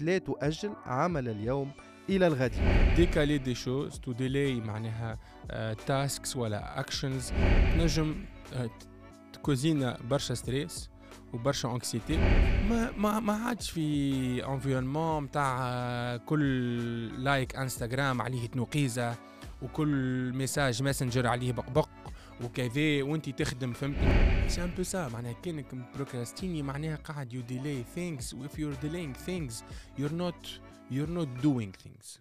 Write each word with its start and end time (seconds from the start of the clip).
لا 0.00 0.18
تؤجل 0.18 0.72
عمل 0.86 1.28
اليوم 1.28 1.70
إلى 2.08 2.26
الغد. 2.26 2.52
décaler 2.96 3.38
des 3.38 3.54
choses, 3.54 3.98
to 4.00 4.12
delay 4.12 4.60
معناها 4.60 5.18
tasks 5.86 6.36
ولا 6.36 6.80
actions 6.80 7.32
تنجم 7.74 8.24
ت 9.32 9.40
cause 9.40 9.81
ينا 9.81 9.98
برشا 10.10 10.34
stress 10.34 10.90
وبرشا 11.32 11.70
anxiety 11.70 12.16
ما 12.70 12.90
ما 12.96 13.20
ما 13.20 13.32
عادش 13.32 13.70
في 13.70 14.46
environnement 14.46 15.24
نتاع 15.24 16.16
كل 16.16 17.24
like 17.24 17.56
انستغرام 17.56 18.22
عليه 18.22 18.46
تنوقيزة 18.46 19.14
وكل 19.62 20.32
message 20.34 20.82
ماسنجر 20.82 21.26
عليه 21.26 21.52
بقبق. 21.52 21.88
وكذا 22.44 23.02
وانت 23.02 23.30
تخدم 23.30 23.72
فهمتني 23.72 24.48
c'est 24.48 24.64
un 24.64 24.70
peu 24.70 24.82
ça 24.82 25.08
معناها 25.08 25.32
كأنك 25.32 25.74
procrastiner 25.94 26.62
معناها 26.62 26.96
قاعد 26.96 27.32
you 27.32 27.40
delay 27.40 27.84
things 27.94 28.34
if 28.34 28.58
you're 28.58 28.74
delaying 28.82 29.14
things 29.14 29.64
you're 29.98 30.12
not 30.12 30.60
you're 30.90 31.14
not 31.18 31.28
doing 31.42 31.72
things. 31.84 32.18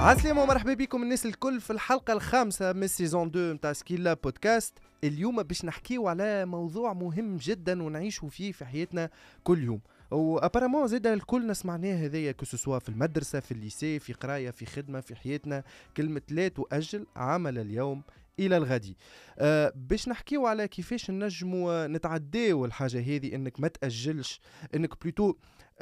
عسلامة 0.00 0.42
ومرحبا 0.42 0.74
بكم 0.74 1.02
الناس 1.02 1.26
الكل 1.26 1.60
في 1.60 1.70
الحلقة 1.70 2.12
الخامسة 2.12 2.72
من 2.72 2.86
saison 2.86 3.28
2 3.28 3.52
متاع 3.54 3.72
سكيلا 3.72 4.14
بودكاست. 4.14 4.78
اليوم 5.04 5.42
باش 5.42 5.64
نحكيو 5.64 6.08
على 6.08 6.46
موضوع 6.46 6.92
مهم 6.92 7.36
جدا 7.36 7.82
ونعيشوا 7.82 8.28
فيه 8.28 8.52
في 8.52 8.64
حياتنا 8.64 9.10
كل 9.44 9.64
يوم. 9.64 9.80
و 10.10 10.16
apparemment 10.16 10.86
زاد 10.86 11.06
الكل 11.06 11.56
سمعناه 11.56 12.06
هذايا 12.06 12.32
كو 12.32 12.44
في 12.78 12.88
المدرسة 12.88 13.40
في 13.40 13.52
ال 13.52 13.60
lycée 13.60 13.98
في 13.98 14.12
قراية 14.12 14.50
في 14.50 14.66
خدمة 14.66 15.00
في 15.00 15.14
حياتنا. 15.14 15.64
كلمة 15.96 16.22
لا 16.30 16.48
تؤجل 16.48 17.06
عمل 17.16 17.58
اليوم 17.58 18.02
إلى 18.38 18.56
الغد. 18.56 18.94
أه 19.38 19.72
باش 19.76 20.08
نحكيو 20.08 20.46
على 20.46 20.68
كيفاش 20.68 21.10
نجموا 21.10 21.86
نتعداو 21.86 22.64
الحاجة 22.64 23.00
هذه 23.00 23.34
إنك 23.34 23.60
ما 23.60 23.68
تأجلش 23.68 24.40
إنك 24.74 25.02
plutôt 25.02 25.34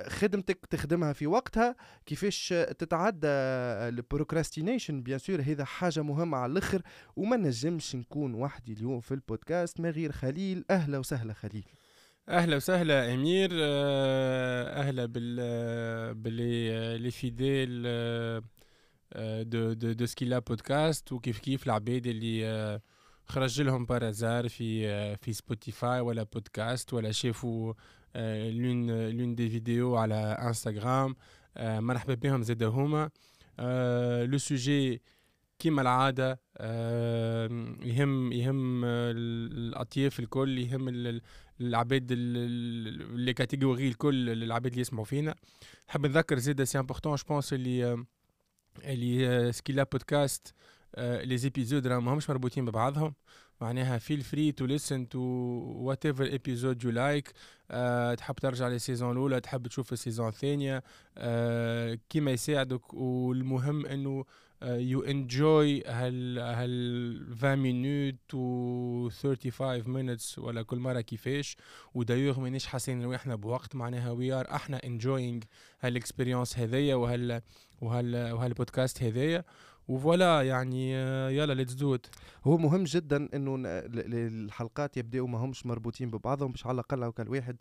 خدمتك 0.07 0.67
تخدمها 0.71 1.13
في 1.13 1.27
وقتها. 1.27 1.77
كيفاش 2.07 2.49
تتعدى 2.79 3.27
ال 3.27 3.38
procrastination 3.38 5.03
bien 5.03 5.19
sûr 5.19 5.41
هذا 5.41 5.65
حاجة 5.65 6.03
مهمة 6.03 6.39
على 6.39 6.53
الأخر. 6.53 6.83
وما 7.17 7.37
نجمش 7.37 7.97
نكون 7.97 8.35
وحدي 8.35 8.73
اليوم 8.73 9.01
في 9.01 9.15
البودكاست. 9.15 9.81
ما 9.81 9.91
غير 9.91 10.13
خليل. 10.13 10.65
أهلا 10.71 10.99
وسهلا 10.99 11.33
خليل. 11.33 11.74
أهلا 12.29 12.57
وسهلا 12.57 13.15
أمير 13.15 13.51
آه، 13.53 14.81
أهلا 14.81 15.07
بال 15.07 16.15
باللي 16.15 16.99
les 16.99 17.11
fidèles 17.11 17.83
de 19.51 19.73
de 19.73 19.93
de 19.93 20.07
سكيلا 20.07 20.39
بودكاست 20.39 21.13
وكيف 21.13 21.39
كيف 21.39 21.67
العباد 21.67 22.07
اللي 22.07 22.81
خرج 23.27 23.61
لهم 23.63 23.87
par 23.87 24.08
hasard 24.08 24.49
في 24.49 25.17
في 25.17 25.33
سبوتيفاي 25.33 26.01
ولا 26.01 26.23
بودكاست 26.23 26.95
ولا 26.95 27.13
شافوا 27.13 27.75
l'une 28.51 29.09
l'une 29.09 29.35
des 29.35 29.51
vidéos 29.51 29.97
على 29.97 30.15
انستغرام 30.15 31.17
مرحبا 31.61 32.15
بهم 32.15 32.43
زاد 32.43 32.63
هما. 32.63 33.11
le 34.27 34.39
sujet 34.39 35.03
كيما 35.59 35.83
العادة 35.83 36.41
يهم 37.85 38.33
يهم 38.33 38.85
الأطياف 38.85 40.21
الكل 40.21 40.59
يهم 40.59 40.89
العباد 41.61 42.13
les 42.13 43.33
catégories 43.33 43.89
الكل 43.89 44.31
العباد 44.31 44.71
اللي 44.71 44.81
يسمعوا 44.81 45.05
فينا. 45.05 45.35
نحب 45.89 46.07
نذكر 46.07 46.39
زيد 46.39 46.65
c'est 46.65 46.79
important 46.79 47.15
je 47.15 47.25
pense 47.29 47.53
اللي 47.53 48.05
اللي 48.85 49.53
سكيلا 49.53 49.83
بودكاست 49.83 50.55
les 50.99 51.37
épisodes 51.37 51.87
راهم 51.87 52.05
ماهمش 52.05 52.31
مربوطين 52.31 52.65
ببعضهم. 52.65 53.15
معناها 53.61 53.99
feel 53.99 54.21
free 54.21 54.53
to 54.53 54.67
listen 54.67 55.09
to 55.09 55.19
whatever 55.19 56.25
episode 56.25 56.85
you 56.85 56.91
like 56.91 57.33
تحب 58.17 58.35
ترجع 58.35 58.69
لل 58.69 58.80
saison 58.80 59.13
الأولى 59.13 59.41
تحب 59.41 59.67
تشوف 59.67 59.93
ال 59.93 59.98
saison 59.98 60.29
الثانية. 60.29 60.79
uh, 60.79 61.99
كيما 62.09 62.31
يساعدك. 62.31 62.95
والمهم 62.95 63.87
إنه 63.87 64.25
you 64.65 65.03
enjoy 65.03 65.83
هال 65.87 66.39
هال 66.39 67.35
20 67.37 67.57
minutes 67.57 68.35
و 68.35 69.09
35 69.11 69.93
minutes 69.95 70.39
ولا 70.39 70.63
كل 70.63 70.79
مرة 70.79 71.01
كيفاش. 71.01 71.57
ودايوغ 71.95 72.41
مانيش 72.41 72.67
حاسين 72.67 73.03
إنه 73.03 73.17
إحنا 73.17 73.35
بوقت 73.35 73.75
معناها 73.75 74.11
we 74.11 74.33
are 74.33 74.55
إحنا 74.55 74.85
enjoying 74.85 75.41
هال 75.81 75.94
expérience 75.94 76.59
هذيا 76.59 76.95
وهال 76.95 77.43
وهال 77.81 78.33
وهالبودكاست 78.33 79.03
هذايا. 79.03 79.45
و 79.89 79.98
voilà 79.98 80.43
يعني 80.43 80.93
يلا 81.37 81.53
let's 81.53 81.73
do 81.73 81.99
هو 82.45 82.57
مهم 82.59 82.85
جدا 82.85 83.29
إنه 83.35 83.63
الحلقات 83.65 84.97
يبدأوا 84.97 85.29
ما 85.29 85.39
همش 85.39 85.67
مربوطين 85.67 86.11
ببعضهم 86.11 86.53
باش 86.53 86.67
على 86.67 86.75
الأقل 86.75 87.03
هكا 87.03 87.23
الواحد 87.23 87.57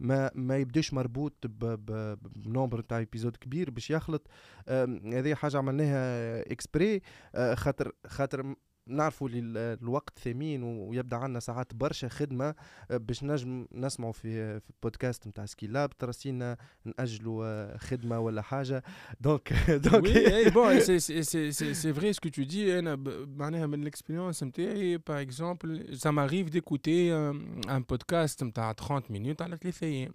ما 0.00 0.30
ما 0.34 0.56
يبدأش 0.56 0.94
مربوط 0.94 1.46
ب 1.46 1.65
nombre 1.65 2.80
تاع 2.80 2.98
épisodes 2.98 3.36
كبير 3.36 3.70
باش 3.70 3.90
يخلط. 3.90 4.28
هذه 4.68 5.34
حاجة 5.34 5.58
عملناها 5.58 6.52
exprès 6.52 7.02
آه، 7.34 7.54
خاطر 7.54 7.92
خاطر 8.06 8.54
نعرفوا 8.88 9.28
اللي 9.28 9.78
الوقت 9.82 10.18
ثمين 10.18 10.62
ويبدأ 10.62 11.16
عندنا 11.16 11.40
ساعات 11.40 11.74
برشا 11.74 12.08
خدمة 12.08 12.54
آه، 12.90 12.96
باش 12.96 13.24
نجم 13.24 13.66
نسمعوا 13.72 14.12
في 14.12 14.60
في 14.60 14.72
بودكاست 14.82 15.26
نتاع 15.26 15.46
سكي 15.46 15.66
لاب. 15.66 15.98
ترسينا 15.98 16.56
نأجلوا 16.84 17.44
آه، 17.46 17.76
خدمة 17.76 18.18
ولا 18.20 18.42
حاجة. 18.42 18.82
donc 19.20 19.52
donc 19.68 20.04
oui 20.04 20.50
bon 20.50 20.80
c'est 20.80 20.98
c'est 20.98 21.22
c'est 21.22 21.52
c'est 21.74 21.92
vrai 21.94 22.12
ce 22.12 22.18
que 22.18 22.28
tu 22.28 22.42
dis 22.42 22.78
أنا 22.78 22.96
معناها 23.36 23.66
من 23.66 23.82
ال 23.82 23.88
expérience 23.88 24.42
نتاعي 24.42 24.96
par 24.96 25.20
exemple 25.20 25.98
ça 25.98 26.10
m'arrive 26.10 26.48
d'écouter 26.48 27.14
un 27.16 27.84
podcast 27.88 28.44
نتاع 28.44 28.72
30 28.72 29.02
minutes 29.10 29.42
على 29.42 29.56
ثلاثة 29.56 29.86
أيام 29.86 30.14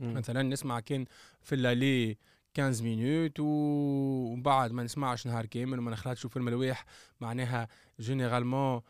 مثلا 0.00 0.42
نسمع 0.42 0.80
كان 0.80 1.04
في 1.40 1.54
ال 1.54 1.64
aller 1.64 2.16
15 2.58 2.84
minutes 2.84 3.40
ومن 3.40 4.42
بعد 4.42 4.72
ما 4.72 4.82
نسمعش 4.82 5.26
نهار 5.26 5.46
كامل 5.46 5.78
وما 5.78 5.90
نخلطش 5.90 6.26
في 6.26 6.36
الملويح 6.36 6.84
معناها 7.20 7.68
généralement 8.00 8.80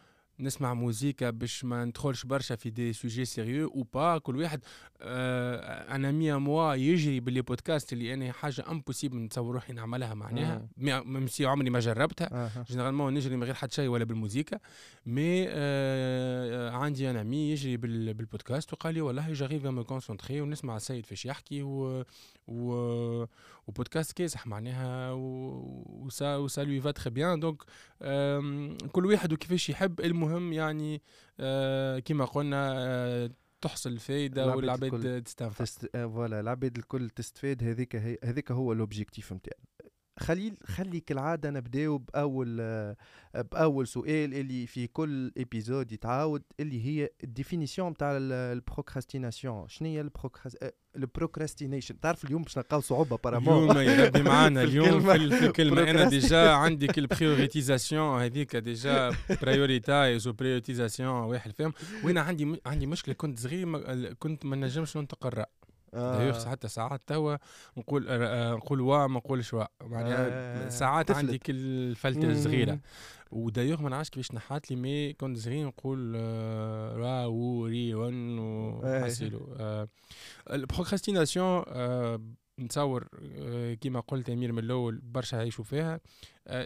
نسمع 0.40 0.74
موزيكا 0.74 1.30
باش 1.30 1.64
ما 1.64 1.84
ندخلش 1.84 2.24
برشا 2.26 2.56
في 2.56 2.70
des 2.70 2.92
sujets 2.92 3.24
sérieux 3.24 3.68
أو 3.68 3.86
با 3.94 4.18
كل 4.18 4.36
واحد 4.36 4.60
آه 5.00 5.94
un 5.94 6.12
ami 6.12 6.36
à 6.36 6.46
moi 6.46 6.74
يجري 6.74 7.20
باللي 7.20 7.42
بودكاست 7.42 7.92
اللي 7.92 8.14
أنا 8.14 8.32
حاجة 8.32 8.64
impossible 8.70 9.16
نتصور 9.18 9.54
روحي 9.54 9.72
نعملها 9.72 10.14
معناها. 10.14 10.68
même 10.76 11.26
si 11.26 11.46
عمري 11.46 11.70
ما 11.70 11.80
جربتها. 11.80 12.28
آه. 12.32 12.64
généralement 12.68 13.14
نجري 13.14 13.36
من 13.36 13.44
غير 13.44 13.54
حتى 13.54 13.74
شيء 13.74 13.88
ولا 13.88 14.04
بالموزيكا. 14.04 14.58
mais 15.06 15.46
آه 15.48 16.70
عندي 16.70 17.10
un 17.10 17.22
ami 17.22 17.50
يجري 17.50 17.76
بالبودكاست 17.76 18.72
وقال 18.72 18.94
لي 18.94 19.00
والله 19.00 19.32
j'arrive 19.32 19.66
à 19.66 19.72
me 19.72 19.84
concentrer 19.84 20.40
ونسمع 20.40 20.76
السيد 20.76 21.06
فاش 21.06 21.26
يحكي 21.26 21.62
و, 21.62 22.04
و 22.48 23.24
وبودكاست 23.66 24.12
كاسح 24.12 24.46
معناها 24.46 25.12
و 25.12 26.36
ça 26.36 26.46
و 26.46 26.50
ça 26.50 26.60
lui 26.64 26.80
va 26.80 26.90
très 26.90 27.10
bien 27.10 27.40
donc 27.40 27.62
كل 28.92 29.06
واحد 29.06 29.32
وكيفاش 29.32 29.70
يحب. 29.70 30.00
المهم 30.00 30.52
يعني 30.52 31.02
آه، 31.40 31.98
كيما 31.98 32.24
قلنا 32.24 32.74
آه، 32.78 33.30
تحصل 33.60 33.98
فايده 33.98 34.56
والعباد 34.56 35.22
تستنفع. 35.22 35.64
ف 35.92 36.00
voilà 36.00 36.40
العباد 36.40 36.78
الكل 36.78 37.10
تستفاد. 37.10 37.64
هذيك 37.64 37.96
هذيك 38.24 38.52
هو 38.52 38.72
ال 38.72 38.79
objectif 38.79 39.32
نتاعنا. 39.32 39.64
خليل 40.18 40.56
خلي 40.64 41.00
كالعادة 41.00 41.50
نبداو 41.50 41.98
بأول 41.98 42.56
بأول 43.34 43.86
سؤال 43.86 44.34
اللي 44.34 44.66
في 44.66 44.86
كل 44.86 45.32
épisode 45.38 45.92
يتعاود 45.92 46.42
اللي 46.60 46.86
هي 46.86 47.10
ال 47.24 47.31
définition 47.31 47.96
تاع 47.96 48.16
ال 48.20 48.29
procrastination 48.29 49.68
شنو 49.68 49.88
هي 49.88 50.10
البروكراستينيشن 50.96 52.00
تعرف 52.00 52.24
اليوم 52.24 52.42
باش 52.42 52.58
نلقاو 52.58 52.80
صعوبة 52.80 53.16
بارامون 53.16 53.70
اليوم 53.70 53.98
يا 53.98 54.06
ربي 54.06 54.22
معانا 54.22 54.62
اليوم 54.68 55.00
في 55.00 55.46
الكلمة. 55.46 55.90
أنا 55.90 56.08
ديجا 56.08 56.50
عندك 56.50 56.98
البريوريتيزاسيون 56.98 58.20
هذيك 58.22 58.56
ديجا 58.56 59.10
بريوريتايز 59.42 60.28
وبريوريتيزاسيون 60.28 61.10
واحد 61.10 61.52
فاهم 61.52 61.72
وأنا 62.04 62.20
عندي 62.20 62.60
عندي 62.66 62.86
مشكلة 62.86 63.14
كنت 63.14 63.38
صغير 63.38 64.12
كنت 64.12 64.44
ما 64.44 64.56
نجمش 64.56 64.96
ننطق 64.96 65.26
الراء 65.26 65.50
آه. 65.94 66.50
حتى 66.50 66.68
ساعات 66.68 67.00
توا 67.06 67.36
نقول 67.76 68.06
آه 68.08 68.54
نقول 68.54 68.80
وا 68.80 69.06
ما 69.06 69.18
نقولش 69.18 69.54
وا. 69.54 69.64
معناها 69.80 70.28
آه. 70.30 70.68
ساعات 70.68 71.10
عندي 71.10 71.38
كل 71.38 71.54
الفلتة 71.56 72.30
الصغيرة 72.30 72.78
ودايوغ 73.30 73.82
ما 73.82 73.88
نعرفش 73.88 74.10
كيفاش 74.10 74.34
نحات 74.34 74.70
لي 74.70 74.76
مي 74.76 75.12
كنت 75.12 75.38
صغير 75.38 75.66
نقول 75.66 76.12
آه 76.16 76.96
را 76.96 77.26
و 77.26 77.66
ري 77.66 77.94
ون 77.94 78.38
وحسيلو 78.38 79.56
آه. 79.60 79.88
ال 80.50 80.57
procrastination 80.57 81.64
آه 81.68 82.20
نتصور 82.58 83.08
كيما 83.80 84.00
قلت 84.00 84.30
أمير 84.30 84.52
من 84.52 84.58
الأول 84.58 85.00
برشا 85.02 85.36
يعيشوا 85.36 85.64
فيها. 85.64 86.00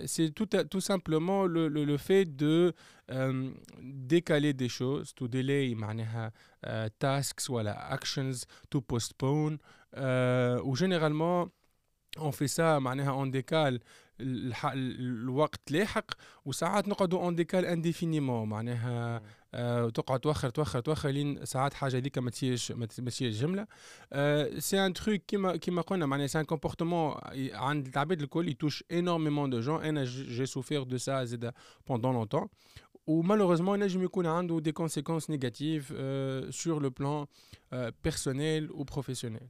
c'est 0.05 0.29
tout 0.29 0.45
tout 0.45 0.81
simplement 0.81 1.53
le 1.55 1.99
fait 1.99 2.25
de 2.25 2.71
décaler 4.09 4.53
des 4.53 4.69
choses 4.69 5.09
to 5.09 5.29
delay 5.29 5.75
معناها 5.75 6.33
tasks 7.05 7.51
ولا 7.51 7.99
actions 7.99 8.39
to 8.75 8.81
postpone. 8.81 9.59
و 10.65 10.75
généralement 10.75 11.49
on 12.19 12.33
fait 12.33 12.57
ça 12.57 12.79
معناها 12.81 13.25
on 13.25 13.31
décale 13.31 13.79
الوقت 14.21 15.73
لاحق 15.73 16.11
وساعات 16.45 16.89
نقعدوا 16.89 17.23
on 17.23 17.35
décale 17.35 17.67
indéfiniment 17.67 18.49
معناها 18.49 19.23
آه 19.55 19.85
وتقعد 19.85 20.21
توخر 20.21 20.51
توخر 20.51 20.81
توخر 20.81 21.09
لين 21.09 21.45
ساعات 21.45 21.75
حاجة 21.75 21.97
هذيك 21.97 22.19
ما 22.19 22.31
تصيرش 22.31 22.73
ما 22.73 22.87
تصيرش 22.87 23.35
جملة. 23.35 23.67
آه 24.13 24.59
c'est 24.59 24.87
un 24.87 24.93
truc 24.93 25.21
كيما 25.21 25.57
كيما 25.57 25.83
قلنا 25.83 26.07
معناها 26.07 26.27
c'est 26.27 26.41
un 26.41 26.45
comportement 26.45 27.15
عند 27.53 27.89
العباد 27.89 28.23
الكل 28.23 28.49
ي 28.49 28.54
touche 28.54 28.85
énormément 28.93 29.51
de 29.51 29.61
gens 29.61 29.85
أنا 29.85 30.05
j'ai 30.05 30.47
souffert 30.47 30.83
de 30.83 30.97
ça 30.99 31.25
زاد 31.25 31.53
pendant 31.89 32.15
longtemps 32.15 32.49
و 33.07 33.11
malheureusement 33.12 33.83
ينجم 33.83 34.03
يكون 34.05 34.27
عنده 34.27 34.61
des 34.61 34.73
conséquences 34.73 35.31
négatives 35.31 35.89
sur 36.55 36.83
le 36.83 36.91
plan 36.91 37.27
personnel 38.05 38.71
و 38.71 38.85
professionnel 38.85 39.49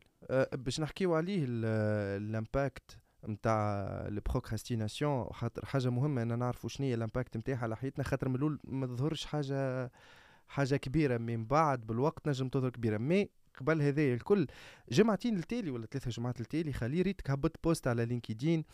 باش 0.53 0.81
نحكيو 0.81 1.15
عليه 1.15 1.45
ال 1.49 1.70
impact 1.70 2.97
نتاع 3.29 3.81
ال 4.09 4.16
procrastination 4.16 5.27
خاطر 5.33 5.67
حاجة 5.67 5.91
مهمة 5.91 6.23
إن 6.23 6.39
نعرفوا 6.39 6.71
شنو 6.71 6.87
هي 6.87 6.95
ال 6.95 7.01
impact 7.01 7.37
نتاعها 7.37 7.59
على 7.59 7.77
حياتنا 7.77 8.05
خاطر 8.05 8.29
من 8.29 8.35
الأول 8.35 8.59
ما 8.65 8.87
تظهرش 8.87 9.25
حاجة 9.25 9.91
حاجة 10.49 10.77
كبيرة 10.77 11.19
من 11.19 11.45
بعد 11.47 11.87
بالوقت 11.87 12.29
نجم 12.29 12.49
تظهر 12.49 12.71
كبيرة. 12.71 12.99
mais 12.99 13.29
قبل 13.61 13.83
هذا 13.83 14.03
الكل. 14.03 14.47
جمعتين 14.91 15.37
التالي 15.37 15.71
ولا 15.71 15.87
ثلاثة 15.87 16.11
جمعات 16.11 16.41
التالي 16.41 16.73
خلي 16.73 17.03
ريتك 17.03 17.31
هبط 17.31 17.57
post 17.65 17.89
على 17.89 18.05
LinkedIn. 18.05 18.65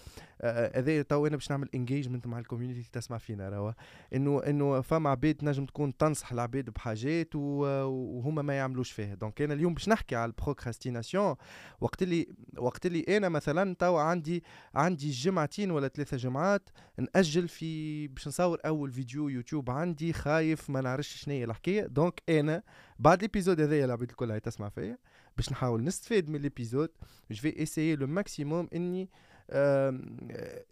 آه، 0.40 0.78
هذا 0.78 1.02
تو 1.02 1.26
أنا 1.26 1.36
باش 1.36 1.50
نعمل 1.50 1.68
engagement 1.74 2.26
مع 2.26 2.38
ال 2.38 2.43
community 2.43 2.90
تسمع 2.92 3.18
فينا 3.18 3.48
روا. 3.48 3.72
إنه 4.14 4.42
إنه 4.46 4.80
فما 4.80 5.10
عباد 5.10 5.44
نجم 5.44 5.66
تكون 5.66 5.96
تنصح 5.96 6.32
العباد 6.32 6.70
بحاجات 6.70 7.34
وهما 7.34 8.42
ما 8.42 8.54
يعملوش 8.54 8.92
فيها. 8.92 9.14
donc 9.14 9.42
أنا 9.42 9.54
اليوم 9.54 9.74
باش 9.74 9.88
نحكي 9.88 10.16
على 10.16 10.28
ال 10.28 10.35
procrastination 10.35 11.36
وقت 11.80 12.02
اللي 12.02 12.26
وقت 12.58 12.86
اللي 12.86 13.04
أنا 13.16 13.28
مثلا 13.28 13.74
تو 13.74 13.96
عندي 13.96 14.44
عندي 14.74 15.10
جمعتين 15.10 15.70
ولا 15.70 15.88
ثلاثة 15.88 16.16
جمعات 16.16 16.70
نأجل 16.98 17.48
في 17.48 18.08
باش 18.08 18.28
نصور 18.28 18.58
أول 18.66 18.92
فيديو 18.92 19.28
يوتيوب 19.28 19.70
عندي 19.70 20.12
خايف 20.12 20.70
ما 20.70 20.80
نعرفش 20.80 21.22
شنو 21.22 21.34
هي 21.34 21.44
الحكاية. 21.44 21.86
donc 21.86 22.22
أنا 22.28 22.62
بعد 22.98 23.18
ال 23.18 23.23
épisode 23.24 23.60
هذايا 23.60 23.84
العباد 23.84 24.10
الكل 24.10 24.30
هاي 24.30 24.40
تسمع 24.40 24.68
فيا 24.68 24.98
باش 25.36 25.52
نحاول 25.52 25.84
نستفاد 25.84 26.28
من 26.28 26.36
ال 26.36 26.43
épisode 26.43 26.90
je 27.30 27.40
vais 27.40 27.96
essayer 27.96 28.04
le 28.04 28.06
maximum 28.06 28.68
إني 28.74 29.10
آه 29.50 30.00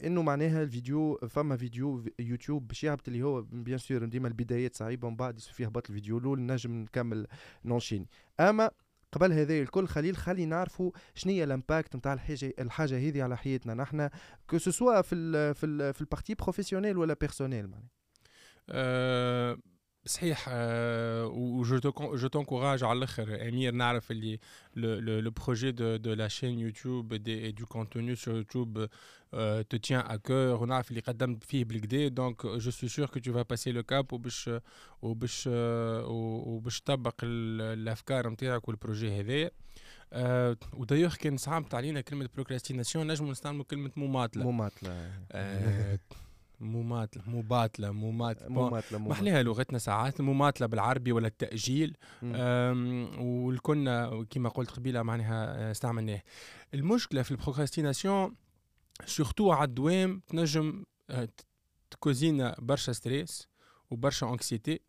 إنه 0.05 0.23
معناها 0.23 0.62
الفيديو 0.62 1.19
فما 1.28 1.56
فيديو 1.56 2.05
يوتيوب 2.19 2.69
باش 2.69 2.84
يهبط 2.84 3.08
اللي 3.08 3.23
هو 3.23 3.43
bien 3.43 3.79
sûr 3.79 4.05
ديما 4.05 4.28
البدايات 4.28 4.76
صعيبة 4.76 5.08
ومن 5.08 5.17
بعد 5.17 5.38
فيه 5.38 5.67
هبط 5.67 5.90
الفيديو 5.90 6.19
الأول 6.19 6.40
نجم 6.40 6.73
نكمل 6.73 7.26
ن 7.64 7.69
enchaîner 7.69 8.08
أما 8.40 8.70
قبل 9.12 9.32
هذا 9.32 9.61
الكل 9.61 9.88
خليل 9.88 10.17
خلي 10.17 10.46
نعرفوا 10.46 10.90
شنو 11.14 11.32
هي 11.32 11.44
ال 11.44 11.52
impact 11.52 11.97
نتاع 11.96 12.12
الحاجة 12.12 12.55
الحاجة 12.58 13.08
هذه 13.08 13.22
على 13.22 13.37
حياتنا 13.37 13.75
نحن 13.75 14.08
que 14.50 14.58
ce 14.58 14.73
soit 14.73 15.03
في 15.02 15.14
ال 15.14 15.55
في 15.55 15.67
ال 15.67 15.94
في 15.94 16.00
ال 16.00 16.05
partie 16.05 16.35
professionnelle 16.35 16.97
ولا 16.96 17.17
personnelle 17.20 17.67
معناها. 17.67 17.88
أه 18.70 19.58
صحيح 20.06 20.49
و 20.49 21.62
je 21.62 22.29
t'encourage 22.29 22.82
على 22.82 22.99
الأخر. 22.99 23.49
أمير 23.49 23.75
نعرف 23.75 24.11
اللي 24.11 24.38
le, 24.76 25.31
projet 25.31 25.73
de, 25.73 25.97
de 25.97 26.11
la 26.11 26.29
chaîne 26.29 26.58
YouTube 26.58 27.12
et, 27.12 27.53
du 27.53 27.64
contenu 27.64 28.17
sur 28.17 28.32
YouTube 28.37 28.79
te 29.32 29.76
tient 29.76 30.00
à 30.00 30.19
cœur. 30.19 30.62
ونعرف 30.62 30.91
اللي 30.91 31.00
قدمت 31.00 31.44
فيه 31.44 31.64
بالكدا 31.64 32.08
donc 32.08 32.58
je 32.58 32.70
suis 32.70 32.88
sûr 32.88 33.11
que 33.11 33.19
tu 33.19 33.31
vas 33.31 33.44
passer 33.44 33.73
le 33.73 33.82
cap 33.82 34.12
وباش 34.12 34.50
وباش 35.03 35.49
وباش 36.06 36.81
تطبق 36.81 37.14
الافكار 37.23 38.31
نتاعك 38.31 38.69
و 38.69 38.75
ال 38.75 38.81
projet 38.81 39.20
هذايا 39.20 39.50
آه 40.12 40.56
ودايوغ 40.73 41.14
كان 41.14 41.37
صعبت 41.37 41.75
علينا 41.75 42.00
كلمه 42.00 42.29
procrastination 42.35 43.06
نجموا 43.06 43.31
نستعملوا 43.31 43.64
كلمه 43.64 43.91
مماطله 43.97 44.50
مماطله 44.50 45.11
آه 45.32 45.99
مماطلة 46.61 47.23
مباطلة 47.26 47.91
مماطلة 47.91 48.49
مماطلة 48.49 48.99
محليها 48.99 49.43
لغتنا 49.43 49.79
ساعات 49.79 50.20
المماطلة 50.20 50.67
بالعربي 50.67 51.12
ولا 51.12 51.26
التأجيل. 51.26 51.97
والكنا 53.19 54.26
كما 54.31 54.49
قلت 54.49 54.70
قبيلة 54.70 55.03
معناها 55.03 55.70
استعملناه. 55.70 56.23
المشكلة 56.75 57.23
في 57.23 57.31
ال 57.31 57.37
procrastination 57.37 58.35
surtout 59.06 59.53
على 59.53 59.69
الدوام 59.69 60.23
تنجم 60.26 60.85
آه، 61.11 61.29
ت 61.91 61.99
cause 61.99 62.40
ينا 62.40 62.56
برشا 62.58 62.93
stress 62.93 63.49
وبرشا 63.91 64.26
anxiété 64.29 64.81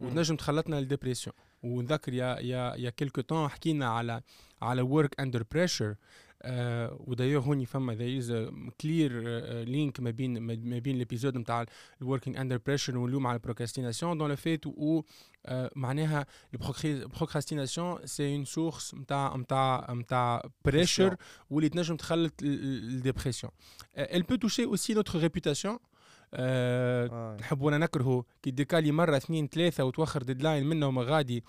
وتنجم 0.00 0.36
تخلطنا 0.36 0.76
لل 0.76 0.86
dépression 0.86 1.36
ونذكر 1.62 2.12
يا 2.14 2.38
يا 2.40 2.74
il 2.76 2.90
y 2.90 2.93
a 2.93 2.97
quelque 2.97 3.20
temps 3.20 3.48
حكينا 3.48 3.86
على 3.88 4.22
على 4.62 4.82
work 4.82 5.20
under 5.20 5.44
pressure 5.52 5.94
آه 6.44 6.96
ودايوغ 7.06 7.44
هوني 7.44 7.66
فما 7.66 7.94
there 7.94 8.18
is 8.18 8.32
clear 8.80 9.20
link 9.64 10.00
ما 10.00 10.10
بين 10.10 10.38
ما 10.40 10.78
بين 10.78 10.98
l'épisode 10.98 11.38
نتاع 11.38 11.66
ال 12.02 12.06
working 12.06 12.36
under 12.36 12.58
pressure 12.66 12.98
واليوم 12.98 13.26
على 13.26 13.36
ال 13.36 13.41
procrastination 13.41 14.18
donc 14.18 14.28
le 14.28 14.36
fait 14.36 14.66
و 14.66 15.02
آه 15.46 15.70
معناها 15.76 16.26
ال 16.54 16.63
procrastination 16.63 18.06
c'est 18.06 18.36
une 18.36 18.44
source 18.44 18.94
نتاع 18.94 19.36
نتاع 19.36 19.92
نتاع 19.92 20.42
pressure 20.64 21.16
واللي 21.50 21.68
تنجم 21.68 21.96
تخلط 21.96 22.34
ال 22.42 22.52
dépression 22.52 23.52
elle 23.96 24.24
peut 24.24 24.38
toucher 24.38 24.64
aussi 24.64 24.94
notre 24.94 25.18
réputation. 25.18 25.78
أه 26.34 27.06
آه. 27.12 27.36
نحب 27.40 27.60
وأنا 27.60 27.78
نكرهه. 27.78 28.24
كي 28.42 28.50
ديكالي 28.50 28.92
مرة 28.92 29.16
اثنين 29.16 29.48
ثلاثة 29.48 29.84
وتوخر 29.84 30.22
ديدلاين 30.22 30.66
منه 30.66 30.86
وما 30.86 31.02
غادي. 31.02 31.44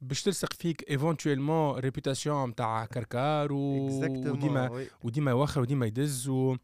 باش 0.00 0.22
تلصق 0.22 0.52
فيك 0.52 0.90
ايفونتويلمون 0.90 1.78
ريبوتاسيون 1.78 2.48
نتاع 2.48 2.86
كركار 2.86 3.52
و... 3.52 3.86
وديما 4.02 4.86
وديما 5.02 5.30
يوخر 5.30 5.60
وديما 5.60 5.86
يدز 5.86 6.28
و... 6.28 6.56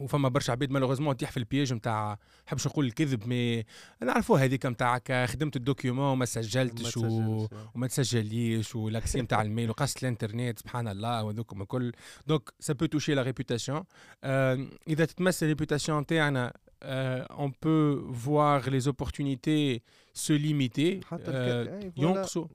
وفما 0.00 0.28
برشا 0.28 0.52
عباد 0.52 0.70
مالوغوزمون 0.70 1.16
تيح 1.16 1.30
في 1.30 1.36
البياج 1.36 1.72
نتاع 1.72 2.18
نحبش 2.46 2.66
نقول 2.66 2.86
الكذب 2.86 3.26
مي 3.26 3.64
نعرفوها 4.02 4.44
هذيك 4.44 4.66
نتاعك 4.66 5.26
خدمت 5.28 5.56
الدوكيومون 5.56 6.04
وما 6.04 6.24
سجلتش 6.24 6.96
و... 6.96 7.46
وما 7.74 7.86
تسجليش 7.86 8.76
والاكسي 8.76 9.20
نتاع 9.20 9.42
الميل 9.42 9.70
وقصت 9.70 10.02
الانترنت 10.02 10.58
سبحان 10.58 10.88
الله 10.88 11.24
وذوكم 11.24 11.62
الكل 11.62 11.92
donc 12.26 12.50
ça 12.60 12.72
peut 12.72 12.86
toucher 12.86 13.14
la 13.14 13.22
réputation 13.22 13.84
إذا 14.88 15.04
تتمس 15.04 15.42
ال 15.42 15.47
réputation 15.47 16.00
نتاعنا 16.00 16.52
euh, 16.84 17.24
on 17.36 17.50
peut 17.50 18.02
voir 18.08 18.70
les 18.70 18.88
se 20.26 20.38
limiter 20.38 21.04
آه 21.12 21.92
ينقصوا. 21.96 22.46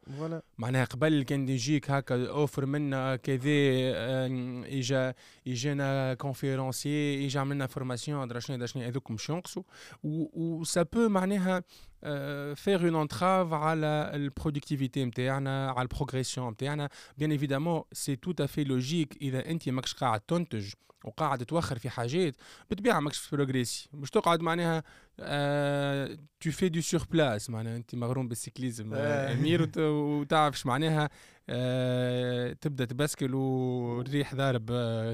معناها 0.57 0.85
قبل 0.85 1.23
كان 1.23 1.49
يجيك 1.49 1.91
هكا 1.91 2.27
offre 2.29 2.65
منا 2.65 3.15
كذا 3.15 3.39
آه 3.47 4.63
اجا 4.65 5.13
إجانا 5.47 6.13
conférence 6.13 7.25
إجا 7.25 7.39
عملنا 7.39 7.67
formation 7.67 8.27
درا 8.27 8.39
شنو 8.39 8.57
درا 8.57 8.65
شنو 8.65 8.83
هذوك 8.83 9.11
مش 9.11 9.29
ينقصوا. 9.29 9.63
و 10.03 10.63
سا 10.63 10.83
بو 10.83 11.09
معناها 11.09 11.63
faire 12.55 12.83
une 12.83 12.95
entrave 12.95 13.53
على 13.53 14.11
ال 14.13 14.20
productivité 14.20 15.05
نتاعنا 15.05 15.71
على 15.71 15.81
ال 15.81 15.87
progression 15.87 16.51
نتاعنا 16.51 16.89
bien 17.17 17.31
évidemment 17.31 17.81
c'est 17.91 18.15
tout 18.15 18.33
à 18.39 18.44
fait 18.44 18.63
logique 18.63 19.17
إذا 19.21 19.49
أنت 19.49 19.69
ماكش 19.69 19.93
قاعد 19.93 20.19
تنتج 20.19 20.73
وقاعد 21.03 21.45
توخر 21.45 21.79
في 21.79 21.89
حاجات 21.89 22.35
بالطبيعه 22.69 22.99
ماكش 22.99 23.29
progresser 23.31 23.89
مش 23.93 24.09
تقعد 24.09 24.41
معناها 24.41 24.83
آه 25.19 26.17
tu 26.39 26.51
fais 26.51 26.69
du 26.69 26.81
surplace 26.81 27.49
معناها 27.49 27.75
أنت 27.75 27.95
مغروم 27.95 28.27
بال 28.27 28.40
cyclisme 28.40 28.93
آه. 28.93 29.33
أمير 29.33 29.71
وتعرف 29.77 30.65
معناها. 30.65 31.09
آه 31.49 32.53
تبدأ 32.53 32.85
تبسكل 32.85 33.35
والريح 33.35 34.35
ضارب 34.35 34.71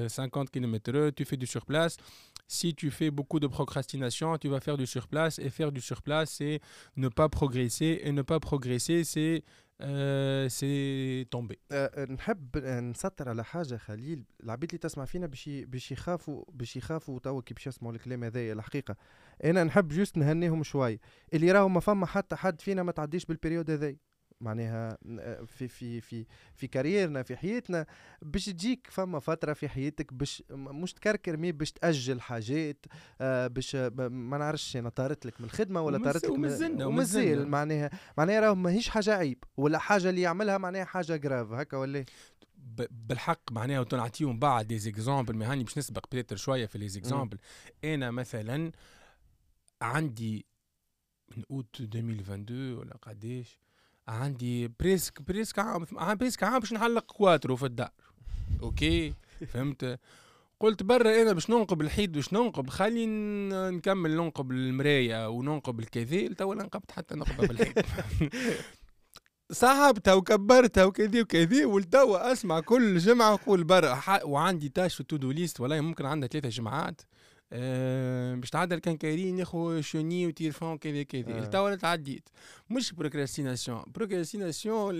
50 0.08 0.46
كيلومتر 0.46 1.10
tu 1.10 1.24
fais 1.24 1.36
du 1.36 1.46
surplace 1.46 1.96
si 2.50 2.74
tu 2.74 2.90
fais 2.90 3.10
beaucoup 3.12 3.38
de 3.38 3.46
procrastination, 3.46 4.36
tu 4.36 4.48
vas 4.48 4.60
faire 4.60 4.76
du 4.76 4.86
surplace. 4.86 5.38
Et 5.38 5.50
faire 5.50 5.70
du 5.70 5.80
surplace, 5.80 6.30
c'est 6.38 6.60
ne 6.96 7.08
pas 7.08 7.28
progresser. 7.28 8.00
Et 8.04 8.12
ne 8.12 8.22
pas 8.22 8.40
progresser, 8.40 9.04
c'est 9.04 9.42
آه 9.82 10.48
c'est 10.48 11.24
tombé 11.24 11.58
أه 11.72 12.04
نحب 12.04 12.58
نسطر 12.58 13.28
على 13.28 13.44
حاجة 13.44 13.76
خليل. 13.76 14.24
العبيد 14.44 14.70
اللي 14.70 14.78
تسمع 14.78 15.04
فينا 15.04 15.26
باش 15.26 15.48
باش 15.48 15.92
يخافوا 15.92 16.44
باش 16.52 16.76
يخافوا 16.76 17.18
توا 17.18 17.40
كي 17.40 17.54
باش 17.54 17.66
يسمعوا 17.66 17.94
الكلام 17.94 18.24
هذايا 18.24 18.52
الحقيقة. 18.52 18.96
أنا 19.44 19.64
نحب 19.64 19.88
juste 19.88 20.16
نهنيهم 20.16 20.62
شوي. 20.62 21.00
اللي 21.34 21.52
راهو 21.52 21.68
ما 21.68 21.80
فما 21.80 22.06
حتى 22.06 22.36
حد 22.36 22.60
فينا 22.60 22.82
ما 22.82 22.92
تعديش 22.92 23.24
بال 23.24 23.34
période 23.34 23.70
هذايا 23.70 23.96
معناها 24.40 24.98
في 25.46 25.68
في 25.68 26.00
في 26.00 26.26
في 26.54 26.66
carrière 26.66 27.16
نا 27.16 27.22
في 27.22 27.36
حياتنا 27.36 27.86
باش 28.22 28.44
تجيك 28.44 28.88
فما 28.90 29.18
فترة 29.20 29.52
في 29.52 29.68
حياتك 29.68 30.12
باش 30.12 30.42
مش 30.50 30.92
تكركر 30.92 31.36
mais 31.36 31.52
باش 31.52 31.72
تأجل 31.72 32.20
حاجات 32.20 32.86
آه، 33.20 33.46
باش 33.46 33.76
ما 33.76 34.38
نعرفش 34.38 34.76
أنا 34.76 34.88
طارت 34.88 35.26
لك 35.26 35.40
من 35.40 35.46
الخدمة 35.46 35.80
ولا 35.80 35.98
طارت 36.04 36.24
لك 36.24 36.30
ومازلنا 36.30 36.86
ومازال 36.86 37.48
معناها 37.48 37.90
معناها 38.18 38.40
راهو 38.40 38.54
ماهيش 38.54 38.88
حاجة 38.88 39.14
عيب 39.14 39.44
ولا 39.56 39.78
حاجة 39.78 40.10
اللي 40.10 40.20
يعملها 40.20 40.58
معناها 40.58 40.84
حاجة 40.84 41.16
grave 41.16 41.52
هكا 41.52 41.76
ولا 41.76 42.04
بالحق 42.90 43.52
معناها 43.52 43.80
ونعطيهم 43.92 44.38
بعد 44.38 44.66
des 44.66 44.78
exemples 44.78 45.36
ما 45.36 45.52
هاني 45.52 45.64
باش 45.64 45.78
نسبق 45.78 46.06
peut-être 46.12 46.36
شوية 46.36 46.66
في 46.66 46.78
les 46.78 46.88
exemples 46.88 47.38
أنا 47.84 48.10
مثلا 48.10 48.72
عندي 49.82 50.46
من 51.36 51.44
أوت 51.50 51.80
2022 51.80 52.74
ولا 52.74 52.96
قداش 52.96 53.60
عندي 54.10 54.68
presque 54.68 55.22
presque 55.22 55.58
عام 55.58 55.86
presque 56.16 56.42
عام 56.42 56.58
باش 56.58 56.72
نعلق 56.72 57.04
كواترو 57.04 57.56
في 57.56 57.66
الدار. 57.66 57.90
أوكي؟ 58.62 59.14
فهمت؟ 59.52 59.98
قلت 60.60 60.82
برا 60.82 61.22
أنا 61.22 61.32
باش 61.32 61.50
ننقب 61.50 61.80
الحيط 61.80 62.10
باش 62.10 62.32
ننقب 62.32 62.70
خلي 62.70 63.06
نكمل 63.70 64.16
ننقب 64.16 64.50
المرايه 64.50 65.28
وننقب 65.28 65.80
الكذا 65.80 66.34
تو 66.34 66.54
نقبت 66.54 66.90
حتى 66.92 67.14
نقبة 67.14 67.46
بالحيط 67.46 67.74
صعبتها 69.52 70.14
وكبرتها 70.14 70.84
وكذا 70.84 71.20
وكذا 71.20 71.66
ولتوا 71.66 72.32
أسمع 72.32 72.60
كل 72.60 72.98
جمعة 72.98 73.32
نقول 73.32 73.64
برا 73.64 74.00
وعندي 74.24 74.68
تاش 74.68 74.94
في 74.94 75.00
التودو 75.00 75.30
ليست 75.30 75.60
والله 75.60 75.80
ممكن 75.80 76.06
عندها 76.06 76.28
ثلاثة 76.28 76.48
جمعات. 76.48 77.00
أه 77.52 78.34
باش 78.34 78.50
تعدل 78.50 78.78
كان 78.78 78.96
كايرين 78.96 79.38
ياخو 79.38 79.80
شوني 79.80 80.26
وتيرفون 80.26 80.78
كذا 80.78 81.02
كذا. 81.02 81.38
آه. 81.42 81.44
توا 81.44 81.74
تعديت. 81.74 82.28
مش 82.70 82.92
بروكراستيناسيون 82.92 83.82
بروكراستيناسيون 83.94 84.94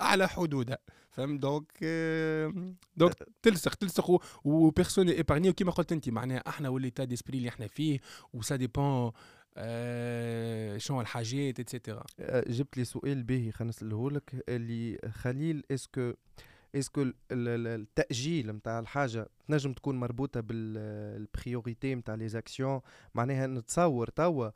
أعلى 0.00 0.28
حدودها 0.28 0.78
فهمت؟ 1.10 1.40
دونك 1.40 1.72
آه 1.82 2.52
دونك 2.96 3.14
تلصق 3.42 3.74
تلصق 3.74 4.20
و 4.44 4.51
personne 4.51 5.08
est 5.08 5.20
épargné 5.20 5.48
وكيما 5.50 5.70
قلت 5.72 5.92
أنت 5.92 6.08
معناها 6.08 6.42
إحنا 6.48 6.68
و 6.68 6.73
l'état 6.73 7.04
d'esprit 7.04 7.38
اللي 7.38 7.48
إحنا 7.48 7.66
فيه 7.66 8.00
و 8.32 8.40
ça 8.40 8.56
dépend 8.56 9.12
آه 9.56 10.76
شنو 10.78 11.00
الحاجات 11.00 11.60
et 11.60 11.71
cetera 11.71 12.04
جبت 12.48 12.76
لي 12.76 12.84
سؤال 12.84 13.22
باهي 13.22 13.52
خلينا 13.52 13.70
نسأله 13.70 14.10
لك. 14.10 14.44
اللي 14.48 14.98
خليل 15.12 15.62
est-ce 15.70 15.98
que 15.98 16.12
est-ce 16.74 16.95
que 16.95 17.06
التاجيل 17.32 18.50
نتاع 18.50 18.78
الحاجة 18.78 19.28
تنجم 19.48 19.72
تكون 19.72 20.00
مربوطه 20.00 20.40
بال 20.40 20.71
priorité 20.71 21.94
نتاع 21.94 22.14
les 22.14 22.28
actions 22.28 22.80
معناها 23.14 23.46
نتصور 23.46 24.08
توا 24.08 24.50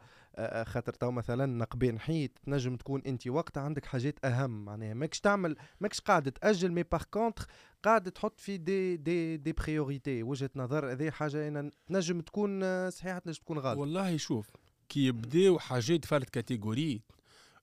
خاطر 0.65 0.93
توا 0.93 1.11
مثلا 1.11 1.47
نقبين 1.47 1.99
حيط 1.99 2.31
تنجم 2.47 2.77
تكون 2.77 3.03
انت 3.07 3.29
وقتها 3.29 3.63
عندك 3.63 3.87
حاجات 3.87 4.25
اهم 4.25 4.65
معناها 4.65 4.95
ماكش 4.95 5.21
تعمل 5.21 5.57
ماكش 5.81 6.01
قاعد 6.01 6.33
تاجل 6.33 6.73
mais 6.73 6.83
par 6.83 7.03
contre 7.11 7.47
قاعد 7.83 8.13
تحط 8.13 8.41
في 8.41 8.57
des 8.57 8.97
des 8.97 9.37
des 9.37 9.53
priorités 9.53 10.23
وجهه 10.23 10.51
نظر 10.57 10.93
هذه 10.93 11.11
حاجة 11.11 11.49
أنا 11.49 11.71
تنجم 11.87 12.21
تكون 12.21 12.91
صحيحه 12.91 13.19
تنجم 13.19 13.43
تكون 13.43 13.59
غلط 13.59 13.79
والله 13.79 14.17
شوف 14.17 14.51
كي 14.89 15.07
يبداو 15.07 15.59
حاجات 15.59 16.05
فرد 16.05 16.25
catégorie 16.25 17.03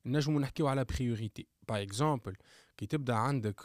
نجمو 0.06 0.38
نحكيو 0.38 0.66
على 0.66 0.84
priorité 0.84 1.46
par 1.68 1.82
exemple 1.82 2.36
كي 2.76 2.86
تبدا 2.86 3.14
عندك 3.14 3.60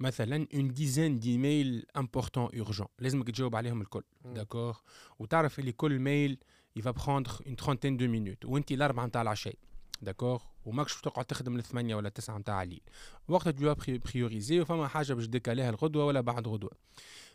مثلا 0.00 0.46
une 0.54 0.72
dizaine 0.72 1.18
d'mails 1.18 1.86
importants 1.96 2.48
urgents 2.58 2.86
لازمك 2.98 3.26
تجاوب 3.26 3.56
عليهم 3.56 3.80
الكل. 3.80 4.02
d'accord 4.24 4.76
وتعرف 5.18 5.58
اللي 5.58 5.72
كل 5.72 5.98
mail 5.98 6.25
il 6.25 6.38
va 6.76 6.90
prendre 6.90 7.32
une 7.46 7.56
trentaine 7.56 7.96
de 7.96 8.08
minutes 8.08 8.44
وانت 8.44 8.72
الأربعة 8.72 9.06
نتاع 9.06 9.22
العشاء. 9.22 9.54
d'accord 10.02 10.42
وماكش 10.64 11.00
تقعد 11.00 11.24
تخدم 11.24 11.56
الثمانية 11.56 11.94
ولا 11.94 12.08
التسعة 12.08 12.38
نتاع 12.38 12.62
الليل 12.62 12.80
وقتها 13.28 13.50
tu 13.50 13.60
vas 13.60 13.74
prioriser 13.84 14.60
وفما 14.60 14.88
حاجة 14.88 15.14
باش 15.14 15.26
décaler 15.26 15.64
ها 15.64 15.70
الغدوة 15.70 16.04
ولا 16.04 16.20
بعد 16.20 16.48
غدوة. 16.48 16.70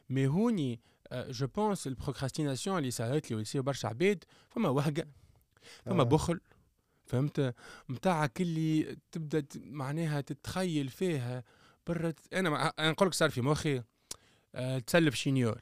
mais 0.09 0.27
هوني 0.27 0.79
je 1.13 1.47
pense 1.47 1.88
ال 1.88 1.93
procrastination 1.93 2.77
اللي 2.77 2.91
صارت 2.91 3.31
لي 3.31 3.37
ويصير 3.37 3.61
برشا 3.61 3.87
عباد 3.87 4.23
فما 4.49 4.69
وهقة 4.69 5.05
فما 5.85 6.01
آه. 6.01 6.05
بخل. 6.05 6.39
فهمت؟ 7.13 7.55
متاعك 7.89 8.41
اللي 8.41 8.98
تبدأ 9.12 9.46
معناها 9.55 10.22
تتخيل 10.22 10.89
فيها 10.89 11.43
برا 11.88 12.13
أنا 12.34 12.74
أنا 12.79 12.91
نقول 12.91 13.08
لك 13.08 13.13
صار 13.13 13.29
في 13.29 13.41
مخي 13.41 13.84
أه 14.55 14.79
تسلف 14.79 15.15
chignole 15.15 15.62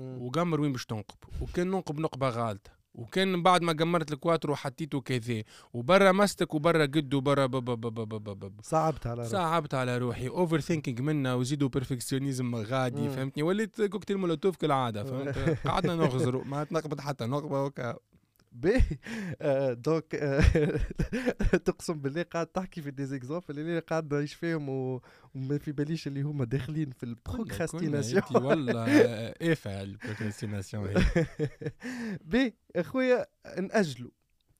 وقمر 0.00 0.60
وين 0.60 0.72
باش 0.72 0.86
تنقب؟ 0.86 1.16
وكان 1.40 1.66
ننقب 1.66 2.00
نقبة 2.00 2.28
غالطة. 2.28 2.70
وكان 2.94 3.42
بعد 3.42 3.62
ما 3.62 3.72
قمرت 3.72 4.12
الكواترو 4.12 4.56
حطيته 4.56 5.00
كذا 5.00 5.42
وبرا 5.72 6.12
مستك 6.12 6.54
وبرا 6.54 6.86
قد 6.86 7.14
وبرا 7.14 7.46
صعبت 8.62 9.06
على 9.06 9.22
روحي. 9.22 9.30
صعبت 9.30 9.74
على 9.74 9.98
روحي. 9.98 10.28
overthinking 10.28 11.00
منا 11.00 11.34
وزيدوا 11.34 11.68
perfectionnisme 11.68 12.54
غادي 12.54 13.08
فهمتني؟ 13.08 13.42
وليت 13.42 13.82
cocktail 13.82 14.16
molotov 14.16 14.56
كالعادة 14.56 15.04
فهمت؟ 15.04 15.38
قعدنا 15.68 15.94
نغزروا 15.94 16.44
ما 16.44 16.64
تنقبت 16.64 17.00
حتى 17.00 17.26
نقبة 17.26 17.64
وكا 17.64 17.96
باهي 18.52 19.74
donc 19.74 20.14
آه 20.14 20.40
تقسم 21.66 22.00
بالله 22.00 22.22
قاعد 22.22 22.46
تحكي 22.46 22.82
في 22.82 22.90
des 22.90 23.08
exemples 23.08 23.58
اللي 23.58 23.78
قاعد 23.78 24.14
نعيش 24.14 24.34
فيهم 24.34 24.68
وما 24.68 25.58
في 25.58 25.72
باليش 25.72 26.06
اللي 26.06 26.22
هما 26.22 26.44
داخلين 26.44 26.90
في 26.90 27.02
ال 27.02 27.09
procrastination 27.09 28.22
والله 28.32 28.86
افعل 29.42 29.84
ال 29.84 29.91
procrastination 29.91 30.94
باهي 32.20 32.52
أخويا 32.76 33.26
ناجلوا 33.58 34.10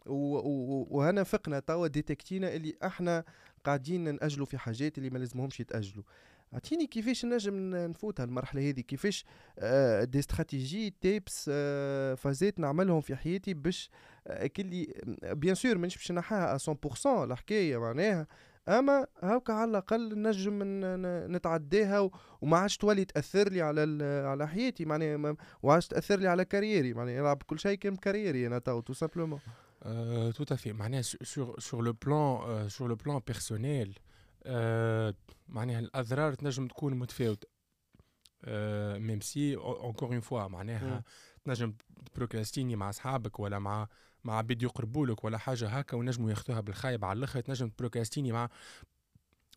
وهنا 0.06 1.22
فقنا 1.22 1.60
توا 1.60 1.86
détecté 1.86 2.46
نا 2.46 2.54
اللي 2.54 2.74
إحنا 2.84 3.24
قاعدين 3.64 4.14
ناجلوا 4.14 4.46
في 4.46 4.58
حاجات 4.58 4.98
اللي 4.98 5.10
ما 5.10 5.18
لازمهمش 5.18 5.60
يتاجلوا 5.60 6.04
اعطيني 6.54 6.86
كيفاش 6.86 7.24
نجم 7.24 7.74
نفوتها 7.74 8.24
المرحله 8.24 8.68
هذه؟ 8.68 8.80
كيفاش 8.80 9.24
des 10.02 10.18
stratégies 10.18 10.94
tips 11.00 11.50
فازات 12.20 12.60
نعملهم 12.60 13.00
في 13.00 13.16
حياتي 13.16 13.54
باش 13.54 13.90
كلي 14.56 14.94
bien 15.22 15.54
sûr 15.54 15.78
مانيش 15.78 15.96
باش 15.96 16.12
نحاها 16.12 16.58
100% 16.58 17.06
الحكاية 17.06 17.78
معناها 17.78 18.26
أما 18.68 19.06
هاكا 19.22 19.52
على 19.52 19.70
الأقل 19.70 20.22
نجم 20.22 20.58
نتعداها 21.36 22.10
وما 22.40 22.56
عادش 22.58 22.76
تولي 22.76 23.04
تأثر 23.04 23.48
لي 23.48 23.62
على 23.62 24.04
على 24.26 24.48
حياتي 24.48 24.84
معناها 24.84 25.16
ما 25.16 25.36
عادش 25.64 25.88
تأثر 25.88 26.18
لي 26.18 26.28
على 26.28 26.44
carrière 26.44 26.89
ي 26.89 26.94
معناها 26.94 27.14
يلعب 27.14 27.42
كل 27.42 27.58
شيء 27.58 27.78
كان 27.78 27.96
carrière 27.96 28.41
ي 28.41 28.46
أنا 28.46 28.58
tout 28.58 28.80
tout 28.80 28.92
simplement 28.92 29.38
tout 30.36 30.44
à 30.44 30.50
fait 30.50 30.72
معناها 30.72 31.02
sur 31.02 31.60
sur 31.60 31.84
le 31.84 31.92
plan 31.92 32.68
sur 32.68 32.88
le 32.88 32.94
plan 32.94 33.20
personnel 33.26 33.98
آه 34.44 35.14
معناها 35.48 35.78
الأضرار 35.78 36.34
تنجم 36.34 36.66
تكون 36.68 36.94
متفاوتة. 36.94 37.48
آه 38.44 38.98
même 38.98 39.20
si 39.20 39.56
encore 39.56 40.08
une 40.08 40.20
fois 40.20 40.48
معناها 40.48 41.02
تنجم 41.44 41.74
procrastiner 42.16 42.76
مع 42.76 42.88
أصحابك 42.88 43.40
ولا 43.40 43.58
مع 43.58 43.88
مع 44.24 44.38
عباد 44.38 44.62
يقربوا 44.62 45.06
لك 45.06 45.24
ولا 45.24 45.38
حاجة 45.38 45.68
هكا 45.68 45.96
ونجموا 45.96 46.30
ياخذوها 46.30 46.60
بالخايب 46.60 47.04
على 47.04 47.18
الآخر 47.18 47.40
تنجم 47.40 47.70
procrastiner 47.78 48.32
مع 48.32 48.48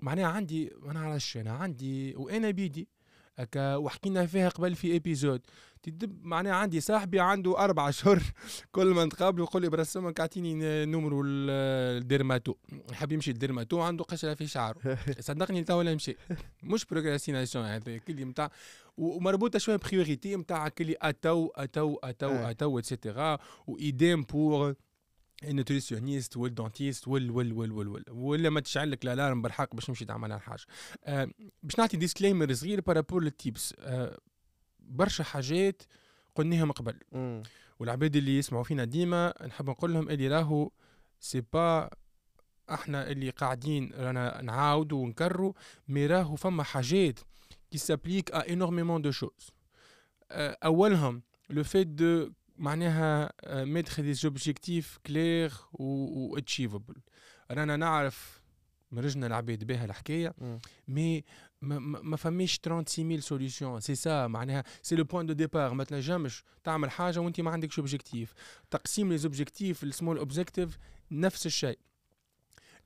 معناها 0.01 0.25
عندي 0.27 0.73
ما 0.79 0.93
نعرفش 0.93 1.37
أنا 1.37 1.51
عندي 1.51 2.15
وأنا 2.15 2.51
بيدي. 2.51 2.87
هكا 3.39 3.75
وحكينا 3.75 4.25
فيها 4.25 4.49
قبل 4.49 4.75
في 4.75 4.91
ايبيزود 4.91 5.41
تدب 5.83 6.25
معناها 6.25 6.53
عندي 6.53 6.81
صاحبي 6.81 7.19
عنده 7.19 7.59
أربع 7.59 7.89
اشهر 7.89 8.21
كل 8.71 8.87
ما 8.87 9.05
نتقابلوا 9.05 9.45
يقول 9.45 9.61
لي 9.61 9.69
برسمك 9.69 10.19
أعطيني 10.19 10.85
نمرو 10.85 11.23
الديرماتو 11.25 12.55
يحب 12.91 13.11
يمشي 13.11 13.31
الديرماتو 13.31 13.81
عنده 13.81 14.03
قشره 14.03 14.33
في 14.33 14.47
شعره. 14.47 14.97
صدقني 15.19 15.63
تو 15.63 15.77
ولا 15.77 15.95
مشي. 15.95 16.15
مش 16.63 16.85
بروكراستيناسيون 16.85 17.65
هذا 17.65 17.97
كل 17.97 18.27
نتاع 18.27 18.51
ومربوطة 18.97 19.59
شوية 19.59 19.75
بريوريتي 19.75 20.35
نتاع 20.35 20.67
كل 20.67 20.95
أتو 21.01 21.51
أتو 21.55 21.97
أتو 22.03 22.35
أتو 22.35 22.79
اتسيتيرا 22.79 23.37
وايديم 23.67 24.21
بور 24.23 24.75
النوتريسيونيست 25.43 26.37
والدونتيست 26.37 27.07
وال 27.07 27.31
وال 27.31 27.53
وال 27.53 27.71
وال 27.71 27.87
وال 27.87 28.03
ولا 28.09 28.49
ما 28.49 28.59
تشعل 28.59 28.91
لك 28.91 29.03
الالارم 29.03 29.41
بالحق 29.41 29.75
باش 29.75 29.89
نمشي 29.89 30.05
تعمل 30.05 30.31
الحاجة 30.31 30.63
أه 31.05 31.31
باش 31.63 31.79
نعطي 31.79 31.97
disclaimer 31.97 32.53
صغير 32.53 32.81
par 32.81 32.94
rapport 32.94 33.23
لل 33.23 33.41
tips 33.41 33.75
أه 33.79 34.17
برشا 34.79 35.23
حاجات 35.23 35.83
قلناهم 36.35 36.71
قبل. 36.71 36.99
والعباد 37.79 38.15
اللي 38.15 38.37
يسمعوا 38.37 38.63
فينا 38.63 38.83
ديما 38.83 39.33
نحب 39.47 39.69
نقول 39.69 39.93
لهم 39.93 40.09
اللي 40.09 40.27
راهو 40.27 40.71
c'est 41.19 41.41
pas 41.53 41.89
إحنا 42.69 43.11
اللي 43.11 43.29
قاعدين 43.29 43.91
رانا 43.93 44.41
نعاودوا 44.41 45.03
ونكرروا 45.03 45.53
mais 45.87 46.07
راهو 46.07 46.35
فما 46.35 46.63
حاجات 46.63 47.19
qui 47.71 47.77
s'appliquent 47.77 48.31
à 48.31 48.53
énormément 48.53 49.01
de 49.01 49.11
choses 49.11 49.49
أولهم 50.31 51.21
le 51.49 51.63
fait 51.63 51.87
de 51.87 52.31
معناها 52.57 53.31
mettre 53.63 54.01
des 54.01 54.13
objectifs 54.13 54.99
clairs 55.05 55.53
و 55.73 56.37
achievable 56.37 56.95
رانا 57.51 57.77
نعرف 57.77 58.41
مرجنا 58.91 59.27
العباد 59.27 59.63
بها 59.63 59.85
الحكاية 59.85 60.33
mais 60.87 61.23
ما, 61.61 61.79
ما 61.79 62.17
فماش 62.17 62.53
36000 62.53 63.23
solutions 63.23 63.79
c'est 63.79 63.95
ça 63.95 64.27
معناها 64.27 64.63
c'est 64.81 64.95
le 64.95 65.03
point 65.03 65.25
de 65.25 65.33
départ 65.33 65.73
ما 65.73 65.83
تنجمش 65.83 66.43
تعمل 66.63 66.91
حاجة 66.91 67.19
وانت 67.19 67.41
ما 67.41 67.51
عندكش 67.51 67.79
objectif 67.79 68.33
تقسيم 68.71 69.11
les 69.11 69.17
objectifs 69.17 69.83
ال 69.83 69.89
small 69.89 70.17
objectives 70.17 70.77
نفس 71.11 71.45
الشيء. 71.45 71.79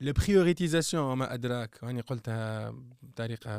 ال 0.02 0.10
prioritisation 0.10 1.16
ما 1.18 1.34
أدراك. 1.34 1.84
راني 1.84 2.00
قلتها 2.00 2.74
بطريقة 3.02 3.50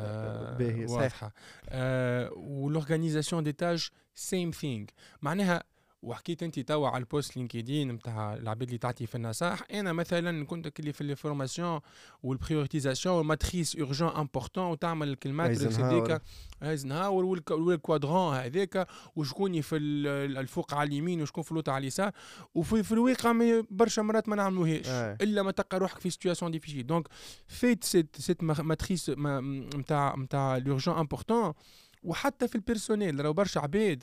واضحة. 0.90 1.32
آه 1.68 2.32
و 2.36 2.43
l'organisation 2.43 3.44
des 3.44 3.52
tâches 3.52 3.88
same 4.14 4.50
thing 4.50 4.86
معناها 5.22 5.64
وحكيت 6.02 6.42
انت 6.42 6.60
توا 6.60 6.88
على 6.88 6.98
ال 6.98 7.06
post 7.06 7.36
LinkedIn 7.36 7.92
نتاع 7.92 8.34
العباد 8.34 8.62
اللي 8.62 8.78
تعطي 8.78 9.06
في 9.06 9.14
النصائح 9.14 9.62
أنا 9.72 9.92
مثلا 9.92 10.46
كنت 10.46 10.80
اللي 10.80 10.92
في 10.92 11.00
ال 11.00 11.08
formation 11.08 11.80
وال 12.22 12.34
prioritisation 12.34 13.14
وال 13.14 13.28
matrice 13.28 13.76
urgent 13.76 14.08
important 14.08 14.64
وتعمل 14.64 15.16
ال 15.26 15.33
matrix 15.33 15.78
هذيك 15.78 16.22
ايزنهاور 16.62 17.24
وال 17.50 17.67
quadrant 17.67 18.34
هذاك 18.34 18.86
وشكون 19.16 19.60
في 19.60 19.76
الفوق 19.76 20.74
على 20.74 20.88
اليمين 20.88 21.22
وشكون 21.22 21.44
في 21.44 21.50
اللوطه 21.50 21.72
على 21.72 21.82
اليسار 21.82 22.12
وفي 22.54 22.82
في 22.82 22.92
الواقع 22.92 23.62
برشا 23.70 24.00
مرات 24.00 24.28
ما 24.28 24.36
نعملوهاش 24.36 24.88
إلا 25.22 25.42
ما 25.42 25.50
تلقى 25.50 25.78
روحك 25.78 25.98
في 25.98 26.10
situation 26.10 26.50
difficile 26.50 26.86
donc 26.86 27.08
faites 27.48 27.84
cette 27.84 28.16
cette 28.16 28.42
matrice 28.42 29.10
نتاع 29.10 30.14
نتاع 30.18 30.56
l'urgent 30.56 30.94
important 30.94 31.52
وحتى 32.02 32.48
في 32.48 32.54
ال 32.54 32.61
personnel 32.61 33.20
راهو 33.20 33.32
برشا 33.32 33.60
عباد 33.60 34.02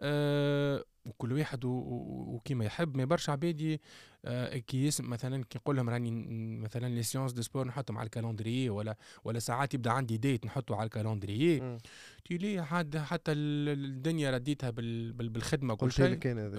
آه 0.00 0.84
وكل 1.06 1.32
واحد 1.32 1.64
وكيما 1.64 2.64
يحب 2.64 2.96
ما 2.96 3.04
برشا 3.04 3.32
عباد 3.32 3.78
آه 4.24 4.58
كي 4.58 4.86
يسم 4.86 5.10
مثلا 5.10 5.44
كي 5.50 5.58
نقول 5.58 5.76
لهم 5.76 5.90
راني 5.90 6.10
مثلا 6.56 6.86
les 6.86 7.02
séances 7.02 7.32
de 7.32 7.42
sport 7.42 7.66
نحطهم 7.66 7.98
على 7.98 8.06
ال 8.06 8.12
calendrier 8.12 8.70
ولا 8.70 8.96
ولا 9.24 9.38
ساعات 9.38 9.74
يبدأ 9.74 9.90
عندي 9.90 10.16
date 10.16 10.46
نحطه 10.46 10.76
على 10.76 10.84
ال 10.84 10.92
calendrier 10.92 11.78
تي 12.24 12.38
لي 12.38 12.64
حد 12.64 12.96
حتى 12.96 13.32
الدنيا 13.32 14.30
رديتها 14.30 14.70
بالخدمة 14.70 15.74
كل 15.74 15.92
شيء. 15.92 16.06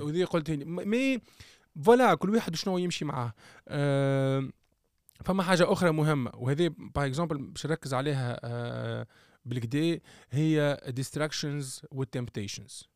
وذي 0.04 0.24
قلت 0.24 0.52
mais 0.52 1.20
voilà 1.84 2.16
كل 2.16 2.30
واحد 2.30 2.56
شنو 2.56 2.78
يمشي 2.78 3.06
معاه. 3.06 3.34
آه 3.68 4.50
فما 5.24 5.44
حاجة 5.44 5.72
أخرى 5.72 5.92
مهمة 5.92 6.32
وهذه 6.36 6.72
par 6.96 7.06
exemple 7.06 7.38
باش 7.38 7.66
نركز 7.66 7.94
عليها 7.94 8.40
آه 8.44 9.08
بالكدا 9.46 10.00
هي 10.32 10.78
distractions 11.00 11.86
وال 11.92 12.07
temptations 12.07 12.90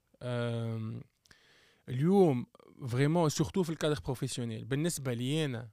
اليوم 1.89 2.45
vraiment 2.87 3.29
surtout 3.29 3.63
في 3.63 3.69
ال 3.69 3.74
cadre 3.74 3.99
professionnel 4.05 4.65
بالنسبة 4.65 5.13
لي 5.13 5.45
أنا 5.45 5.69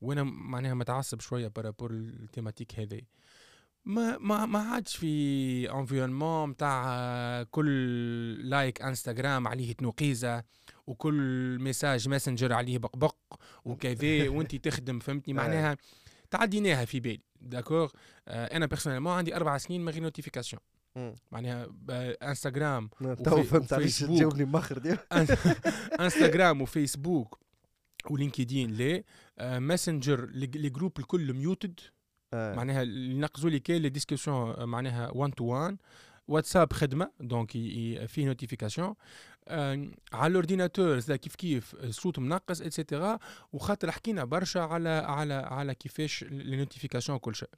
وأنا 0.00 0.22
معناها 0.22 0.74
متعصب 0.74 1.20
شوية 1.20 1.48
par 1.48 1.61
rapport 1.61 1.90
ال 1.90 1.98
thématique 1.98 2.80
هذه 2.80 3.02
ما 3.84 4.18
ما 4.18 4.46
ما 4.46 4.58
عادش 4.58 4.96
في 4.96 5.70
environnement 5.70 6.50
نتاع 6.50 7.42
كل 7.42 7.68
like 8.50 8.82
انستغرام 8.82 9.48
عليه 9.48 9.72
تنوقيزة 9.72 10.44
وكل 10.86 11.58
message 11.60 12.08
ماسنجر 12.08 12.52
عليه 12.52 12.78
بقبق 12.78 13.16
وكذا 13.64 14.28
وانت 14.34 14.56
تخدم 14.56 14.98
فهمتني؟ 14.98 15.34
معناها 15.34 15.76
تعديناها 16.30 16.84
في 16.84 17.00
بالي 17.00 17.22
d'accord 17.40 17.92
آه 18.28 18.56
أنا 18.56 18.66
personnellement 18.66 19.12
عندي 19.12 19.36
أربع 19.36 19.58
سنين 19.58 19.84
من 19.84 19.92
غير 19.92 20.02
notifications 20.02 20.62
معناها 21.32 21.68
انستغرام 22.22 22.88
تو 23.24 23.42
فهمت 23.42 23.72
علاش 23.72 23.98
تجاوبني 23.98 24.44
مخر 24.44 24.98
انستغرام 26.00 26.62
وفيسبوك 26.62 27.38
ولينكدين 28.10 28.70
لا 28.70 29.02
ماسنجر 29.58 30.26
les 30.26 30.68
groupes 30.68 30.98
الكل 30.98 31.32
muted 31.32 31.80
آه. 32.34 32.54
معناها 32.54 32.82
ينقزوا 32.82 33.50
لي 33.50 33.58
كان 33.58 33.82
les 33.82 33.88
discussions 33.88 34.64
معناها 34.64 35.10
1 35.10 35.32
to 35.32 35.44
1 35.44 35.76
واتساب 36.28 36.72
خدمة 36.72 37.10
donc 37.20 37.50
فيه 38.06 38.26
notifications 38.26 38.94
على 40.12 40.30
ال 40.30 40.36
ordinateur 40.36 41.00
كيف 41.00 41.34
كيف 41.34 41.74
الصوت 41.74 42.18
منقص 42.18 42.60
et 42.60 42.75
cetera 42.75 43.18
وخاطر 43.52 43.90
حكينا 43.90 44.24
برشا 44.24 44.60
على 44.60 44.88
على 44.88 45.34
على 45.34 45.74
كيفاش 45.74 46.24
les 46.24 46.56
notifications 46.56 47.18
كل 47.18 47.34
شيء. 47.34 47.48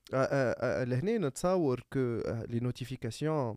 لهنا 0.84 1.18
نتصور 1.18 1.80
que 1.92 1.98
les 2.48 2.60
notifications 2.60 3.56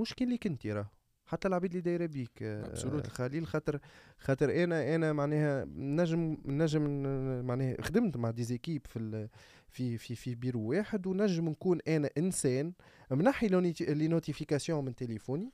مش 0.00 0.14
كان 0.14 0.28
ليك 0.28 0.46
انت 0.46 0.66
راه. 0.66 0.90
حتى 1.26 1.48
العباد 1.48 1.70
اللي 1.70 1.82
دايرة 1.82 2.06
بيك 2.06 2.62
خليل 3.08 3.46
خاطر 3.46 3.80
خاطر 4.18 4.64
أنا 4.64 4.94
أنا 4.94 5.12
معناها 5.12 5.64
نجم 5.74 6.36
نجم 6.44 6.82
معناها 7.46 7.82
خدمت 7.82 8.16
مع 8.16 8.30
des 8.30 8.47
équipes 8.47 8.86
في 8.86 9.28
في 9.68 9.98
في 9.98 10.14
في 10.14 10.34
بيرو 10.34 10.60
واحد 10.60 11.06
ونجم 11.06 11.48
نكون 11.48 11.78
أنا 11.88 12.10
إنسان 12.18 12.72
منحي 13.10 13.48
les 13.80 14.08
notifications 14.08 14.84
من 14.84 14.94
تليفوني. 14.94 15.52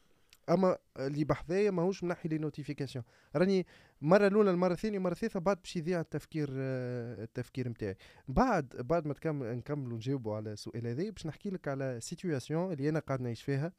أما 0.50 0.78
اللي 0.98 1.24
بحذايا 1.24 1.70
ماهوش 1.70 2.04
منحي 2.04 2.28
les 2.28 2.38
notifications 2.38 3.04
راني 3.36 3.66
المره 4.02 4.26
الأولى 4.26 4.50
المره 4.50 4.72
الثانية 4.72 4.98
المره 4.98 5.12
الثالثة 5.12 5.40
بعد 5.40 5.56
باش 5.56 5.76
يضيع 5.76 6.00
التفكير 6.00 6.48
التفكير 6.52 7.68
نتاعي 7.68 7.96
بعد 8.28 8.68
بعد 8.78 9.06
ما 9.06 9.14
تكمل 9.14 9.56
نكملوا 9.56 9.96
نجاوبوا 9.96 10.36
على 10.36 10.52
السؤال 10.52 10.86
هذا 10.86 11.10
باش 11.10 11.26
نحكي 11.26 11.50
لك 11.50 11.68
على 11.68 11.98
situation 12.00 12.72
اللي 12.72 12.88
أنا 12.88 12.98
قاعد 12.98 13.20
نعيش 13.20 13.42
فيها 13.42 13.72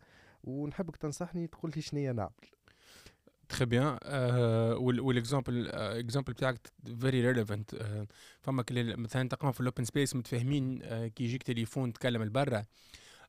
ونحبك 0.43 0.97
تنصحني 0.97 1.47
تقول 1.47 1.71
لي 1.75 1.81
شنو 1.81 2.13
نعمل. 2.13 2.29
très 3.49 3.65
bien 3.65 3.97
وال 4.77 4.97
example 4.97 5.67
example 5.69 6.33
بتاعك 6.33 6.71
very 6.99 7.27
relevant 7.27 7.75
فما 8.41 8.65
مثلا 8.71 9.29
تقام 9.29 9.51
في 9.51 9.61
ال 9.61 9.66
open 9.66 9.83
space 9.83 10.15
متفاهمين 10.15 10.81
uh, 10.81 10.85
كي 10.85 11.23
يجيك 11.23 11.43
تليفون 11.43 11.93
تكلم 11.93 12.23
لبرا. 12.23 12.63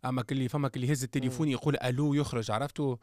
أما 0.04 0.22
كل 0.22 0.48
فما 0.48 0.68
كل 0.68 0.84
يهز 0.84 1.02
التليفون 1.02 1.48
يقول 1.48 1.76
ألو 1.76 2.14
يخرج 2.14 2.50
عرفتوا 2.50 2.96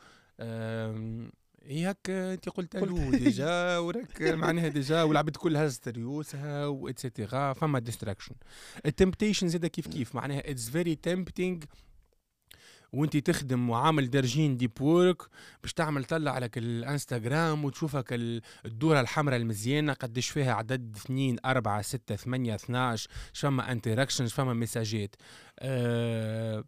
هيك 1.66 2.10
أنت 2.10 2.50
قلت 2.50 2.76
ألو 2.76 3.12
déjà 3.18 3.78
وراك 3.78 4.22
معناها 4.22 4.68
déjà 4.68 5.04
والعبد 5.04 5.36
كل 5.36 5.58
هزت 5.58 5.88
ريوسها 5.88 6.66
و 6.66 6.76
et 6.76 6.95
cetera 6.95 7.54
فما 7.54 7.80
distraction 7.80 8.36
ال 8.86 8.91
temptation 8.91 9.48
زاد 9.48 9.66
كيف 9.66 9.88
كيف؟ 9.88 10.16
معناها 10.16 10.52
it's 10.52 10.70
very 10.70 10.96
tempting 10.96 11.64
وأنت 12.94 13.18
تخدم 13.18 13.70
وعامل 13.70 14.10
درجين 14.10 14.58
deep 14.58 14.82
work 14.82 15.22
باش 15.62 15.74
تعمل 15.74 16.04
طلع 16.04 16.38
لك 16.38 16.58
الانستغرام 16.58 17.66
وتشوفك 17.66 18.06
الدورة 18.66 19.02
الحمراء 19.02 19.38
المزيانة 19.38 19.94
قديش 19.94 20.30
فيها 20.30 20.54
عدد 20.54 20.96
اثنين 20.96 21.38
أربعة 21.46 21.82
ستة 21.82 22.16
ثمانية 22.16 22.56
12 22.56 23.10
فما 23.34 23.72
interactions 23.72 24.32
فما 24.32 24.54
ميساجات 24.54 25.16
أه 25.60 26.64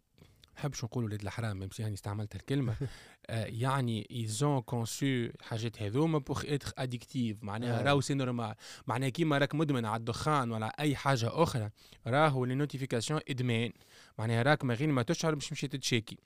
نحبش 0.56 0.84
نقول 0.84 1.04
ولاد 1.04 1.22
الحرام 1.22 1.58
même 1.58 1.68
يعني 1.78 1.94
استعملت 1.94 2.34
الكلمة 2.34 2.74
آه 3.26 3.44
يعني 3.44 4.06
ils 4.10 4.35
ont 4.35 4.60
conçu 4.60 5.06
الحاجات 5.06 5.82
هذوما 5.82 6.18
pour 6.18 6.42
être 6.46 6.72
addictives 6.78 7.36
معناها 7.42 7.82
راهو 7.82 8.00
c'est 8.00 8.14
normal 8.14 8.54
معناها 8.86 9.08
كيما 9.08 9.38
راك 9.38 9.54
مدمن 9.54 9.84
على 9.84 10.00
الدخان 10.00 10.50
ولا 10.50 10.80
أي 10.80 10.96
حاجة 10.96 11.42
أخرى 11.42 11.70
راهو 12.06 12.44
les 12.44 12.54
notifications 12.54 13.20
إدمان. 13.28 13.72
معناها 14.18 14.42
راك 14.42 14.64
ما 14.64 14.74
غير 14.74 14.88
ما 14.88 15.02
تشعر 15.02 15.34
باش 15.34 15.48
تمشي 15.48 15.68
تتشيكي. 15.68 16.16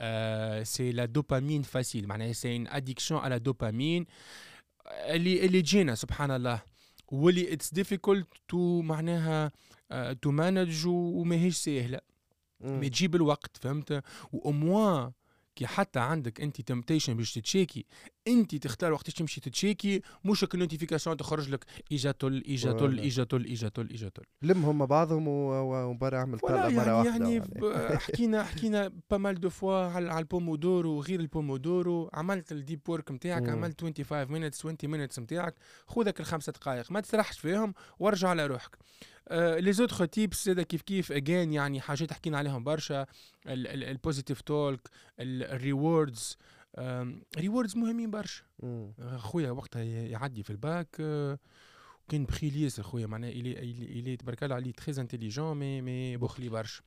آه 0.00 0.62
c'est 0.62 0.92
la 0.92 1.04
dopamine 1.04 1.62
facile 1.62 2.06
معناها 2.06 2.32
c'est 2.32 2.56
une 2.56 2.66
addiction 2.66 3.20
على 3.20 3.38
دوبامين 3.38 4.06
اللي 4.90 5.46
اللي 5.46 5.62
تجينا 5.62 5.94
سبحان 5.94 6.30
الله 6.30 6.62
واللي 7.08 7.52
it's 7.52 7.74
difficult 7.74 8.26
to 8.48 8.82
معناها 8.82 9.52
to 10.22 10.30
manage 10.30 10.86
وماهيش 10.86 11.56
ساهله 11.56 12.00
mais 12.60 12.88
تجيب 12.88 13.14
الوقت 13.14 13.56
فهمت؟ 13.56 14.02
وأموا 14.32 15.10
كي 15.56 15.66
حتى 15.66 15.98
عندك 16.00 16.40
انت 16.40 16.60
temptation 16.60 17.16
باش 17.16 17.34
تتشيكي 17.34 17.86
انت 18.28 18.54
تختار 18.54 18.92
وقتاش 18.92 19.14
تمشي 19.14 19.40
تتشيكي 19.40 20.02
مش 20.24 20.44
ال 20.44 20.50
notification 20.50 21.16
تخرج 21.16 21.50
لك 21.50 21.64
ايجا 21.92 22.12
تل 22.12 22.42
ايجا 22.48 22.72
تل 22.72 22.98
ايجا 22.98 23.24
تل 23.24 23.44
ايجا 23.44 23.68
تل 23.68 23.88
ايجا 23.90 24.08
تل. 24.08 24.22
لمهم 24.42 24.86
بعضهم 24.86 25.28
وبرا 25.28 26.18
أعمل 26.18 26.38
طلع 26.38 26.68
مرة 26.68 26.84
يعني 26.84 26.92
واحدة 26.92 27.28
يعني 27.28 27.98
حكينا 28.06 28.44
حكينا 28.44 28.92
pas 29.10 29.25
mal 29.25 29.40
de 29.40 29.50
fois 29.50 29.74
على 29.74 30.18
البومودورو 30.18 30.90
وغير 30.90 31.20
البومودورو 31.20 32.10
عملت 32.14 32.52
ال 32.52 32.58
deep 32.58 32.80
work 32.88 33.12
نتاعك 33.12 33.48
عملت 33.48 33.80
25 33.80 34.32
minutes 34.32 34.58
20 34.58 34.76
minutes 34.84 35.18
نتاعك 35.18 35.54
خذك 35.86 36.20
الخمسة 36.20 36.52
دقائق 36.52 36.92
ما 36.92 37.00
تسرحش 37.00 37.38
فيهم 37.38 37.74
وارجع 37.98 38.28
على 38.28 38.46
روحك. 38.46 38.78
les 39.32 39.72
autres 39.72 40.04
tips 40.04 40.44
زاد 40.44 40.60
كيف 40.60 40.82
كيف؟ 40.82 41.12
again 41.12 41.52
يعني 41.52 41.80
حاجات 41.80 42.12
حكينا 42.12 42.38
عليهم 42.38 42.64
برشا. 42.64 43.06
ال 43.46 43.56
positive 43.56 44.40
talk 44.40 44.80
ال 45.20 45.35
rewards 45.35 46.36
rewards 47.38 47.76
مهمين 47.76 48.10
برشا. 48.10 48.44
خويا 49.16 49.50
وقتها 49.50 49.82
يعدي 49.82 50.42
في 50.42 50.50
الباك 50.50 50.90
كان 52.08 52.24
بخيل 52.24 52.56
ياسر 52.56 52.82
خويا 52.82 53.06
معناها 53.06 53.30
الي 53.30 53.58
الي 54.00 54.16
تبارك 54.16 54.44
الله 54.44 54.56
عليه 54.56 54.72
très 54.72 55.00
intelligent 55.00 55.56
mais 55.56 55.80
mais 55.80 56.16
بخلي 56.16 56.48
برشا. 56.48 56.82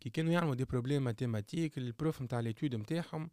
كي 0.00 0.10
كانوا 0.10 0.32
يعملوا 0.32 0.54
des 0.54 0.64
problèmes 0.64 1.04
mathématiques 1.04 1.78
ال 1.78 1.87
prof 1.87 2.22
نتاع 2.22 2.40
l'étude 2.40 2.74
نتاعهم 2.74 3.30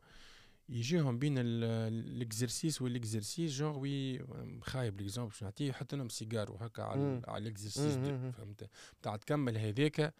يجيهم 0.69 1.19
بين 1.19 1.35
ال 1.37 1.53
exercice 1.53 2.81
وال 2.81 2.95
exercice 2.95 3.51
genre 3.51 3.77
oui 3.77 4.25
خايب 4.61 5.01
l'exemple 5.01 5.29
باش 5.29 5.43
نعطيه 5.43 5.69
يحط 5.69 5.95
لهم 5.95 6.09
سيجار 6.09 6.51
وهكا 6.51 6.83
على, 6.83 7.21
ال 7.37 7.43
exercice 7.43 7.93
فهمت؟ 8.37 8.69
بتاع 9.01 9.15
تكمل 9.15 9.57
هذاك 9.57 10.13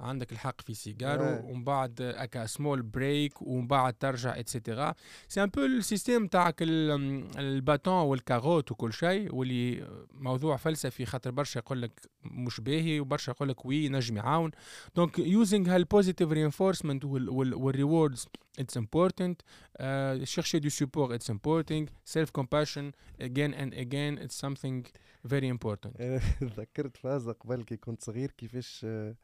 عندك 0.00 0.32
الحق 0.32 0.60
في 0.60 0.74
سيجارو 0.74 1.50
ومن 1.50 1.64
بعد 1.64 2.00
أكا 2.00 2.46
small 2.46 2.82
break 2.82 3.42
ومن 3.42 3.66
بعد 3.66 3.94
ترجع 3.94 4.38
et 4.38 4.52
cetera 4.52 4.94
c'est 5.28 5.42
un 5.42 5.48
peu 5.48 5.64
ال 5.64 5.72
système 5.72 6.26
تاعك 6.26 6.56
ال 6.62 6.84
bâton 6.84 7.94
وال 7.94 8.11
carotte 8.11 8.72
وكل 8.72 8.92
شيء 8.92 9.34
واللي 9.34 9.88
موضوع 10.12 10.56
فلسفي 10.56 11.06
خاطر 11.06 11.30
برشا 11.30 11.58
يقول 11.58 11.82
لك 11.82 12.00
مش 12.24 12.60
باهي 12.60 13.00
وبرشا 13.00 13.30
يقول 13.30 13.48
لك 13.48 13.66
oui 13.66 13.88
نجم 13.88 14.16
يعاون. 14.16 14.50
donc 14.96 15.18
using 15.18 15.74
هال 15.74 15.86
positive 15.86 16.32
reinforcement 16.32 17.04
وال 17.04 17.31
rewards 17.31 18.26
it's 18.60 18.76
important. 18.76 19.36
uh, 19.80 20.24
chercher 20.34 20.60
du 20.60 20.70
support 20.70 21.08
it's 21.16 21.28
important. 21.28 21.86
self 22.04 22.32
compassion 22.32 22.94
again 23.28 23.52
and 23.60 23.70
again 23.84 24.12
it's 24.24 24.36
something 24.44 24.86
very 25.24 25.48
important. 25.48 25.92
ذكرت 26.58 26.96
فازة 26.96 27.32
قبل 27.32 27.62
كي 27.62 27.76
كنت 27.76 28.02
صغير 28.02 28.30
كيفاش 28.30 28.86
uh, 28.88 29.14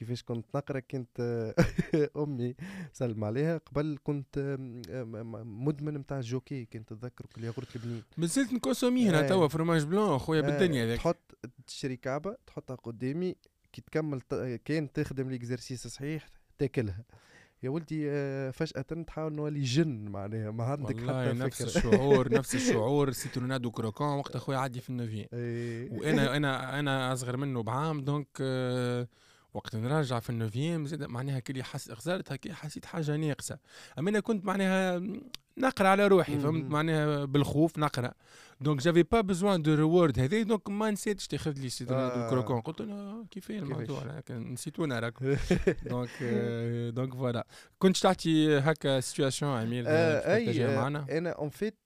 كيفاش 0.00 0.22
كنت 0.22 0.46
نقرا 0.56 0.80
كنت 0.80 1.54
أمي 2.16 2.54
سلم 2.92 3.24
عليها. 3.24 3.58
قبل 3.58 3.98
كنت 4.04 4.56
مدمن 5.44 5.94
نتاع 5.94 6.18
الجوكي 6.18 6.64
كنت 6.64 6.92
تذكر 6.92 7.26
كل 7.26 7.44
يغرت 7.44 7.76
البنين 7.76 8.02
مازلت 8.16 8.52
نكونسومي 8.52 9.08
هنا 9.08 9.28
توا 9.28 9.48
فرماج 9.48 9.84
بلون 9.84 10.18
خويا 10.18 10.40
بالدنيا 10.40 10.86
ذاك 10.86 10.96
تحط 10.98 11.38
تشري 11.66 11.96
كعبة 11.96 12.36
تحطها 12.46 12.74
قدامي 12.76 13.36
كي 13.72 13.80
تكمل 13.82 14.20
كان 14.64 14.92
تخدم 14.92 15.30
ليكزرسيس 15.30 15.86
صحيح 15.86 16.28
تاكلها. 16.58 17.04
يا 17.62 17.70
ولدي 17.70 18.10
آه، 18.10 18.50
فجأة 18.50 18.82
تحاول 18.82 19.32
نولي 19.32 19.62
جن 19.62 20.08
معناها. 20.08 20.50
ما 20.50 20.64
عندك 20.64 20.96
حتى 21.00 21.32
نفس 21.32 21.62
فكرة. 21.62 21.88
الشعور 21.90 22.32
نفس 22.38 22.54
الشعور. 22.54 23.10
سيترونادو 23.12 23.70
كروكون 23.70 24.06
وقت 24.08 24.36
اخويا 24.36 24.58
عدي 24.58 24.80
في 24.80 24.90
النوفيان 24.90 25.26
إيه. 25.32 25.90
وأنا 25.90 26.36
أنا 26.36 26.78
أنا 26.78 27.12
أصغر 27.12 27.36
منه 27.36 27.62
بعام 27.62 28.00
دونك 28.00 28.28
آه، 28.40 29.08
وقت 29.54 29.76
نراجع 29.76 30.20
في 30.20 30.30
النوفيام 30.30 30.86
زاد 30.86 31.02
معناها 31.02 31.38
كلي 31.38 31.62
حس 31.62 31.92
خزرت 31.92 32.32
هكا 32.32 32.54
حسيت 32.54 32.84
حاجة 32.86 33.16
ناقصة. 33.16 33.58
أما 33.98 34.10
أنا 34.10 34.20
كنت 34.20 34.44
معناها 34.44 35.02
نقرأ 35.58 35.88
على 35.88 36.06
روحي 36.06 36.38
فهمت. 36.38 36.70
معناها 36.70 37.24
بالخوف 37.24 37.78
نقرأ. 37.78 38.12
دونك 38.60 38.80
جافي 38.80 39.02
با 39.02 39.20
بزوان 39.20 39.62
دو 39.62 39.74
ريورد 39.74 40.18
هذا 40.18 40.42
دونك 40.42 40.70
ما 40.70 40.90
نسيتش 40.90 41.26
تاخذ 41.28 41.52
لي 41.58 41.68
سيترون 41.68 42.00
آه. 42.00 42.30
كروكون 42.30 42.60
قلت 42.60 42.80
له 42.80 43.24
كيفاه 43.30 43.58
الموضوع؟ 43.58 44.04
لكن 44.04 44.52
نسيتونا 44.52 44.98
راكم 44.98 45.36
دونك 45.86 46.08
آه، 46.22 46.90
دونك 46.90 47.14
فوالا 47.14 47.46
كنت 47.78 47.96
تعطي 47.96 48.58
هكا 48.58 49.00
سيتواسيون 49.00 49.50
امير 49.60 49.84
آه، 49.86 50.34
أي 50.34 50.66
آه، 50.66 50.76
معنا؟ 50.76 51.06
أنا 51.10 51.30
en 51.30 51.48
fait 51.48 51.78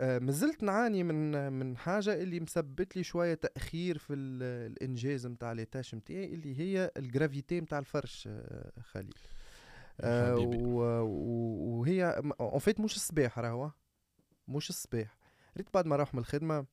مازلت 0.00 0.62
نعاني 0.62 1.02
من 1.02 1.52
من 1.52 1.76
حاجة 1.76 2.14
اللي 2.22 2.40
مسبت 2.40 2.96
لي 2.96 3.02
شوية 3.02 3.34
تأخير 3.34 3.98
في 3.98 4.12
ال- 4.14 4.70
الإنجاز 4.72 5.26
نتاع 5.26 5.52
les 5.52 5.64
tâches 5.64 5.94
نتاعي 5.94 6.24
اللي 6.34 6.60
هي 6.60 6.90
ال 6.96 7.04
gravité 7.04 7.60
نتاع 7.60 7.78
الفرش 7.78 8.28
آه، 8.32 8.72
خليل 8.92 9.14
آه، 9.14 9.14
حبيبي. 9.14 9.16
و- 9.16 9.16
و- 9.16 9.87
وهي 10.02 12.22
en 12.40 12.58
fait 12.58 12.80
مش 12.80 12.96
الصباح 12.96 13.38
راهو. 13.38 13.70
مش 14.48 14.70
الصباح. 14.70 15.18
ريت 15.56 15.74
بعد 15.74 15.86
ما 15.86 15.96
نروح 15.96 16.14
من 16.14 16.20
الخدمة 16.20 16.66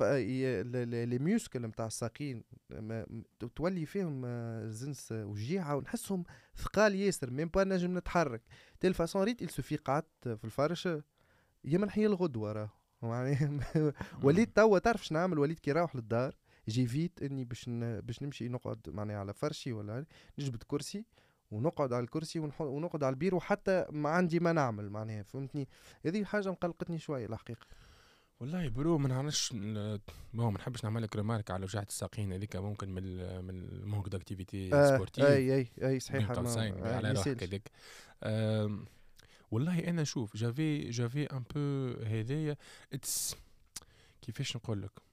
les 0.00 1.18
muscles 1.18 1.62
نتاع 1.62 1.86
الساقين 1.86 2.44
تولي 3.56 3.86
فيهم 3.86 4.22
آه، 4.26 4.68
زنس 4.68 5.12
آه، 5.12 5.26
وجيعة 5.26 5.76
ونحسهم 5.76 6.24
ثقال 6.56 6.94
ياسر 6.94 7.30
même 7.30 7.48
pas 7.48 7.64
نجم 7.64 7.98
نتحرك. 7.98 8.42
telle 8.80 8.94
façon 8.94 9.22
ريت 9.22 9.44
il 9.44 9.54
suffit 9.54 9.76
قعدت 9.84 10.28
في 10.28 10.44
الفرش 10.44 10.86
يا 11.64 11.78
منحية 11.78 12.06
الغدوة 12.06 12.52
راه 12.52 12.70
معناها 13.02 13.60
وليت 14.24 14.56
توا 14.56 14.78
تعرف 14.78 15.06
شنو 15.06 15.18
نعمل 15.18 15.38
وليت 15.38 15.58
كي 15.58 15.70
نروح 15.70 15.96
للدار 15.96 16.36
j'évite 16.68 17.22
إني 17.22 17.44
باش 17.44 17.64
باش 17.78 18.22
نمشي 18.22 18.48
نقعد 18.48 18.90
معناها 18.90 19.16
على 19.16 19.34
فرشي 19.34 19.72
ولا 19.72 20.06
نجبد 20.38 20.62
كرسي 20.62 21.04
ونقعد 21.50 21.92
على 21.92 22.04
الكرسي 22.04 22.38
ونقعد 22.60 23.04
على 23.04 23.12
البيرو 23.12 23.40
حتى 23.40 23.86
ما 23.90 24.08
عندي 24.10 24.40
ما 24.40 24.52
نعمل 24.52 24.90
معناها 24.90 25.22
فهمتني؟ 25.22 25.68
هذه 26.06 26.24
حاجة 26.24 26.50
مقلقتني 26.50 26.98
شوية 26.98 27.26
الحقيقة. 27.26 27.66
والله 28.40 28.68
bro 28.68 28.98
ما 28.98 29.08
نعرفش 29.08 29.52
ما 29.52 30.00
نحبش 30.34 30.84
نعمل 30.84 31.02
لك 31.02 31.16
remarque 31.16 31.50
على 31.50 31.64
وجعة 31.64 31.86
الساقين 31.88 32.32
هذيك 32.32 32.56
ممكن 32.56 32.88
من 32.90 33.02
من 33.44 33.50
المونك 33.50 34.08
داكتيفيتي 34.08 34.74
آه 34.74 34.94
سبورتيف 34.94 35.24
آي 35.24 35.54
آي 35.56 35.68
آي 35.82 36.00
صحيح 36.00 36.30
آه، 36.30 36.36
على 36.96 37.12
روحك. 37.12 37.42
هذيك. 37.42 37.70
والله 39.50 39.78
أنا 39.78 40.04
شوف 40.04 40.36
جافي 40.36 40.90
جافي 40.90 41.24
ان 41.24 41.42
بو 41.54 41.94
هذايا. 42.04 42.56
اتس 42.92 43.36
كيفاش 44.22 44.56
نقول 44.56 44.82
لك؟ 44.82 45.09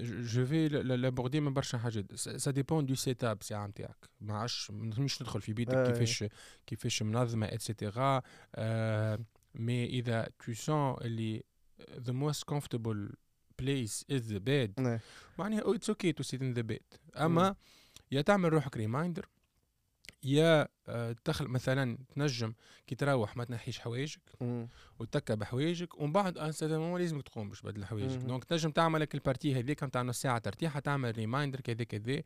جو 0.00 0.46
في 0.46 0.68
لابوردي 0.68 1.40
من 1.40 1.52
برشا 1.52 1.78
حاجات 1.78 2.14
سا 2.14 2.50
ديبون 2.50 2.86
دو 2.86 2.94
سيت 2.94 3.24
اب 3.24 3.42
ساعه 3.42 3.66
نتاعك 3.66 4.08
ما 4.20 4.38
عادش 4.38 4.70
ما 4.70 4.86
نجمش 4.86 5.22
ندخل 5.22 5.40
في 5.40 5.52
بيتك 5.52 5.74
آه. 5.74 5.86
كيفاش 5.86 6.24
كيفاش 6.66 7.02
منظمة 7.02 7.46
اتسيتيرا 7.46 8.22
مي 9.54 9.86
إذا 9.86 10.28
تو 10.46 10.52
سون 10.52 10.96
اللي 11.00 11.44
the 11.82 12.12
most 12.12 12.54
comfortable 12.54 13.14
place 13.62 14.04
is 14.08 14.22
the 14.32 14.40
bed 14.40 14.80
نعم. 14.80 14.98
معناها 15.38 15.74
it's 15.74 15.88
okay 15.88 16.12
to 16.12 16.22
sit 16.22 16.42
in 16.42 16.52
the 16.52 16.62
bed 16.62 16.94
أما 17.16 17.54
يا 18.10 18.22
تعمل 18.22 18.52
روحك 18.52 18.76
reminder 18.76 19.28
يا 20.24 20.68
آه، 20.88 21.16
تخل 21.24 21.48
مثلا 21.48 21.98
تنجم 22.14 22.52
كي 22.86 22.94
تروح 22.94 23.36
ما 23.36 23.44
تنحيش 23.44 23.80
حوايجك. 23.80 24.20
وتكا 24.98 25.34
بحوايجك 25.34 26.00
ومن 26.00 26.12
بعد 26.12 26.38
un 26.38 26.52
certain 26.52 26.96
لازمك 26.96 27.28
تقوم 27.28 27.48
باش 27.48 27.60
تبدل 27.60 27.84
حوايجك. 27.84 28.18
donc 28.18 28.44
تنجم 28.44 28.70
تعمل 28.70 29.00
لك 29.00 29.14
ال 29.14 29.20
partie 29.20 29.54
هذيك 29.54 29.82
نتاع 29.82 30.02
نص 30.02 30.20
ساعة 30.20 30.38
ترتيحة 30.38 30.80
تعمل 30.80 31.16
reminder 31.16 31.60
كذا 31.60 31.84
كذا 31.84 32.22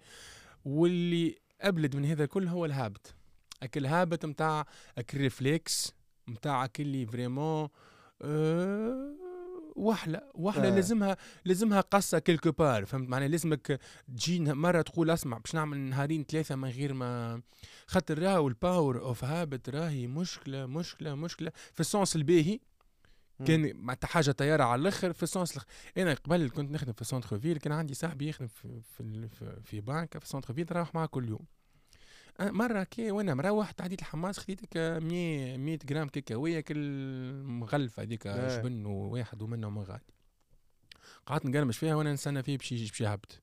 واللي 0.64 1.38
ابلد 1.60 1.96
من 1.96 2.04
هذا 2.04 2.24
الكل 2.24 2.48
هو 2.48 2.64
ال 2.64 2.72
habit 2.72 3.14
اك 3.62 3.76
ال 3.76 3.84
habit 3.84 4.26
نتاع 4.26 4.66
اك 4.98 5.14
ال 5.14 5.24
réflexe 5.24 5.94
نتاع 6.28 6.68
اللي 6.80 7.06
vraiment 7.06 7.68
أه 8.22 9.25
وحلة 9.76 10.22
وحلة 10.34 10.68
آه. 10.68 10.74
لازمها 10.74 11.16
لازمها 11.44 11.80
قصة 11.80 12.18
quelque 12.18 12.52
part 12.52 12.84
فهمت 12.84 13.08
معناها 13.08 13.28
لازمك 13.28 13.80
تجي 14.08 14.40
مرة 14.40 14.82
تقول 14.82 15.10
أسمع 15.10 15.38
باش 15.38 15.54
نعمل 15.54 15.78
نهارين 15.78 16.24
ثلاثة 16.24 16.56
من 16.56 16.68
غير 16.68 16.94
ما 16.94 17.42
خاطر 17.86 18.18
راهو 18.18 18.48
ال 18.48 18.57
power 18.57 19.00
of 19.00 19.24
habit 19.24 19.68
راهي 19.68 20.06
مشكلة 20.06 20.66
مشكلة 20.66 21.14
مشكلة 21.14 21.52
في 21.74 21.80
ال 21.80 21.87
sens 21.87 22.16
الباهي. 22.16 22.60
كان 23.46 23.76
معناتها 23.76 24.08
حاجة 24.08 24.30
طيارة 24.30 24.64
على 24.64 24.82
الأخر 24.82 25.12
في 25.12 25.22
ال 25.22 25.29
sens 25.29 25.56
الخ... 25.56 25.64
أنا 25.98 26.14
قبل 26.14 26.50
كنت 26.50 26.70
نخدم 26.70 26.92
في 26.92 27.04
centre 27.04 27.38
ville 27.38 27.56
كان 27.56 27.72
عندي 27.72 27.94
صاحبي 27.94 28.28
يخدم 28.28 28.46
في 28.46 28.80
في, 28.96 29.28
في, 29.28 29.60
في 29.64 29.80
بنك 29.80 30.18
في 30.18 30.28
centre 30.28 30.54
ville 30.54 30.66
نروح 30.70 30.94
معاه 30.94 31.06
كل 31.06 31.28
يوم 31.28 31.46
أنا 32.40 32.52
مرة 32.52 32.82
كي 32.84 33.10
وأنا 33.10 33.34
مروح 33.34 33.70
تعديت 33.70 34.00
الحماس 34.00 34.38
خديت 34.38 34.64
هكا 34.64 34.98
100 34.98 35.56
100 35.56 35.78
جرام 35.84 36.08
كيكاوية 36.08 36.60
كل 36.60 36.76
مغلفة 37.44 38.02
هذيك 38.02 38.26
آه. 38.26 38.58
جبن 38.58 38.86
وواحد 38.86 39.42
ومنهم 39.42 39.78
غادي. 39.78 40.14
قعدت 41.26 41.46
نقرمش 41.46 41.78
فيها 41.78 41.94
وأنا 41.94 42.12
نستنى 42.12 42.42
فيه 42.42 42.56
باش 42.58 42.72
يجي 42.72 42.86
باش 42.90 43.00
يهبط 43.00 43.40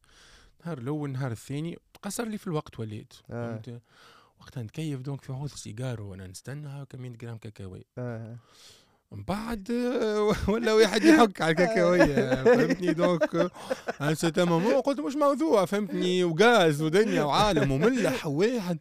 النهار 0.61 0.77
الأول 0.77 1.09
النهار 1.09 1.31
الثاني 1.31 1.77
قصر 2.03 2.25
لي 2.27 2.37
في 2.37 2.47
الوقت 2.47 2.79
وليت. 2.79 3.13
آه. 3.31 3.51
فهمت؟ 3.61 3.81
وقتها 4.39 4.63
نتكيف 4.63 4.99
donc 5.01 5.21
في 5.21 5.33
عوض 5.33 5.49
سيجار 5.49 6.01
وأنا 6.01 6.27
نستنى 6.27 6.67
هكا 6.67 6.97
100 6.97 7.11
جرام 7.11 7.37
كاكاوية 7.37 7.83
آه. 7.97 8.37
من 9.13 9.23
بعد 9.23 9.71
آه، 9.71 10.49
ولا 10.49 10.73
واحد 10.73 11.03
يحك 11.03 11.41
على 11.41 11.51
الكاكاوية؟ 11.51 12.43
فهمتني 12.43 12.93
donc 12.93 13.51
un 14.01 14.15
certain 14.15 14.47
moment 14.47 14.73
قلت 14.73 14.99
مش 14.99 15.15
موضوع. 15.15 15.65
فهمتني 15.65 16.23
وغاز 16.23 16.81
ودنيا 16.81 17.23
وعالم 17.23 17.71
وملح 17.71 18.27
وواحد. 18.27 18.77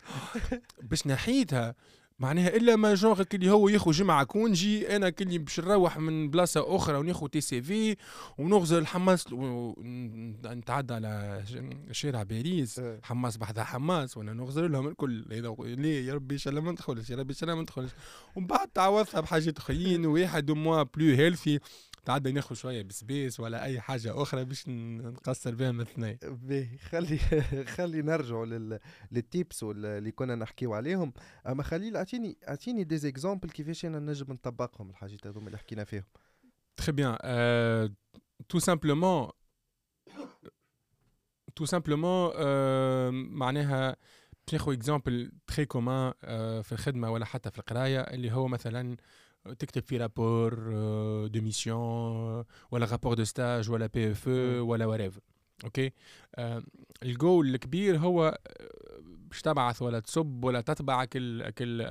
باش 0.82 1.06
نحيتها 1.06 1.74
معناها 2.18 2.56
إلا 2.56 2.76
ما 2.76 2.94
جونغ 2.94 3.22
اللي 3.34 3.50
هو 3.50 3.68
ياخذ 3.68 3.90
جمعه 3.90 4.24
كونجي 4.24 4.96
أنا 4.96 5.10
كلي 5.10 5.38
باش 5.38 5.60
نروح 5.60 5.98
من 5.98 6.30
بلاصة 6.30 6.76
أخرى 6.76 6.96
وناخذ 6.96 7.26
تي 7.28 7.40
سي 7.40 7.62
في 7.62 7.96
ونغزل 8.38 8.78
الحماس 8.78 9.32
ونتعدى 9.32 10.94
على 10.94 11.44
شارع 11.92 12.22
باريس 12.22 12.78
آه. 12.78 12.98
حماس 13.02 13.36
بحذا 13.36 13.64
حماس 13.64 14.16
وأنا 14.16 14.32
نغزر 14.32 14.68
لهم 14.68 14.88
الكل. 14.88 15.24
هذا 15.32 15.54
ليه 15.60 16.06
يا 16.06 16.14
ربي 16.14 16.36
إن 16.46 16.58
ما 16.58 16.72
ندخلش 16.72 17.10
يا 17.10 17.16
ربي 17.16 17.34
إن 17.42 17.52
ما 17.52 17.62
ندخلش. 17.62 17.90
ومن 18.36 18.46
بعد 18.46 18.68
تعوضها 18.68 19.20
بحاجات 19.20 19.58
أخرين 19.58 20.06
واحد 20.06 20.50
موا 20.50 20.82
بلو 20.82 21.14
هيلثي 21.14 21.60
تعدى 22.04 22.32
ناخذ 22.32 22.54
شوية 22.54 22.82
بسبيس 22.82 23.40
ولا 23.40 23.64
أي 23.64 23.80
حاجة 23.80 24.22
أخرى 24.22 24.44
باش 24.44 24.68
نقصر 24.68 25.54
بها 25.54 25.72
من 25.72 25.84
باهي 26.22 26.78
خلي 26.78 27.18
خلي 27.76 28.02
نرجعوا 28.02 28.46
لل... 28.46 28.78
لل 29.12 29.29
tips 29.29 29.62
اللي 29.62 30.10
كنا 30.10 30.34
نحكيو 30.34 30.74
عليهم. 30.74 31.12
أما 31.46 31.62
خليل 31.62 31.96
اعطيني 31.96 32.38
أعطيني 32.48 32.84
des 32.84 32.98
exemples 32.98 33.50
كيفاش 33.50 33.84
أنا 33.84 33.98
نجم 33.98 34.32
نطبقهم 34.32 34.90
الحاجات 34.90 35.26
هذوما 35.26 35.46
اللي 35.46 35.58
حكينا 35.58 35.84
فيهم. 35.84 36.04
Très 36.80 36.92
bien. 36.92 37.16
Euh, 37.24 37.88
tout 38.48 38.60
simplement, 38.60 39.32
tout 41.54 41.66
simplement 41.66 42.32
euh, 42.34 43.10
معناها 43.12 43.96
باش 44.46 44.54
ناخذ 44.54 44.72
exemple 44.72 45.32
très 45.46 45.66
commun 45.66 46.12
في 46.62 46.72
الخدمة 46.72 47.10
ولا 47.10 47.24
حتى 47.24 47.50
في 47.50 47.58
القراية 47.58 48.00
اللي 48.00 48.32
هو 48.32 48.48
مثلا 48.48 48.96
تكتب 49.58 49.82
في 49.82 49.96
rapport 49.96 50.54
de 51.26 51.40
mission 51.40 52.44
ولا 52.70 52.86
rapport 52.86 53.14
de 53.14 53.24
stage 53.24 53.70
ولا 53.70 53.86
PFE 53.86 54.28
مم. 54.28 54.68
ولا 54.68 54.86
whatever 54.86 55.20
okay 55.64 55.92
ال 57.02 57.13
goal 57.13 57.54
الكبير 57.54 57.98
هو 57.98 58.38
آه، 58.46 58.98
باش 59.02 59.42
تبعث 59.42 59.82
ولا 59.82 60.00
تصب 60.00 60.44
ولا 60.44 60.60
تطبع 60.60 61.04
كل 61.04 61.50
كل 61.50 61.82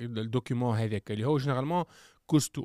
ال 0.00 0.08
document 0.08 0.76
هذاك 0.76 1.10
اللي 1.10 1.26
هو 1.26 1.38
généralement 1.38 1.84
costaud 2.26 2.64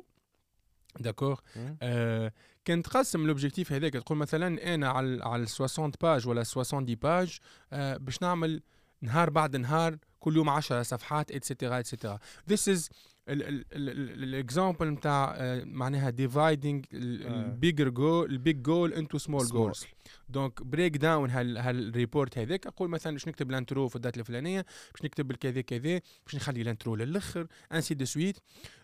d'accord 1.00 1.40
آه، 1.82 2.32
كان 2.64 2.82
تقسم 2.82 3.26
l'objectif 3.26 3.72
هذاك 3.72 3.92
تقول 3.92 4.18
مثلا 4.18 4.74
أنا 4.74 4.88
على 4.88 5.24
على 5.24 5.46
60 5.46 5.92
pages 6.00 6.28
ولا 6.28 6.42
70 6.42 6.84
pages 6.84 7.38
آه، 7.72 7.96
باش 7.96 8.22
نعمل 8.22 8.62
نهار 9.02 9.30
بعد 9.30 9.56
نهار 9.56 9.98
كل 10.20 10.36
يوم 10.36 10.48
10 10.48 10.82
صفحات 10.82 11.32
et 11.32 11.44
cetera 11.44 11.78
et 11.78 11.88
cetera 11.88 12.18
this 12.48 12.68
is 12.68 12.90
ال 13.30 13.50
exemple 13.50 14.88
نتاع 14.88 15.34
آه، 15.36 15.64
معناها 15.64 16.10
dividing 16.10 16.84
ال 16.92 17.06
bigger 17.06 17.88
goal 17.88 18.30
ال 18.30 18.38
big 18.38 18.62
goal 18.62 18.92
into 18.92 19.18
small 19.18 19.46
Small. 19.46 19.52
goals 19.52 19.86
donc 20.28 20.62
break 20.62 20.96
down 20.96 21.30
هال 21.30 21.58
هال 21.58 21.78
report 21.78 22.38
هذاك 22.38 22.66
أقول 22.66 22.88
مثلا 22.88 23.12
باش 23.12 23.28
نكتب 23.28 23.50
ال 23.50 23.56
intro 23.56 23.88
في 23.88 23.96
ال 23.96 24.00
date 24.00 24.18
الفلانية 24.18 24.66
باش 24.92 25.04
نكتب 25.04 25.30
الكذا 25.30 25.60
كذا 25.60 26.00
باش 26.26 26.34
نخلي 26.34 26.62
ال 26.62 26.68
intro 26.68 26.96
للآخر 26.96 27.46
ainsi 27.72 27.94
de 27.94 28.04
suite 28.04 28.36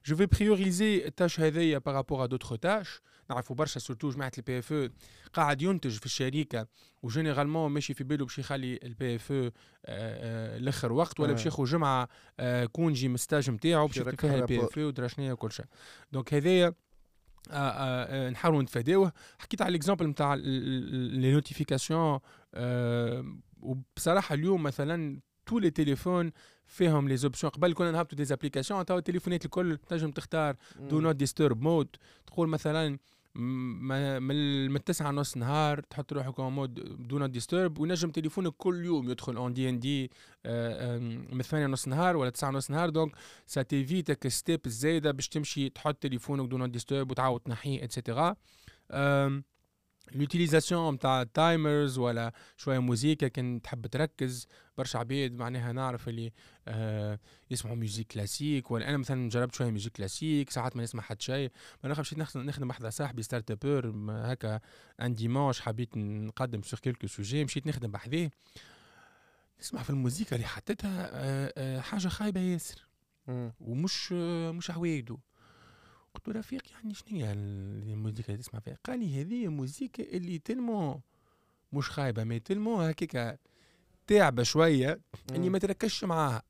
je 0.07 0.17
vais 0.17 0.27
prioriser 0.27 1.07
ال 1.07 1.12
tâche 1.12 1.41
هذيا 1.41 1.79
par 1.79 1.92
rapport 1.92 2.25
à 2.25 2.27
d'autres 2.27 2.57
tâches 2.57 3.01
نعرفوا 3.31 3.57
برشا 3.57 3.81
surtout 3.81 4.11
جماعة 4.11 4.33
ال 4.39 4.59
PFE 4.59 4.89
قاعد 5.33 5.63
ينتج 5.63 5.99
في 5.99 6.07
الشركة 6.07 6.67
و 7.03 7.08
généralement 7.08 7.71
ماشي 7.71 7.95
في 7.95 8.05
باله 8.05 8.25
باش 8.25 8.39
يخلي 8.39 8.79
ال 8.83 9.17
PFE 9.17 9.51
الآخر 9.89 10.93
وقت 10.93 11.21
ولا 11.21 11.33
باش 11.33 11.43
آه. 11.43 11.47
ياخذ 11.47 11.65
جمعة 11.65 12.09
آه، 12.41 12.65
congé 12.65 13.09
من 13.09 13.15
ال 13.15 13.21
stage 13.21 13.51
نتاعو 13.51 13.87
باش 13.87 13.97
يكتب 13.97 14.21
فيها 14.21 14.35
ال 14.35 14.65
PFE 14.65 14.87
ودرا 14.87 15.09
وكل 15.19 15.53
شيء 15.53 15.67
donc 16.13 16.35
هذايا 16.35 16.67
آه، 16.67 16.69
آه، 16.69 16.73
آه، 16.73 16.75
نحاولوا 18.31 18.63
نتفاداوه. 18.63 19.13
حكيت 19.39 19.63
على 19.63 19.71
ال 19.71 19.75
exemple 19.75 20.07
نتاع 20.07 20.35
les 20.35 21.33
notifications 21.33 22.19
وبصراحة 23.61 24.35
اليوم 24.35 24.63
مثلا 24.63 25.21
tous 25.47 25.59
les 25.59 25.71
téléphones 25.71 26.33
فيهم 26.67 27.09
les 27.09 27.17
options 27.17 27.51
قبل 27.51 27.75
كنا 27.75 27.91
نهبطوا 27.91 28.19
des 28.19 28.35
applications 28.35 28.85
تو 28.85 28.99
التليفونات 28.99 29.45
الكل 29.45 29.77
تنجم 29.77 30.11
تختار 30.11 30.57
do 30.81 31.01
not 31.01 31.17
disturb 31.17 31.63
mode 31.63 31.89
تقول 32.27 32.49
مثلا 32.49 32.99
من 33.37 34.77
التسعة 34.77 35.11
نص 35.11 35.37
نهار 35.37 35.81
تحط 35.81 36.13
روحك 36.13 36.41
en 36.41 36.53
mode 36.53 36.75
do 37.09 37.19
not 37.19 37.31
disturb 37.31 37.79
وينجم 37.79 38.11
تليفونك 38.11 38.53
كل 38.57 38.85
يوم 38.85 39.11
يدخل 39.11 39.37
en 39.37 39.53
DND 39.53 40.11
من 41.35 41.43
ثمانية 41.43 41.67
نص 41.67 41.89
نهار 41.89 42.17
ولا 42.17 42.31
تسعة 42.31 42.51
نص 42.51 42.71
نهار. 42.71 42.91
donc 42.91 43.13
ça 43.47 43.63
t'évite 43.63 44.20
ال 44.20 44.29
step 44.29 44.61
الزايدة 44.67 45.11
باش 45.11 45.29
تمشي 45.29 45.69
تحط 45.69 45.97
تليفونك 46.03 46.49
do 46.49 46.59
not 46.59 46.71
disturb 46.71 47.11
وتعاود 47.11 47.41
تنحيه 47.41 47.85
et 47.85 47.98
cetera 47.98 48.37
l'utilisation 50.15 50.95
نتاع 50.95 51.23
timers 51.23 51.99
ولا 51.99 52.33
شوية 52.57 52.79
موزيكا 52.79 53.29
كان 53.29 53.63
تحب 53.63 53.87
تركز 53.87 54.47
برشا 54.79 54.99
عباد 54.99 55.33
معناها 55.33 55.73
نعرف 55.73 56.09
اللي 56.09 56.33
آه 56.69 57.19
يسمعوا 57.51 57.77
musique 57.77 58.07
classique 58.07 58.71
ولا 58.71 58.89
أنا 58.89 58.97
مثلا 58.97 59.29
جربت 59.29 59.55
شوية 59.55 59.71
musique 59.71 59.93
classique 59.93 60.51
ساعات 60.51 60.77
ما 60.77 60.83
نسمع 60.83 61.03
حتى 61.03 61.25
شيء 61.25 61.51
ما 61.85 62.01
مشيت 62.01 62.19
نخدم 62.19 62.69
واحد 62.69 62.87
صاحبي 62.87 63.23
startuppeur 63.23 63.95
هكا 64.09 64.61
un 65.01 65.15
dimanche 65.15 65.61
حبيت 65.61 65.97
نقدم 65.97 66.63
sur 66.63 66.81
quelques 66.81 67.07
sujets 67.07 67.45
مشيت 67.45 67.67
نخدم 67.67 67.91
بحذاه 67.91 68.31
نسمع 69.61 69.83
في 69.83 69.91
الموزيكا 69.91 70.37
اللي 70.37 70.47
حطيتها 70.47 71.11
آه 71.13 71.53
آه 71.57 71.81
حاجة 71.81 72.09
خايبه 72.09 72.41
ياسر. 72.41 72.87
ومش 73.61 74.09
آه 74.13 74.51
مش 74.53 74.71
عوايدو 74.71 75.19
قلت 76.17 76.29
له 76.29 76.35
رفيق 76.41 76.63
يعني 76.73 76.95
شنو 76.95 77.19
هي 77.19 77.33
الموزيكا 77.33 78.33
اللي 78.33 78.43
تسمع 78.43 78.61
فيها؟ 78.61 78.79
قال 78.85 78.99
لي 78.99 79.21
هذه 79.21 79.49
موزيكا 79.49 80.03
اللي 80.03 80.39
تلمو 80.39 81.01
مش 81.73 81.91
خايبة 81.91 82.25
ما 82.25 82.39
تلمو 82.39 82.81
هكاك 82.81 83.41
تعبة 84.07 84.43
شوية 84.43 85.01
إني 85.35 85.51
ما 85.51 85.59
تركزش 85.59 86.05
معاها 86.05 86.43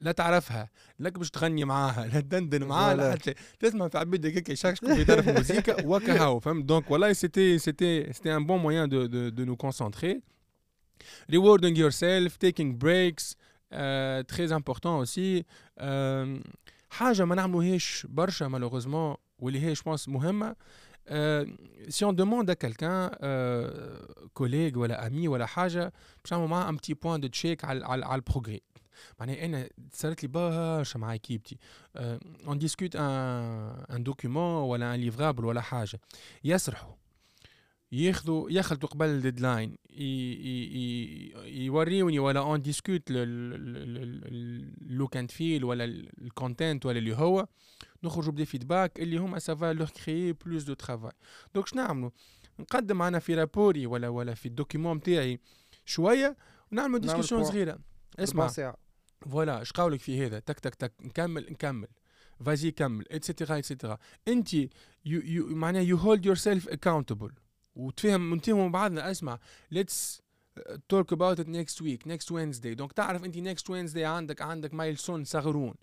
لا 0.00 0.12
تعرفها 0.12 0.70
لا 0.98 1.10
باش 1.10 1.30
تغني 1.30 1.64
معاها 1.64 2.06
لا 2.06 2.20
تدندن 2.20 2.64
معاها 2.64 2.94
لا 2.94 3.02
voilà. 3.02 3.12
حتى 3.18 3.34
تسمع 3.60 3.88
في 3.88 3.98
عباد 3.98 4.26
هكاك 4.26 4.48
يشكشكوا 4.48 4.94
في 4.94 5.04
طرف 5.04 5.28
الموسيقى 5.28 5.76
وكهو 5.88 6.40
فهمت؟ 6.40 6.64
donc 6.64 6.90
والله 6.90 7.12
c'était 7.12 7.58
c'était 7.58 8.12
c'était 8.12 8.36
un 8.36 8.46
bon 8.46 8.58
moyen 8.60 8.88
de 8.88 9.06
de 9.06 9.28
de 9.28 9.44
nous 9.44 9.56
concentrer 9.56 10.22
rewarding 11.32 11.74
yourself 11.76 12.38
taking 12.46 12.70
breaks 12.84 13.26
euh, 13.72 14.22
très 14.32 14.48
important 14.52 14.98
aussi. 14.98 15.44
Euh, 15.80 16.38
حاجة 16.90 17.24
ما 17.24 17.34
نعملوهاش 17.34 18.06
برشا 18.10 18.44
malheureusement 18.44 19.14
واللي 19.38 19.60
هي 19.60 19.72
je 19.72 19.82
pense 19.82 20.08
مهمة 20.08 20.56
c'est 21.88 22.04
on 22.04 22.16
demande 22.16 22.50
à 22.50 22.54
quelqu'un 22.54 23.10
collègue 24.34 24.78
ولا 24.78 25.06
ami 25.06 25.28
ولا 25.28 25.46
حاجة 25.46 25.92
باش 26.24 26.32
نعملوا 26.32 26.48
معاه 26.48 26.68
un 26.68 26.76
petit 26.76 26.94
point 26.94 27.20
de 27.20 27.28
check 27.28 27.64
على 27.64 27.84
على 27.86 28.04
على 28.04 28.14
ال 28.14 28.20
progrès 28.20 28.62
معناها 29.20 29.44
أنا 29.44 29.68
صارت 29.92 30.22
لي 30.22 30.28
برشا 30.28 30.98
مع 30.98 31.12
équipتي 31.12 31.58
on 32.46 32.58
discute 32.58 32.96
un 32.96 33.02
un 33.90 34.02
document 34.02 34.62
ولا 34.70 34.94
un 34.94 35.00
livrable 35.00 35.44
ولا 35.44 35.60
حاجة. 35.60 36.00
يسرحوا. 36.44 36.94
ياخذوا 37.92 38.50
ياخذوا 38.50 38.90
قبل 38.90 39.06
ال 39.06 39.14
deadline 39.14 39.76
يوريوني 41.46 42.18
ولا 42.18 42.40
on 42.40 42.62
discute 42.62 43.02
ال 43.10 43.51
look 43.51 45.16
and 45.16 45.30
feel 45.30 45.64
ولا 45.64 45.84
ال 45.84 45.97
content 45.97 46.86
ولا 46.86 46.98
اللي 46.98 47.16
هو 47.16 47.46
نخرجوا 48.02 48.32
ب 48.32 48.35
des 48.35 48.44
feedbacks 48.44 49.00
اللي 49.00 49.16
هما 49.16 49.38
ça 49.38 49.55
va 49.55 49.72
leur 49.72 49.88
créer 49.88 50.32
plus 50.32 50.62
de 50.62 50.74
travail 50.74 51.12
donc 51.54 51.66
شنو 51.66 51.82
نعملوا؟ 51.82 52.10
نقدم 52.60 53.02
أنا 53.02 53.18
في 53.18 53.34
rapportي 53.34 53.86
ولا 53.86 54.08
ولا 54.08 54.34
في 54.34 54.46
ال 54.46 54.52
document 54.52 54.96
نتاعي 54.96 55.40
شوية 55.84 56.36
ونعملوا 56.72 56.98
نعمل 56.98 57.00
discussion. 57.00 57.44
صغيرة. 57.44 57.78
اسمع. 58.18 58.48
voilà 59.30 59.62
اش 59.62 59.72
قولك 59.72 60.00
في 60.00 60.26
هذا؟ 60.26 60.38
تك 60.38 60.60
تك 60.60 60.74
تك 60.74 60.92
نكمل 61.00 61.46
نكمل. 61.50 61.88
vas-y 62.44 62.70
كمل 62.70 63.04
et 63.10 63.22
cetera 63.22 63.58
et 63.58 63.68
cetera 63.68 63.98
انت 64.28 64.48
معناها 65.34 65.82
you 65.82 65.96
hold 65.96 66.26
yourself 66.26 66.68
accountable 66.68 67.32
وتفهم 67.80 68.34
نتفهموا 68.34 68.68
بعضنا. 68.68 69.10
اسمع 69.10 69.38
let's 69.70 70.22
talk 70.88 71.12
about 71.12 71.40
it 71.40 71.48
next 71.48 71.82
week 71.82 72.06
next 72.06 72.32
Wednesday 72.32 72.74
donc 72.74 72.92
تعرف 72.92 73.24
انت 73.24 73.36
next 73.36 73.70
Wednesday 73.70 74.04
عندك 74.04 74.42
عندك 74.42 74.74
milestone 74.74 75.24
صغرون 75.24 75.74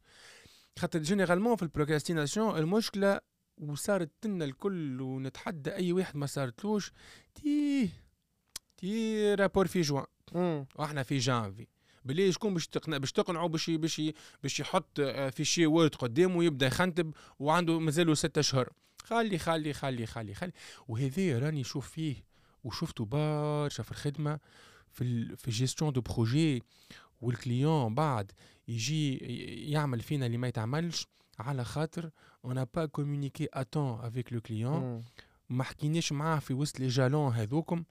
خاطر 0.80 1.00
généralement 1.00 1.56
في 1.56 1.64
ال 1.64 1.69
procrastination 1.69 2.58
المشكلة 2.58 3.20
وصارت 3.58 4.26
لنا 4.26 4.46
الكل 4.46 5.02
ونتحدى 5.02 5.76
أي 5.76 5.92
واحد 5.92 6.18
ما 6.18 6.26
صارتلوش 6.26 6.92
تي 7.36 7.90
تي 8.78 9.34
رابور 9.36 9.68
في 9.68 9.82
جوان. 9.82 10.06
وإحنا 10.76 11.04
في 11.04 11.18
جانفي 11.18 11.68
بلي 12.06 12.32
شكون 12.32 12.54
باش 12.54 12.68
تقنع 12.68 12.98
باش 12.98 13.12
تقنعه 13.12 13.48
باش 13.48 13.70
باش 14.44 14.60
يحط 14.60 15.02
في 15.02 15.44
شي 15.44 15.66
وورد 15.66 15.96
قدامه 15.96 16.38
ويبدأ 16.38 16.68
يخنتب 16.68 17.14
وعنده 17.40 17.80
مازالوا 17.80 18.16
ستة 18.16 18.40
أشهر. 18.40 18.70
خلي 19.08 19.38
خلي 19.38 19.74
خلي 19.74 20.06
خلي 20.06 20.34
خلي. 20.34 20.52
وهذا 20.88 21.40
راني 21.40 21.62
نشوف 21.62 21.90
فيه 21.90 22.16
وشفته 22.64 23.06
برشا 23.06 23.84
في 23.84 23.92
الخدمة 23.92 24.40
في 24.92 25.04
ال 25.04 25.38
في 25.38 25.52
جيستيون 25.52 25.94
دو 25.94 26.02
بروجي 26.02 26.64
والكليون 27.22 27.96
بعد 27.96 28.32
يجي 28.68 29.16
يعمل 29.72 30.00
فينا 30.02 30.26
اللي 30.26 30.38
ما 30.38 30.48
يتعملش 30.48 31.08
على 31.40 31.64
خاطر 31.66 32.10
on 32.46 32.53
n'a 32.53 32.64
pas 32.64 32.86
communiqué 32.86 33.48
à 33.54 33.61
temps 33.61 34.00
avec 34.06 34.34
le 34.34 34.42
client. 34.42 35.04
ما 35.50 35.64
حكيناش 35.64 36.12
معاه 36.12 36.40
في 36.40 36.54
وسط 36.54 36.80
les 36.80 36.88
jalons 36.88 37.34
هذوكم. 37.34 37.84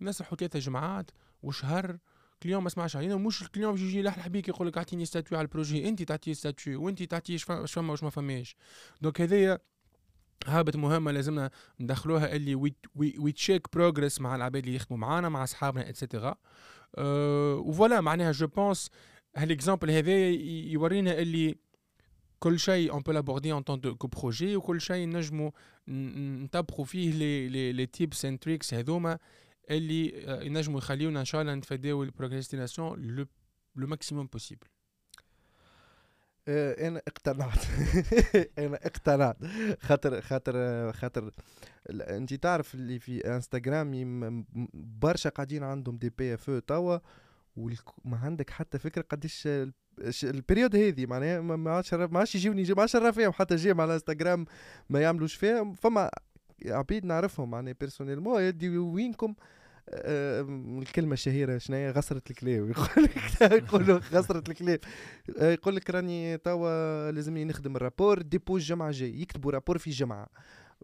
نسرحوا 0.00 0.36
ثلاثة 0.38 0.58
جماعات 0.58 1.10
وشهر 1.42 1.98
client 2.42 2.62
ما 2.62 2.68
سمعش 2.68 2.96
علينا 2.96 3.16
مش 3.16 3.42
ال 3.42 3.46
client 3.46 3.72
باش 3.72 3.80
يجي 3.80 3.98
يلحلح 3.98 4.28
بيك 4.28 4.48
يقول 4.48 4.68
لك 4.68 4.76
اعطيني 4.78 5.04
statut 5.06 5.38
على 5.38 5.44
ال 5.44 5.50
projet 5.50 5.88
انت 5.88 6.02
تعطيه 6.02 6.32
statut 6.32 6.82
وانت 6.84 7.02
تعطيه 7.02 7.36
فما- 7.36 7.60
واش 7.90 8.02
ما 8.02 8.10
فماش. 8.10 8.56
donc 9.00 9.20
هذايا 9.20 9.58
هابط 10.46 10.76
مهمة 10.76 11.10
لازمنا 11.12 11.50
ندخلوها 11.80 12.36
اللي 12.36 12.54
we 12.54 13.32
check 13.32 13.66
progress 13.72 14.20
مع 14.20 14.36
العباد 14.36 14.64
اللي 14.64 14.76
يخدموا 14.76 14.98
معانا 15.00 15.28
مع 15.28 15.42
أصحابنا 15.44 15.88
et 15.88 15.99
cetera 15.99 16.34
أه 16.94 17.54
و 17.54 17.62
voilà 17.62 18.00
معناها 18.00 18.32
je 18.32 18.46
pense 18.46 18.90
هال 19.36 19.48
exemple 19.48 19.90
هذايا 19.90 20.30
يورينا 20.72 21.18
اللي 21.18 21.54
كل 22.38 22.58
شيء 22.58 22.92
on 22.92 23.00
peut 23.02 23.12
l'aborder 23.12 23.52
en 23.52 23.62
tant 23.62 23.80
que 23.80 24.06
projet 24.06 24.56
وكل 24.56 24.80
شيء 24.80 25.08
نجموا 25.08 25.50
ن- 25.88 26.42
نطبقوا 26.44 26.84
فيه 26.84 27.10
les 27.12 27.48
les 27.48 27.72
les 27.72 27.86
tips 27.86 28.24
and 28.24 28.38
tricks 28.38 28.74
هذوما 28.74 29.18
اللي 29.70 30.12
آه، 30.26 30.42
ينجموا 30.42 30.78
يخليونا 30.78 31.20
إن 31.20 31.24
شاء 31.24 31.40
الله 31.42 31.54
نتفاداو 31.54 32.02
ال 32.02 32.08
procrastination 32.08 33.06
le 33.76 33.86
maximum 33.86 34.26
possible 34.26 34.66
آه، 34.66 34.81
أنا 36.48 37.02
اقتنعت. 37.08 37.58
أنا 38.58 38.76
اقتنعت. 38.76 39.36
خاطر 39.80 40.20
خاطر 40.20 40.92
خاطر 40.92 41.30
انت 41.90 42.34
تعرف 42.34 42.74
اللي 42.74 42.98
في 42.98 43.34
إنستغرام 43.34 44.44
برشا 44.74 45.30
قاعدين 45.30 45.62
عندهم 45.62 45.96
دي 45.96 46.10
بي 46.18 46.34
إف 46.34 46.50
توا 46.50 46.98
وما 47.56 48.16
عندك 48.22 48.50
حتى 48.50 48.78
فكرة 48.78 49.02
قديش 49.02 49.46
ال- 49.46 49.72
ش- 50.10 50.24
البريود 50.24 50.76
هذه 50.76 51.06
معناها 51.06 51.40
ما 51.40 51.70
عادش 51.70 51.94
ما 51.94 52.18
عادش 52.18 52.34
يجيوني 52.34 52.62
ما 52.62 52.80
عادش 52.80 52.96
فيهم 52.96 53.32
حتى 53.32 53.56
جيم 53.56 53.80
على 53.80 53.94
إنستغرام 53.94 54.46
ما 54.90 55.00
يعملوش 55.00 55.34
فيهم. 55.34 55.74
فما 55.74 56.10
عبيد 56.66 57.04
نعرفهم 57.06 57.50
معناها 57.50 57.74
بيرسونيلمون 57.80 58.42
يدي 58.42 58.78
وينكم. 58.78 59.30
آه، 59.30 59.61
الكلمة 59.88 61.12
الشهيرة 61.12 61.58
شنو 61.58 61.76
هي؟ 61.76 61.90
غسرة 61.90 62.22
الكلاب 62.30 62.70
يقول 62.70 63.04
لك 63.04 63.40
يقولوا 63.52 63.98
غسرة 64.12 64.42
الكلاب 64.48 64.80
آه، 65.38 65.52
يقول 65.52 65.76
لك 65.76 65.90
راني 65.90 66.38
توا 66.38 67.10
لازمني 67.10 67.44
نخدم 67.44 67.76
الرابور 67.76 68.22
ديبو 68.22 68.56
الجمعة 68.56 68.88
الجاي 68.88 69.20
يكتبوا 69.20 69.52
رابور 69.52 69.78
في 69.78 69.90
جمعة. 69.90 70.28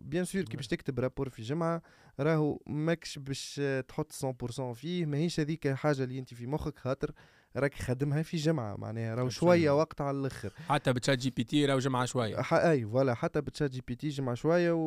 bien 0.01 0.25
sûr 0.25 0.43
كي 0.43 0.57
باش 0.57 0.67
تكتب 0.67 1.01
rapport 1.01 1.29
في 1.29 1.43
جمعة 1.43 1.83
راهو 2.21 2.61
ماكش 2.67 3.19
باش 3.19 3.61
آه، 3.63 3.81
تحط 3.81 4.13
100% 4.13 4.73
فيه. 4.73 5.07
ماهيش 5.07 5.41
هذيك 5.41 5.69
حاجة 5.69 6.05
اللي 6.05 6.19
أنت 6.19 6.35
في 6.35 6.47
مخك 6.47 6.79
خاطر 6.79 7.11
راك 7.59 7.75
خدمها 7.75 8.23
في 8.23 8.37
جمعه 8.37 8.77
معناها 8.77 9.15
راهو. 9.15 9.29
شوية 9.29 9.71
وقت 9.71 10.01
على 10.01 10.19
الأخر. 10.19 10.53
حتى 10.69 10.93
ب 10.93 11.19
ChatGPT 11.19 11.67
راهو 11.67 11.79
جمعة 11.79 12.05
شوية. 12.05 12.41
أي 12.53 12.85
voilà 12.87 13.15
حتى 13.15 13.41
ب 13.41 13.71
ChatGPT 13.71 14.09
جمعة 14.09 14.35
شوية 14.35 14.73
و... 14.73 14.79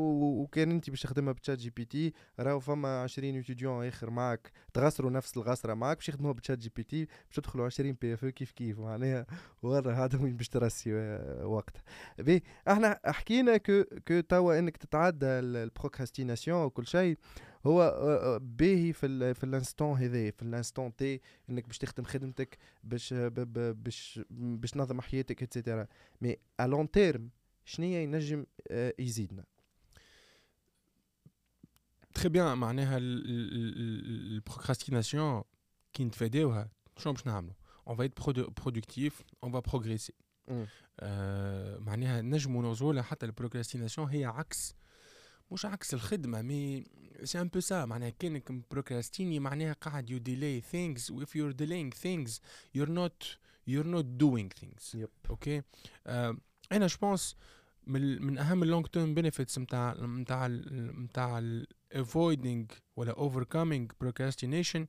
وكان 0.41 0.71
انت 0.71 0.89
باش 0.89 1.01
تخدمها 1.01 1.33
ب 1.33 1.57
ChatGPT 1.57 2.13
راهو 2.39 2.59
فما 2.59 3.01
20 3.03 3.39
étudiants 3.39 3.85
آخر 3.87 4.09
معك 4.09 4.51
تغسروا 4.73 5.11
نفس 5.11 5.37
الغسره 5.37 5.73
معك 5.73 5.97
باش 5.97 6.09
يخدموها 6.09 6.33
ب 6.33 6.57
ChatGPT 6.57 7.05
باش 7.05 7.35
تدخلوا 7.35 7.65
20 7.65 7.97
PFE 8.01 8.25
كيف 8.25 8.51
كيف 8.51 8.79
معناها 8.79 9.25
ورا 9.63 9.93
هذا 9.93 10.21
وين 10.21 10.35
باش 10.37 10.49
ترسي 10.49 10.89
آه، 10.93 11.45
وقتها 11.45 11.81
puis 12.19 12.43
إحنا 12.67 12.99
حكينا 13.05 13.57
que 13.57 13.83
que 14.07 14.19
توا 14.19 14.59
إنك 14.59 14.77
تتعدى 14.77 15.25
ال- 15.25 15.57
ال 15.57 15.64
procrastination 15.64 16.63
وكل 16.63 16.87
شيء 16.87 17.17
هو 17.65 17.81
آه، 17.81 18.35
آه، 18.35 18.37
باهي 18.37 18.93
في 18.93 19.33
في 19.33 19.43
ال 19.43 19.50
instant 19.50 19.97
هذا 19.97 20.31
في 20.31 20.41
ال 20.43 20.50
instant 20.50 20.95
t 20.95 21.21
إنك 21.49 21.67
باش 21.67 21.77
تخدم 21.77 22.03
خدمتك 22.03 22.57
باش 22.83 23.13
ب- 23.13 23.83
باش 23.83 24.19
باش 24.29 24.71
تنظم 24.71 25.01
حياتك 25.01 25.43
et 25.43 25.54
cetera 25.54 25.87
mais 26.21 26.37
à 26.59 26.67
long 26.67 26.91
terme 26.91 27.29
شنو 27.65 27.85
ينجم 27.85 28.45
آه، 28.71 28.93
يزيدنا؟ 28.99 29.43
très 32.13 32.29
bien 32.29 32.57
معناها 32.57 32.97
ال 33.01 33.16
procrastination 33.16 35.43
كي 35.93 36.05
نتفاداوها 36.05 36.69
شنو 36.97 37.13
باش 37.13 37.27
نعملوا 37.27 37.53
on 37.87 38.09
on 39.45 39.49
va 39.53 39.61
progresser. 39.71 40.11
مم. 40.47 40.65
آه 40.99 41.77
معناها 41.77 42.21
نجموا 42.21 42.61
نوصلوا 42.61 43.01
حتى 43.01 43.25
ال 43.25 43.30
procrastination 43.30 44.07
هي 44.09 44.25
عكس 44.25 44.75
مش 45.51 45.65
عكس 45.65 45.93
الخدمة 45.93 46.41
mais 46.41 46.85
c'est 47.23 47.41
un 47.41 47.47
peu 47.47 47.59
ça 47.59 47.85
معناها 47.85 48.09
كانك 48.09 48.51
procrastiner 48.71 49.39
معناها 49.39 49.73
قاعد 49.73 50.09
you 50.09 50.17
delay 50.17 50.61
things 50.61 51.11
و 51.11 51.25
if 51.25 51.29
you're 51.29 51.53
delaying 51.55 51.97
things 52.03 52.31
you're 52.77 52.91
not 52.91 53.37
you're 53.69 53.87
not 53.95 54.05
doing 54.23 54.49
things. 54.61 54.95
yep 54.95 55.09
okay 55.29 55.61
أنا 56.71 56.87
je 56.87 56.97
pense 57.01 57.35
من 57.87 58.21
من 58.21 58.37
أهم 58.37 58.63
ال 58.63 58.68
long 58.68 58.87
term 58.87 59.13
benefits 59.13 59.59
نتاع 59.59 59.95
نتاع 59.99 60.47
نتاع 60.47 61.39
ال 61.39 61.67
avoiding 61.93 62.75
ولا 62.95 63.13
overcoming 63.13 64.05
procrastination 64.05 64.85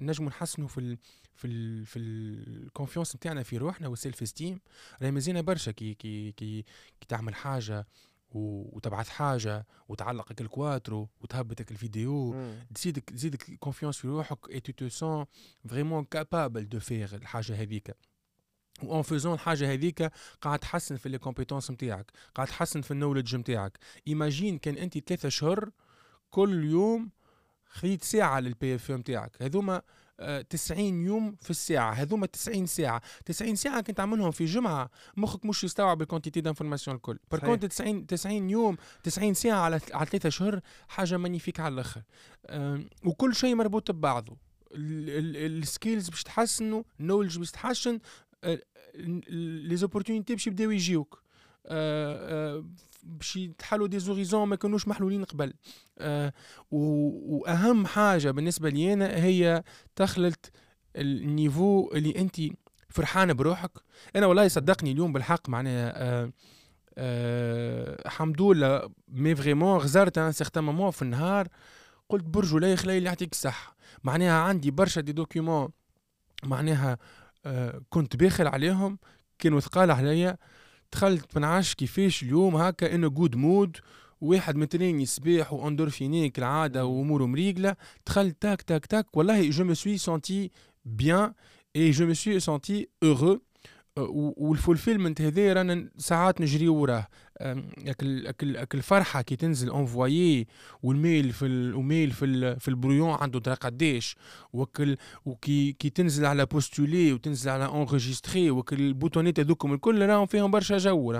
نجموا 0.00 0.28
نحسنوا 0.28 0.68
في 0.68 0.78
ال 0.78 0.98
في 1.34 1.46
ال 1.46 1.86
في 1.86 1.98
الكونفيونس 1.98 3.16
نتاعنا 3.16 3.42
في 3.42 3.56
روحنا 3.56 3.88
وال 3.88 4.22
self-esteem 4.22 4.60
راهي 5.02 5.10
مزيانه 5.10 5.40
برشا 5.40 5.70
كي 5.72 5.94
كي 5.94 6.32
كي, 6.32 6.62
كي 7.00 7.06
تعمل 7.08 7.34
حاجة 7.34 7.86
وتبعث 8.34 9.08
حاجة 9.08 9.66
وتعلق 9.88 10.32
الكواترو 10.40 11.08
وتهبطك 11.20 11.70
الفيديو. 11.70 12.34
تزيدك 12.74 13.10
تزيدك 13.10 13.56
confiance 13.60 13.98
في 13.98 14.08
روحك 14.08 14.50
et 14.50 14.60
tu 14.60 14.72
te 14.72 14.88
sens 14.88 15.26
vraiment 15.68 16.04
capable 16.04 16.68
de 16.68 16.80
faire 16.80 17.14
الحاجة 17.14 17.62
هذيك. 17.62 17.96
و 18.82 18.89
en 18.89 19.02
faisant 19.02 19.34
الحاجة 19.34 19.72
هذيك 19.72 20.10
قاعد 20.40 20.58
تحسن 20.58 20.96
في 20.96 21.08
les 21.08 21.18
compétences 21.18 21.70
نتاعك 21.70 22.10
قاعد 22.34 22.48
تحسن 22.48 22.80
في 22.80 22.90
ال 22.90 22.95
knowledge 22.95 23.36
نتاعك 23.36 23.78
imagine 24.08 24.58
كان 24.58 24.76
أنت 24.76 24.98
ثلاثة 24.98 25.28
شهور 25.28 25.70
كل 26.30 26.64
يوم 26.64 27.10
خليت 27.66 28.04
ساعة 28.04 28.40
لل 28.40 28.74
PF 28.74 28.90
نتاعك 28.90 29.42
هذوما 29.42 29.82
90 30.50 31.04
يوم 31.04 31.36
في 31.42 31.50
الساعة. 31.50 31.92
هذوما 31.92 32.26
90 32.26 32.66
ساعة. 32.66 33.02
90 33.24 33.56
ساعة 33.56 33.80
كنت 33.80 33.96
تعملهم 33.96 34.30
في 34.30 34.44
جمعة 34.44 34.90
مخك 35.16 35.44
مش 35.46 35.64
يستوعب 35.64 36.02
ال 36.02 36.06
quantité 36.06 36.40
d'informations 36.40 36.96
الكل. 36.96 37.18
بار 37.30 37.40
صحيح. 37.40 37.50
quand 37.50 37.64
90 37.66 38.06
90 38.06 38.50
يوم 38.50 38.76
90 39.02 39.34
ساعة 39.34 39.60
على 39.60 39.80
على 39.92 40.06
ثلاثة 40.06 40.28
شهور 40.28 40.60
حاجة 40.88 41.16
magnifique 41.16 41.60
على 41.60 41.74
الآخر. 41.74 42.02
آم، 42.50 42.88
وكل 43.04 43.34
شيء 43.34 43.54
مربوط 43.54 43.90
ببعضه. 43.90 44.36
ال 44.76 44.95
skills 44.95 46.08
باش 46.08 46.22
تحسنوا 46.22 46.82
ال 47.00 47.04
knowledge 47.04 47.38
باش 47.38 47.50
تحسن 47.50 47.98
les 49.28 49.76
opportunités 49.76 50.34
باش 50.34 50.46
يبداو 50.46 50.70
يجيوك. 50.70 51.14
آه، 51.14 51.18
آه، 51.18 51.23
باش 53.04 53.36
يتحلوا 53.36 53.86
des 53.86 53.98
horizons 53.98 54.48
ما 54.48 54.56
كانوش 54.56 54.88
محلولين 54.88 55.24
قبل. 55.24 55.52
آه، 55.98 56.32
وأهم 56.70 57.86
حاجة 57.86 58.30
بالنسبة 58.30 58.68
لي 58.68 58.92
أنا 58.92 59.16
هي 59.16 59.62
تخلط 59.96 60.50
ال 60.96 61.09
niveau 61.09 61.90
اللي 61.94 62.18
انت 62.18 62.40
فرحان 62.88 63.34
بروحك. 63.34 63.70
أنا 64.16 64.26
والله 64.26 64.48
صدقني 64.48 64.92
اليوم 64.92 65.12
بالحق 65.12 65.48
معناها 65.48 65.92
آه، 65.96 66.32
آه، 66.98 68.08
حمد 68.08 68.42
لله 68.42 68.90
mais 69.08 69.34
vraiment 69.34 69.78
غزرت 69.78 70.18
un 70.18 70.32
certain 70.32 70.64
moment 70.64 70.90
في 70.90 71.02
النهار 71.02 71.48
قلت 72.08 72.24
برج 72.24 72.54
ولا 72.54 72.72
يخلي 72.72 72.98
اللي 72.98 73.08
يعطيك 73.08 73.32
الصحة. 73.32 73.76
معناها 74.04 74.40
عندي 74.40 74.70
برشا 74.70 75.00
des 75.00 75.12
documents 75.12 75.68
معناها 76.44 76.98
آه، 77.46 77.80
كنت 77.90 78.16
باخل 78.16 78.46
عليهم 78.46 78.98
كانوا 79.38 79.60
ثقال 79.60 79.90
عليا. 79.90 80.36
دخلت 80.92 81.26
ما 81.34 81.40
نعرفش 81.40 81.74
كيفاش 81.74 82.22
اليوم 82.22 82.56
هكا 82.56 82.94
in 82.94 83.08
good 83.08 83.36
mood 83.36 83.76
واحد 84.20 84.56
متريني 84.56 85.06
صباح 85.06 85.52
و 85.52 85.59
endorphine 85.59 86.30
كالعاده 86.30 86.86
وأموره 86.86 87.26
مريقلة. 87.26 87.76
دخلت 88.06 88.42
تاك 88.42 88.62
تاك 88.62 88.86
تاك. 88.86 89.16
والله 89.16 89.50
je 89.50 89.64
me 89.64 89.74
suis 89.74 89.98
senti 89.98 90.50
bien 90.84 91.32
et 91.76 91.90
je 91.90 92.06
me 92.06 92.14
suis 92.14 92.40
senti 92.40 92.88
heureux. 93.04 93.38
وال 94.36 94.49
fulfillment 94.49 95.20
هذا 95.20 95.52
رانا 95.52 95.88
ساعات 95.98 96.40
نجري 96.40 96.68
وراه. 96.68 97.06
ياك 97.40 98.74
الفرحه 98.74 99.22
كي 99.22 99.36
تنزل 99.36 99.70
envoyer 99.72 100.46
وال 100.82 100.99
mail 100.99 101.32
في 101.32 101.46
ال- 101.46 101.74
و 101.74 101.81
mail 101.81 102.10
في 102.10 102.56
في 102.60 102.68
ال 102.68 102.72
brouillon 102.72 103.10
عنده 103.10 103.40
درا 103.40 103.54
قداش 103.54 104.16
وكل 104.52 104.96
وكي 105.26 105.72
كي 105.72 105.90
تنزل 105.90 106.26
على 106.26 106.46
postuler 106.46 107.12
وتنزل 107.12 107.50
على 107.50 107.64
enregistrer 107.64 108.50
وكل 108.50 108.80
ال 108.80 108.88
boutonات 108.88 109.40
هذوكم 109.40 109.72
الكل 109.72 110.06
راهم 110.08 110.26
فيهم 110.26 110.50
برشا 110.50 110.78
جو 110.78 111.12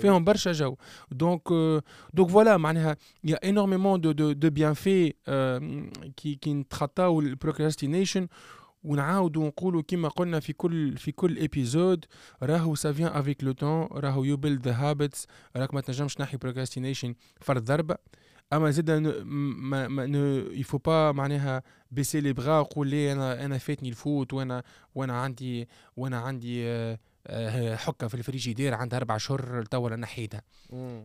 فيهم 0.00 0.24
برشا 0.24 0.52
جو. 0.52 0.76
donc 1.12 1.48
euh, 1.48 1.82
donc 2.14 2.30
voilà 2.30 2.56
معناها 2.56 2.96
y 3.24 3.36
a 3.36 3.48
énormément 3.48 4.12
de 4.12 4.32
de 4.32 4.41
de 4.41 4.50
bien 4.50 4.74
في 4.74 5.12
كي 6.16 6.34
كي 6.34 6.54
نتخطاو 6.54 7.20
ال 7.20 7.27
procrastination 7.27 8.28
ونعاودوا 8.84 9.46
نقولوا 9.46 9.82
كما 9.82 10.08
قلنا 10.08 10.40
في 10.40 10.52
كل 10.52 10.96
في 10.96 11.12
كل 11.12 11.36
épisode 11.36 12.04
راهو 12.42 12.74
ça 12.74 12.92
vient 12.92 13.08
avec 13.12 13.44
le 13.44 13.52
temps 13.52 13.88
راهو 13.92 14.24
you 14.24 14.36
build 14.36 14.66
the 14.68 14.74
habits 14.74 15.26
راك 15.56 15.74
ما 15.74 15.80
تنجمش 15.80 16.14
تنحي 16.14 16.36
procrastination 16.36 17.14
فرد 17.40 17.64
ضربه 17.64 17.96
أما 18.52 18.70
زيد 18.70 18.90
ما 18.90 19.88
ما 19.88 20.04
يفو 20.52 20.78
با 20.78 21.12
معناها 21.12 21.62
بيسي 21.90 22.20
لي 22.20 22.32
بغا 22.32 22.58
وقول 22.58 22.88
لي 22.88 23.12
أنا 23.12 23.44
أنا 23.44 23.58
فاتني 23.58 23.88
الفوت 23.88 24.32
وأنا 24.34 24.62
وأنا 24.94 25.20
عندي 25.20 25.68
وأنا 25.96 26.18
عندي 26.18 26.68
آه، 26.68 26.98
حكة 27.76 28.08
في 28.08 28.14
الفريجيدير 28.14 28.74
عندها 28.74 28.98
أربع 28.98 29.16
شهور 29.16 29.64
توا 29.64 29.96
نحيتها. 29.96 30.42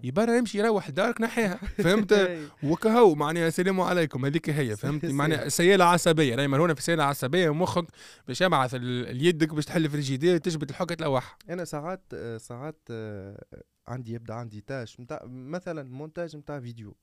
يبرا 0.03 0.37
يمشي 0.37 0.57
يروح 0.59 0.89
دارك 0.89 1.21
نحيها 1.21 1.55
فهمت. 1.83 2.39
وكهو 2.63 3.15
معناها 3.15 3.47
السلام 3.47 3.81
عليكم. 3.81 4.25
هذيك 4.25 4.49
هي 4.49 4.75
فهمت؟ 4.81 5.05
معناها 5.05 5.49
سيالة 5.49 5.85
عصبية. 5.85 6.35
راهي 6.35 6.47
مرهونة 6.47 6.73
في 6.73 6.81
سيالة 6.81 7.03
عصبية 7.03 7.49
ومخك 7.49 7.85
باش 8.27 8.41
يبعث 8.41 8.75
اليدك 8.75 9.53
باش 9.53 9.65
تحل 9.65 9.89
فريجيدير 9.89 10.37
تجبد 10.37 10.69
الحكة 10.69 10.95
تلوحها 10.95 11.37
أنا 11.49 11.65
ساعات 11.65 12.01
آه، 12.13 12.37
ساعات 12.37 12.79
آه، 12.91 13.43
عندي 13.87 14.13
يبدأ 14.13 14.33
عندي 14.33 14.63
متاع 14.99 15.19
مثلا 15.25 15.83
مونتاج 15.83 16.35
متاع 16.37 16.59
فيديو. 16.59 16.95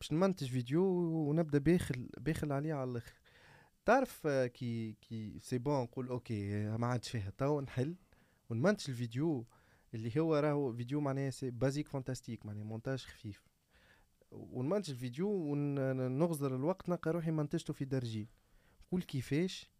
باش 0.00 0.12
نمنتج 0.12 0.46
فيديو 0.50 0.82
ونبدأ 1.28 1.58
باخل 1.58 2.08
باخل 2.18 2.52
عليه 2.52 2.74
على 2.74 2.90
الآخر. 2.90 3.12
تعرف 3.86 4.20
آه، 4.26 4.46
كي 4.46 4.96
كي 5.00 5.38
c'est 5.40 5.58
bon 5.58 5.82
نقول 5.82 6.08
okay 6.08 6.54
آه، 6.54 6.76
ما 6.76 6.86
عادش 6.86 7.08
فيها 7.08 7.32
تو 7.38 7.60
نحل. 7.60 7.94
ونمنتج 8.50 8.90
الفيديو 8.90 9.46
اللي 9.94 10.20
هو 10.20 10.36
راهو 10.36 10.72
فيديو 10.72 11.00
معناها 11.00 11.30
c'est 11.30 11.50
basique 11.50 11.88
fantastique 11.88 12.46
معناها 12.46 12.64
مونتاج 12.64 12.98
خفيف. 12.98 13.44
ونمنتج 14.32 14.90
الفيديو 14.90 15.28
ونغزر 15.28 16.56
الوقت 16.56 16.88
نلقى 16.88 17.10
روحي 17.10 17.30
منتجته 17.30 17.72
في 17.72 17.84
درجين. 17.84 18.26
نقول 18.86 19.02
كيفاش؟ 19.02 19.70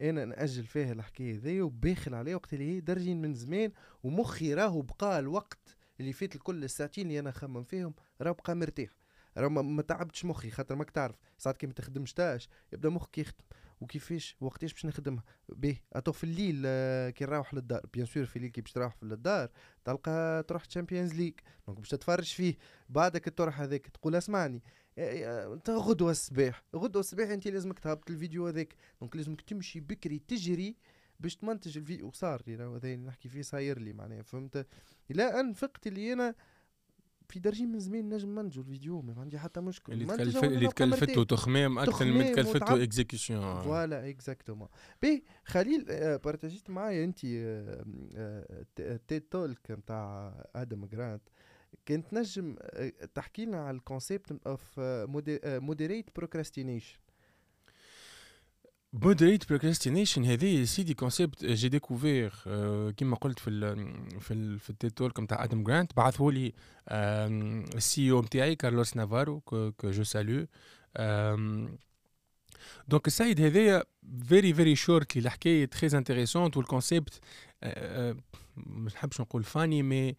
أنا 0.00 0.24
نأجل 0.24 0.64
فيها 0.64 0.92
الحكاية 0.92 1.38
ذي 1.38 1.62
وباخل 1.62 2.14
عليه 2.14 2.34
وقت 2.34 2.54
اللي 2.54 2.64
هي 2.76 2.80
درجين 2.80 3.22
من 3.22 3.34
زمان 3.34 3.72
ومخي 4.02 4.54
راهو 4.54 4.82
بقى 4.82 5.18
الوقت 5.18 5.76
اللي 6.00 6.12
فات 6.12 6.34
الكل 6.34 6.64
الساعتين 6.64 7.06
اللي 7.06 7.18
أنا 7.18 7.30
خمم 7.30 7.62
فيهم 7.62 7.94
راه 8.20 8.32
بقى 8.32 8.56
مرتاح. 8.56 8.90
راه 9.36 9.48
ما 9.48 9.82
تعبتش 9.82 10.24
مخي 10.24 10.50
خاطر 10.50 10.74
ماك 10.74 10.90
تعرف 10.90 11.16
ساعات 11.38 11.56
كي 11.56 11.66
ما 11.66 11.72
تخدمش 11.72 12.12
تاش 12.12 12.48
يبدأ 12.72 12.88
مخك 12.88 13.18
يخدم. 13.18 13.44
وكيفاش 13.82 14.36
وقتاش 14.40 14.72
باش 14.72 14.86
نخدمها 14.86 15.24
به. 15.48 15.76
اتو 15.92 16.12
في 16.12 16.24
الليل 16.24 16.62
آه، 16.66 17.10
كي 17.10 17.24
نروح 17.24 17.54
للدار 17.54 17.86
bien 17.94 18.06
sûr 18.06 18.24
في 18.24 18.36
الليل 18.36 18.50
كي 18.50 18.60
باش 18.60 18.72
تروح 18.72 18.94
في 18.94 19.06
للدار 19.06 19.48
تلقى 19.84 20.44
تروح 20.48 20.64
Champions 20.64 21.14
League 21.14 21.34
donc 21.66 21.78
باش 21.78 21.88
تتفرج 21.88 22.24
فيه. 22.34 22.54
بعدك 22.88 23.24
تروح 23.36 23.60
هذاك 23.60 23.86
تقول 23.86 24.14
أسمعني 24.16 24.62
آه، 24.98 25.54
أنت 25.54 25.70
غدوة 25.70 26.10
الصباح 26.10 26.62
غدوة 26.76 27.00
الصباح 27.00 27.28
أنت 27.30 27.48
لازمك 27.48 27.78
تهبط 27.78 28.10
الفيديو 28.10 28.46
هذاك 28.46 28.74
donc 29.00 29.16
لازمك 29.16 29.40
تمشي 29.40 29.80
بكري 29.80 30.18
تجري 30.18 30.76
باش 31.20 31.36
تمنتج 31.36 31.78
الفيديو. 31.78 32.08
وصار 32.08 32.42
لي 32.46 32.56
هذا 32.56 32.96
نحكي 32.96 33.28
فيه 33.28 33.42
صاير 33.42 33.78
لي 33.78 33.92
معناها 33.92 34.22
فهمت؟ 34.22 34.66
إلى 35.10 35.40
أن 35.40 35.52
فقت 35.52 35.86
اللي 35.86 36.12
أنا 36.12 36.34
في 37.32 37.40
درجة 37.40 37.64
من 37.66 37.78
زمان 37.78 38.08
نجم 38.08 38.38
ننجو 38.38 38.60
الفيديو 38.60 39.00
ما 39.02 39.20
عندي 39.20 39.38
حتى 39.38 39.60
مشكل. 39.60 39.92
اللي 39.92 40.06
تكلف 40.06 40.44
اللي 41.02 41.16
مرتاح. 41.16 41.38
تخمام 41.38 41.78
أكثر 41.78 42.04
من 42.04 42.32
تكلفته. 42.32 42.82
exécution 42.82 43.60
voilà 43.60 44.08
exactement 44.08 44.68
بي 45.02 45.24
خليل 45.44 45.86
آه، 45.90 46.16
partagيت 46.16 46.70
معايا 46.70 47.04
أنت 47.04 47.18
TED 49.08 49.20
Talk 49.20 49.70
نتاع 49.70 50.34
آدم 50.54 50.86
جرانت 50.86 51.22
كنت 51.88 52.14
نجم 52.14 52.56
آه، 52.60 52.92
تحكي 53.14 53.44
لنا 53.44 53.60
على 53.60 53.76
ال 53.76 53.85
concept 53.85 54.46
of 54.46 54.80
moderate 55.46 56.10
procrastination 56.16 56.98
moderate 58.92 59.48
procrastination 59.48 60.24
هذه 60.24 60.64
سيدي 60.64 60.94
concept 60.94 61.44
j'ai 61.44 61.68
découvert 61.68 62.32
كيما 62.96 63.16
قلت 63.16 63.38
في 63.38 63.50
ال 63.50 64.20
في 64.20 64.34
ال 64.34 64.58
في 64.58 64.70
ال 64.70 64.75
TED 64.75 64.90
Talk 64.90 65.20
نتاع 65.20 65.44
آدم 65.44 65.62
جرانت 65.62 65.96
بعثه 65.96 66.30
لي 66.30 66.52
ال 67.76 68.10
CEO 68.10 68.22
نتاعي 68.22 68.54
كارلوس 68.54 68.96
نافارو 68.96 69.40
que 69.40 69.70
je 69.84 70.02
salue 70.02 70.46
donc 72.88 73.06
السيد 73.06 73.40
هذايا 73.40 73.84
very 74.28 74.54
very 74.54 74.76
shortly 74.76 75.22
الحكاية 75.22 75.64
très 75.64 75.98
intéressante 75.98 76.56
وال 76.56 76.70
concept 76.70 77.20
ما 78.56 78.88
نحبش 78.94 79.20
نقول 79.20 79.44
فاني 79.44 79.82
mais 79.82 80.16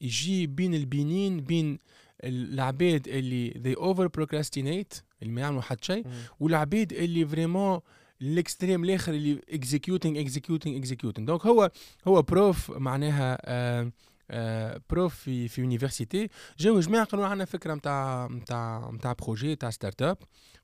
يجي 0.00 0.46
بين 0.46 0.74
البينين 0.74 1.40
بين 1.40 1.78
العباد 2.24 3.08
اللي 3.08 3.50
they 3.50 3.78
over 3.80 4.08
procrastinate 4.20 5.09
اللي 5.22 5.32
ما 5.32 5.40
يعملوا 5.40 5.62
حتى 5.62 5.84
شيء. 5.86 6.06
والعباد 6.40 6.92
اللي 6.92 7.26
vraiment 7.26 7.80
ال 8.22 8.30
extrême 8.30 8.84
الآخر 8.84 9.12
اللي 9.12 9.40
executing 9.48 10.18
executing 10.18 10.76
executing 10.76 11.26
donc 11.26 11.46
هو 11.46 11.70
هو 12.08 12.22
prof 12.22 12.70
معناها 12.70 13.38
آه 13.44 13.92
آه 14.30 14.80
prof 14.90 15.14
في 15.14 15.48
في 15.48 15.60
université 15.60 16.28
جاو 16.58 16.80
جماعة 16.80 17.04
قالوا 17.04 17.26
عندنا 17.26 17.44
فكرة 17.44 17.74
نتاع 17.74 18.28
نتاع 18.30 18.90
نتاع 18.94 19.12
projet 19.12 19.56
تاع 19.56 19.70
startup 19.70 20.18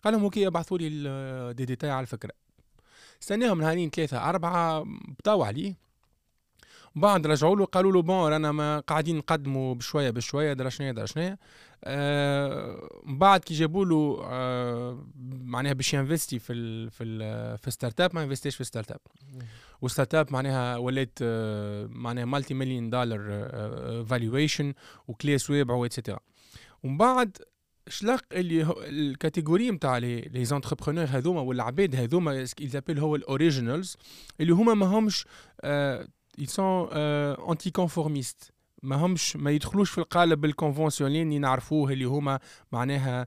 قال 0.05 0.15
لهم 0.15 0.23
okay 0.23 0.47
ابعثوا 0.47 0.79
لي 0.79 1.55
دي 1.55 1.65
ديتاي 1.65 1.91
على 1.91 2.01
الفكرة. 2.01 2.33
استناهم 3.23 3.61
نهارين 3.61 3.91
ثلاثة 3.91 4.29
أربعة 4.29 4.85
بطاو 5.19 5.43
عليه. 5.43 5.87
بعد 6.95 7.27
رجعوا 7.27 7.57
له 7.57 7.65
قالوا 7.65 7.93
له 7.93 8.03
bon 8.03 8.33
رانا 8.33 8.53
ما 8.53 8.81
قاعدين 8.81 9.17
نقدموا 9.17 9.75
بشوية 9.75 10.11
بشوية 10.11 10.53
درا 10.53 10.69
شنيا 10.69 10.93
درا 10.93 11.07
شنيا 11.07 11.39
آه 11.89 12.89
بعد 13.05 13.41
كي 13.41 13.55
جابوا 13.55 13.85
له 13.85 14.21
آه 14.25 15.07
معناها 15.45 15.73
باش 15.73 15.95
يinvesti 15.95 16.39
في 16.39 16.53
ال 16.53 16.91
في 16.91 17.05
ال 17.05 17.59
في 17.59 17.71
ستارت 17.71 18.01
أب 18.01 18.15
ما 18.15 18.23
investiش 18.23 18.57
في 18.57 18.65
startup. 18.65 18.93
و 18.93 19.01
startup 19.83 20.33
معناها 20.33 20.77
ولات 20.77 21.19
آه 21.23 21.87
معناها 21.87 22.25
multi-million 22.25 22.91
dollar 22.91 23.21
valuation 24.05 24.75
وكلاس 25.09 25.51
ويب 25.51 25.71
و 25.71 25.76
et 25.76 25.87
cetera 25.87 26.19
ومن 26.83 26.99
بعد 26.99 27.39
شلق 27.89 28.25
اللي 28.33 28.75
ال 28.89 28.97
catégorie 28.97 29.71
نتاع 29.71 29.99
les 29.99 30.21
les 30.21 30.45
entrepreneurs 30.45 31.05
هذوما 31.05 31.41
والعباد 31.41 31.97
هذوما 31.97 32.47
اللي 32.89 33.03
هو 33.03 33.17
ال 33.17 33.25
originals 33.25 33.97
اللي 34.41 34.53
هما 34.53 34.75
ما 34.75 34.87
همش 34.87 35.27
آه 35.61 36.09
ils 36.39 36.51
sont 36.51 36.89
euh, 36.93 37.35
anticonformistes. 37.53 38.51
ما 38.87 38.97
همش 38.97 39.37
ما 39.37 39.51
يدخلوش 39.51 39.91
في 39.91 39.99
القالب 39.99 40.45
ال 40.45 40.50
conventionnel 40.50 41.23
اللي 41.27 41.39
نعرفوه 41.39 41.93
اللي 41.93 42.05
هما 42.05 42.39
معناها 42.73 43.27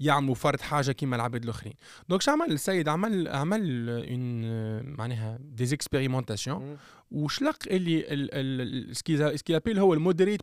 يعملوا 0.00 0.34
فرد 0.34 0.60
حاجة 0.60 0.92
كيما 0.92 1.16
العباد 1.16 1.42
الآخرين. 1.42 1.74
donc 2.08 2.28
عمل 2.28 2.52
السيد 2.52 2.88
عمل 2.88 3.28
عمل 3.28 3.88
en 3.88 4.96
معناها 4.96 5.38
des 5.40 5.74
expérimentations 5.74 6.76
وشلق 7.10 7.56
اللي 7.66 8.94
ce 8.94 9.12
qu'il 9.12 9.56
appelle 9.56 9.78
هو 9.78 9.94
ال 9.94 9.99
moderate 9.99 10.40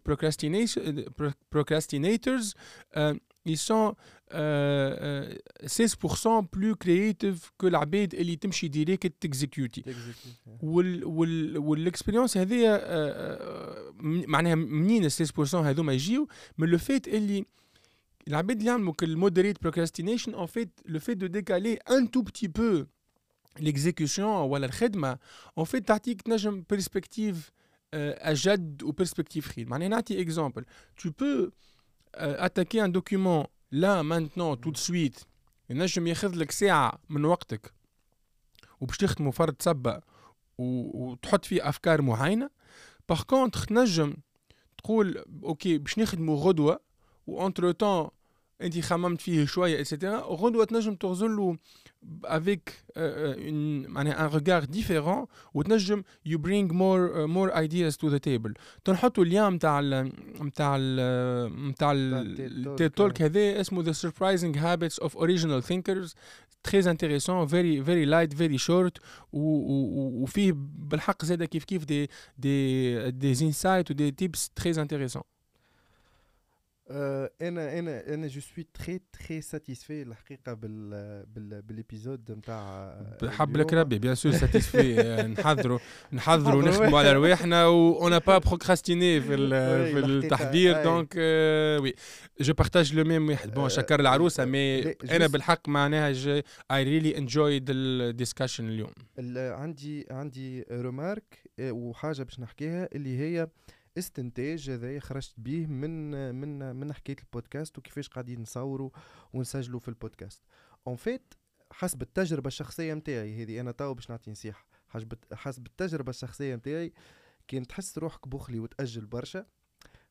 procrastinators 1.51 2.53
ils 3.45 3.57
sont 3.57 3.95
euh, 4.33 5.29
euh, 5.63 5.67
16% 5.67 6.45
plus 6.45 6.75
créatifs 6.75 7.51
que 7.57 7.65
العباد 7.65 8.13
اللي 8.13 8.35
تمشي 8.35 8.67
direct 8.67 9.13
ت 9.21 9.29
exécuti 9.29 9.83
وال 10.61 11.05
وال 11.05 11.57
والاكسبيريونس 11.57 12.37
هذيا 12.37 12.81
معناها 14.27 14.55
منين 14.55 15.05
ال 15.05 15.11
16% 15.11 15.55
هذوما 15.55 15.93
يجيو 15.93 16.27
من 16.57 16.67
لو 16.67 16.77
فيت 16.77 17.07
اللي 17.07 17.45
العباد 18.27 18.57
اللي 18.57 18.69
يعملوا 18.71 18.93
المودريت 19.03 19.61
بروكراستينيشن 19.61 20.35
ان 20.35 20.45
فيت 20.45 20.69
لو 20.85 20.99
فيت 20.99 21.17
دو 21.17 21.27
ديكالي 21.27 21.73
ان 21.73 22.11
تو 22.11 22.21
بتي 22.21 22.47
بو 22.47 22.85
ليكزيكيوشن 23.59 24.23
ولا 24.23 24.65
الخدمه 24.65 25.17
ان 25.57 25.63
فيت 25.63 25.87
تعطيك 25.87 26.21
تنجم 26.21 26.63
برسبكتيف 26.69 27.51
اجد 27.93 28.83
وبرسبكتيف 28.83 29.47
خير 29.47 29.67
معناها 29.67 29.87
نعطي 29.87 30.21
اكزومبل 30.21 30.65
تو 30.97 31.09
بو 31.19 31.49
أتاكي 32.15 32.85
ان 32.85 32.91
دوكيومون. 32.91 33.45
لا 33.71 34.01
مانتنون 34.01 34.61
تو 34.61 34.73
سويت. 34.73 35.19
ينجم 35.69 36.07
ياخذ 36.07 36.35
لك 36.35 36.51
ساعة 36.51 36.99
من 37.09 37.25
وقتك. 37.25 37.73
وباش 38.81 38.97
تخدموا 38.97 39.31
فرد 39.31 39.55
سبه 39.61 40.01
وتحط 40.57 41.45
فيه 41.45 41.69
أفكار 41.69 42.01
معينة. 42.01 42.49
par 43.09 43.23
contre 43.23 43.65
تنجم 43.65 44.13
تقول 44.77 45.25
okay 45.43 45.77
باش 45.77 45.99
نخدموا 45.99 46.45
غدوة 46.45 46.79
و 47.27 47.34
entre 47.34 47.71
temps 47.71 48.09
انت 48.62 48.80
خممت 48.80 49.20
فيه 49.20 49.44
شويه 49.44 49.80
اتسيتيرا 49.80 50.20
غدوه 50.20 50.64
تنجم 50.64 50.94
تغزل 50.94 51.36
له 51.36 51.56
avec 52.24 52.84
euh, 52.96 53.34
une, 53.48 53.86
un 53.96 54.26
regard 54.26 54.66
différent 54.68 55.26
وتنجم 55.54 56.02
you 56.24 56.38
bring 56.38 56.72
more 56.72 57.04
uh, 57.14 57.26
more 57.26 57.50
ideas 57.64 57.96
to 57.96 58.10
the 58.10 58.20
table 58.20 58.52
تنحطوا 58.84 59.24
اليوم 59.24 59.54
نتاع 59.54 59.80
نتاع 60.40 60.76
نتاع 61.46 61.92
التيد 61.94 62.90
تولك 62.90 63.22
هذا 63.22 63.60
اسمه 63.60 63.84
the 63.84 63.94
surprising 63.94 64.54
habits 64.56 65.04
of 65.04 65.16
original 65.16 65.60
thinkers 65.60 66.14
très 66.68 66.86
intéressant 66.86 67.44
very 67.46 67.80
very 67.80 68.06
light 68.06 68.32
very 68.34 68.58
short 68.58 68.98
وفيه 69.32 70.52
بالحق 70.56 71.24
زاد 71.24 71.44
كيف 71.44 71.64
كيف 71.64 71.84
دي 71.84 72.10
دي 72.38 73.10
دي 73.10 73.46
انسايت 73.46 73.90
ودي 73.90 74.10
تيبس 74.10 74.50
très 74.60 74.74
intéressant 74.76 75.24
أنا 76.91 77.79
أنا 77.79 78.13
أنا 78.13 78.27
je 78.27 78.41
suis 78.41 78.67
très 78.73 79.01
très 79.13 79.41
satisfait 79.41 80.01
الحقيقة 80.01 80.53
بال 80.53 80.89
بال 81.25 81.61
بال 81.61 81.77
épisode 81.77 82.31
نتاع 82.31 82.95
بحب 83.21 83.57
لك 83.57 83.73
ربي 83.73 83.99
bien 83.99 84.15
sûr 84.15 84.31
satisfait 84.31 84.95
نحضروا 85.39 85.79
نحضروا 86.13 86.61
نخدموا 86.61 86.99
على 86.99 87.13
رواحنا 87.13 87.67
و 87.67 88.19
pas 88.19 88.37
procrastiner 88.37 89.21
في 89.21 89.27
في 89.93 89.99
التحضير. 89.99 90.83
donc 90.83 91.15
oui 91.83 91.93
je 92.41 92.53
partage 92.53 92.93
le 92.95 93.03
même 93.03 93.29
واحد 93.29 93.53
bon 93.53 93.69
شكر 93.69 93.99
العروسة 93.99 94.45
mais 94.45 94.91
أنا 94.91 95.27
بالحق 95.27 95.69
معناها 95.69 96.13
I 96.71 96.83
really 96.83 97.17
enjoyed 97.17 97.65
ال 97.69 97.78
discussion 97.78 98.69
اليوم. 98.69 98.91
عندي 99.35 100.07
عندي 100.11 100.65
remarque 100.71 101.43
وحاجة 101.61 102.23
باش 102.23 102.39
نحكيها 102.39 102.89
اللي 102.95 103.19
هي 103.19 103.47
استنتاج 103.99 104.69
هذا 104.69 104.99
خرجت 104.99 105.33
به 105.37 105.67
من 105.67 106.35
من 106.35 106.75
من 106.75 106.93
حكاية 106.93 107.15
البودكاست 107.19 107.77
وكيفاش 107.77 108.09
قاعدين 108.09 108.41
نصوروا 108.41 108.89
ونسجلوا 109.33 109.79
في 109.79 109.87
البودكاست. 109.87 110.43
en 110.87 110.95
fait 110.95 111.33
حسب 111.71 112.01
التجربة 112.01 112.47
الشخصية 112.47 112.93
نتاعي 112.93 113.43
هذه 113.43 113.59
أنا 113.59 113.71
تو 113.71 113.93
باش 113.93 114.09
نعطي 114.09 114.31
نصيحة. 114.31 114.65
حسب 115.33 115.67
التجربة 115.67 116.09
الشخصية 116.09 116.55
نتاعي 116.55 116.93
كان 117.47 117.67
تحس 117.67 117.97
روحك 117.97 118.27
بخلي 118.27 118.59
وتأجل 118.59 119.05
برشا 119.05 119.45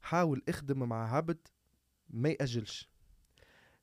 حاول 0.00 0.42
اخدم 0.48 0.88
مع 0.88 1.16
عبد 1.16 1.48
ما 2.08 2.28
يأجلش. 2.28 2.88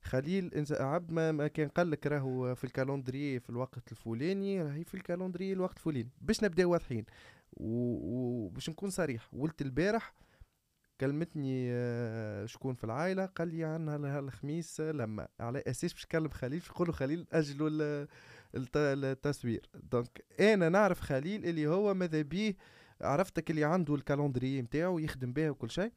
خليل 0.06 0.54
انت 0.54 0.72
عبد 0.72 1.12
ما, 1.12 1.32
ما 1.32 1.48
كان 1.48 1.68
قال 1.68 1.90
لك 1.90 2.06
راهو 2.06 2.54
في 2.54 2.64
ال 2.64 2.71
calendrier 2.71 3.40
في 3.40 3.50
الوقت 3.50 3.92
الفلاني 3.92 4.62
راهي 4.62 4.84
في 4.84 4.94
ال 4.94 4.99
calendrier 4.99 5.52
الوقت 5.52 5.76
الفلاني. 5.76 6.10
باش 6.20 6.44
نبداو 6.44 6.72
واضحين. 6.72 7.04
وباش 7.52 8.70
نكون 8.70 8.90
صريح 8.90 9.34
ولت 9.34 9.62
البارح 9.62 10.14
كلمتني 11.00 11.68
شكون 12.48 12.74
في 12.74 12.84
العائلة؟ 12.84 13.26
قال 13.26 13.48
لي 13.48 13.64
عندنا 13.64 14.18
الخميس 14.18 14.80
لما. 14.80 15.28
على 15.40 15.62
أساس 15.66 15.92
باش 15.92 16.04
نكلم 16.04 16.28
خليل 16.28 16.62
يقولوا 16.70 16.94
خليل 16.94 17.26
اجلوا 17.32 18.06
التصوير. 18.54 19.66
donc 19.74 20.24
أنا 20.40 20.68
نعرف 20.68 21.00
خليل 21.00 21.44
اللي 21.46 21.66
هو 21.66 21.94
ماذا 21.94 22.22
بيه 22.22 22.56
عرفتك 23.00 23.50
اللي 23.50 23.64
عنده 23.64 23.94
ال 23.94 24.00
calendrier 24.00 24.62
نتاعو 24.62 24.98
يخدم 24.98 25.32
به 25.32 25.50
وكل 25.50 25.70
شيء. 25.70 25.92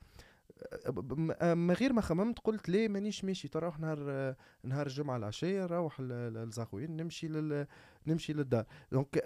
ما 1.42 1.74
غير 1.74 1.94
ما 1.94 2.02
خممت 2.02 2.40
قلت 2.40 2.70
ليه 2.70 2.88
مانيش 2.88 3.26
ماشي 3.26 3.48
ترى 3.48 3.74
نهار 3.80 4.36
نهار 4.64 4.88
الجمعة 4.88 5.18
العشية 5.18 5.64
نروح 5.64 6.02
للزاخوين 6.02 6.98
نمشي 6.98 7.28
لل 7.28 7.68
نمشي 8.08 8.34
للدار. 8.34 8.66
donc 8.92 9.20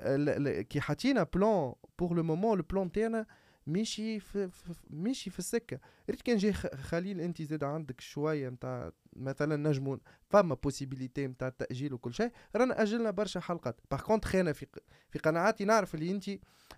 كي 0.70 0.82
حطينا 0.82 1.24
plan 1.24 1.74
pour 2.00 2.16
le 2.16 2.24
moment 2.24 2.58
le 2.58 2.64
plan 2.64 2.92
تاعنا 2.92 3.26
ماشي 3.68 4.20
في, 4.20 4.50
ماشي 4.90 5.30
في 5.30 5.40
السكة. 5.40 5.80
ريت 6.10 6.22
كان 6.22 6.38
جاي 6.38 6.54
خليل 6.54 7.22
انت 7.22 7.42
زاد 7.42 7.64
عندك 7.64 8.02
شوية 8.02 8.50
نتاع 8.50 8.92
مثلا 9.16 9.56
نجموا 9.70 9.98
فما 10.30 10.56
possibilité 10.56 11.28
نتاع 11.28 11.48
التأجيل 11.48 11.94
وكل 11.94 12.14
شيء 12.14 12.32
رانا 12.56 12.82
أجلنا 12.82 13.12
برشا 13.12 13.40
حلقات. 13.40 13.80
par 13.92 14.02
contre 14.02 14.36
أنا 14.36 14.54
في 14.54 14.68
في 15.10 15.20
قناعاتي 15.20 15.66
نعرف 15.66 15.96
اللي 15.96 16.12
انت 16.12 16.30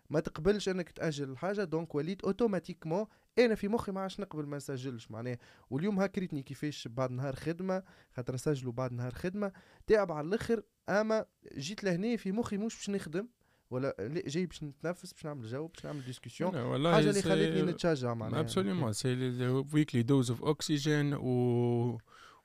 ما 0.09 0.19
تقبلش 0.19 0.69
إنك 0.69 0.89
تأجل 0.89 1.29
الحاجة 1.29 1.63
donc 1.63 1.95
وليت 1.95 2.21
automatiquement 2.21 3.05
أنا 3.39 3.55
في 3.55 3.67
مخي 3.67 3.91
ما 3.91 4.01
عادش 4.01 4.19
نقبل 4.19 4.45
ما 4.45 4.57
نسجلش 4.57 5.11
معناها. 5.11 5.37
واليوم 5.69 5.99
هكريتني 5.99 6.43
كيفاش 6.43 6.87
بعد 6.87 7.11
نهار 7.11 7.35
خدمة 7.35 7.83
خاطر 8.11 8.33
نسجلوا 8.33 8.73
بعد 8.73 8.93
نهار 8.93 9.13
خدمة. 9.13 9.51
تعب 9.87 10.11
على 10.11 10.27
الأخر 10.27 10.63
أما 10.89 11.25
جيت 11.57 11.83
لهنا 11.83 12.17
في 12.17 12.31
مخي 12.31 12.57
مش 12.57 12.75
باش 12.75 12.89
نخدم 12.89 13.27
ولا 13.69 13.95
لا 13.99 14.27
جاي 14.27 14.45
باش 14.45 14.63
نتنفس 14.63 15.13
باش 15.13 15.25
نعمل 15.25 15.47
جو 15.47 15.67
باش 15.67 15.85
نعمل 15.85 16.05
discussion 16.05 16.51
حاجة 16.51 17.09
اللي 17.09 17.21
خلتني 17.21 17.61
نتشجع 17.61 18.13
معناها. 18.13 18.39
absolument 18.39 18.93
c'est 18.93 19.47
weekly 19.73 20.03
dose 20.03 20.31
of 20.31 20.43
oxygen 20.43 21.13
و 21.13 21.97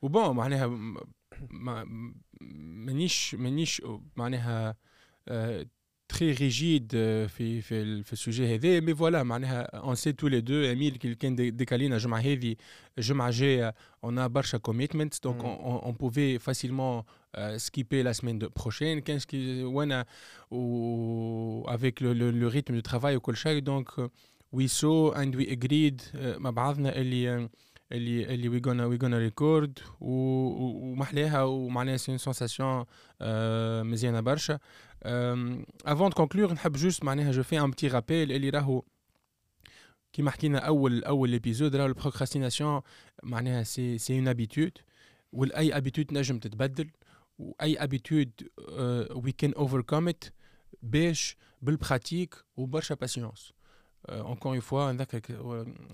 و 0.02 0.11
bon 0.11 0.36
معناها 0.36 0.66
مانيش 2.40 3.34
مانيش 3.34 3.82
معناها 4.16 4.76
تري 6.10 6.32
ريجيد 6.32 6.90
في 7.28 7.60
في 7.60 8.02
في 8.02 8.12
السوجي 8.12 8.54
هذا 8.54 8.80
مي 8.80 8.94
فوالا 8.94 9.22
معناها 9.22 9.62
اون 9.62 9.94
سي 9.94 10.12
تو 10.12 10.28
لي 10.28 10.40
دو 10.40 10.54
اميل 10.54 10.96
كي 10.96 11.14
كان 11.14 11.56
ديكالينا 11.56 11.96
الجمعه 11.96 12.18
هذه 12.18 12.56
الجمعه 12.98 13.30
جاية 13.30 13.74
اون 14.04 14.28
برشا 14.28 14.58
كوميتمنت 14.58 15.22
دونك 15.24 15.44
اون 15.44 15.92
بوفي 15.92 16.38
فاسيلمون 16.38 17.02
سكيبي 17.56 18.02
لا 18.02 18.12
سيمين 18.12 18.38
بروشين 18.38 19.00
كان 19.00 19.18
وأنا 19.64 20.06
و 20.50 21.64
افيك 21.68 22.02
لو 22.02 22.48
ريتم 22.48 22.74
دو 22.74 22.80
ترافاي 22.80 23.16
وكل 23.16 23.36
شيء 23.36 23.60
دونك 23.60 24.10
وي 24.52 24.68
سو 24.68 25.08
اند 25.08 25.36
وي 25.36 25.52
اجريد 25.52 26.02
مع 26.14 26.50
بعضنا 26.50 26.96
اللي 26.96 27.48
اللي 27.92 28.34
اللي 28.34 28.48
we 28.48 28.62
gonna 28.66 28.86
we 28.86 28.98
gonna 29.02 29.18
record 29.18 29.78
ومحلاها 30.00 31.42
ومعناها 31.42 31.96
c'est 31.96 32.18
sensation 32.18 32.84
مزيانه 33.82 34.20
برشا 34.20 34.58
avant 35.04 36.08
de 36.08 36.14
conclure 36.14 36.52
نحب 36.52 36.72
juste 36.72 37.04
معناها 37.04 37.30
je 37.32 37.42
fais 37.42 37.60
un 37.60 37.70
petit 37.70 37.88
rappel 37.88 38.32
اللي 38.32 38.50
راهو 38.50 38.82
كيما 40.12 40.30
حكينا 40.30 40.58
اول 40.58 41.04
اول 41.04 41.34
épisode 41.34 41.76
راهو 41.76 41.86
ال 41.86 41.92
procrastination 41.92 42.80
معناها 43.22 43.62
c'est 43.62 43.98
c'est 43.98 44.18
une 44.18 44.28
habitude 44.28 44.72
وال 45.32 45.76
habitude 45.76 46.12
نجم 46.12 46.38
تتبدل 46.38 46.90
و 47.38 47.82
habitude 47.82 48.30
we 49.14 49.32
can 49.32 49.52
overcome 49.52 50.08
it 50.08 50.24
باش 50.82 51.36
بال 51.62 51.76
pratique 51.76 52.34
وبرشا 52.56 52.94
patience 52.94 53.52
encore 54.08 54.52
une 54.52 54.60
fois 54.60 54.92
نذكرك 54.92 55.30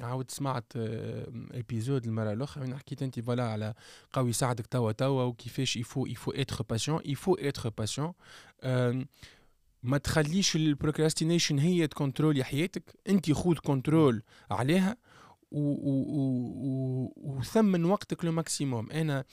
عاود 0.00 0.30
سمعت 0.30 0.72
épisode 0.76 2.04
المرة 2.06 2.32
الأخرى 2.32 2.64
وين 2.64 2.76
حكيت 2.76 3.02
أنت 3.02 3.20
voilà 3.20 3.44
على 3.44 3.74
قوي 4.12 4.30
يساعدك 4.30 4.66
توا 4.66 4.92
توا 4.92 5.22
وكيفاش 5.22 5.76
يفو 5.76 6.06
il 6.06 6.30
faut 6.30 6.47
être 6.47 6.64
patient 6.70 7.00
il 7.04 7.34
faut 7.34 7.51
être 7.51 7.68
patient 7.68 8.12
ما 9.82 9.98
تخليش 9.98 10.56
ال 10.56 10.63
procrastination 10.63 11.58
هي 11.58 11.86
ت 11.86 11.92
contrôler 11.92 12.44
حياتك 12.44 12.94
أنت 13.08 13.32
خود 13.32 13.58
contrôle 13.58 14.22
عليها 14.50 14.96
وثمن 17.16 17.84
وقتك 17.84 18.24
le 18.24 18.32
maximum 18.32 18.90
أنا 18.90 19.24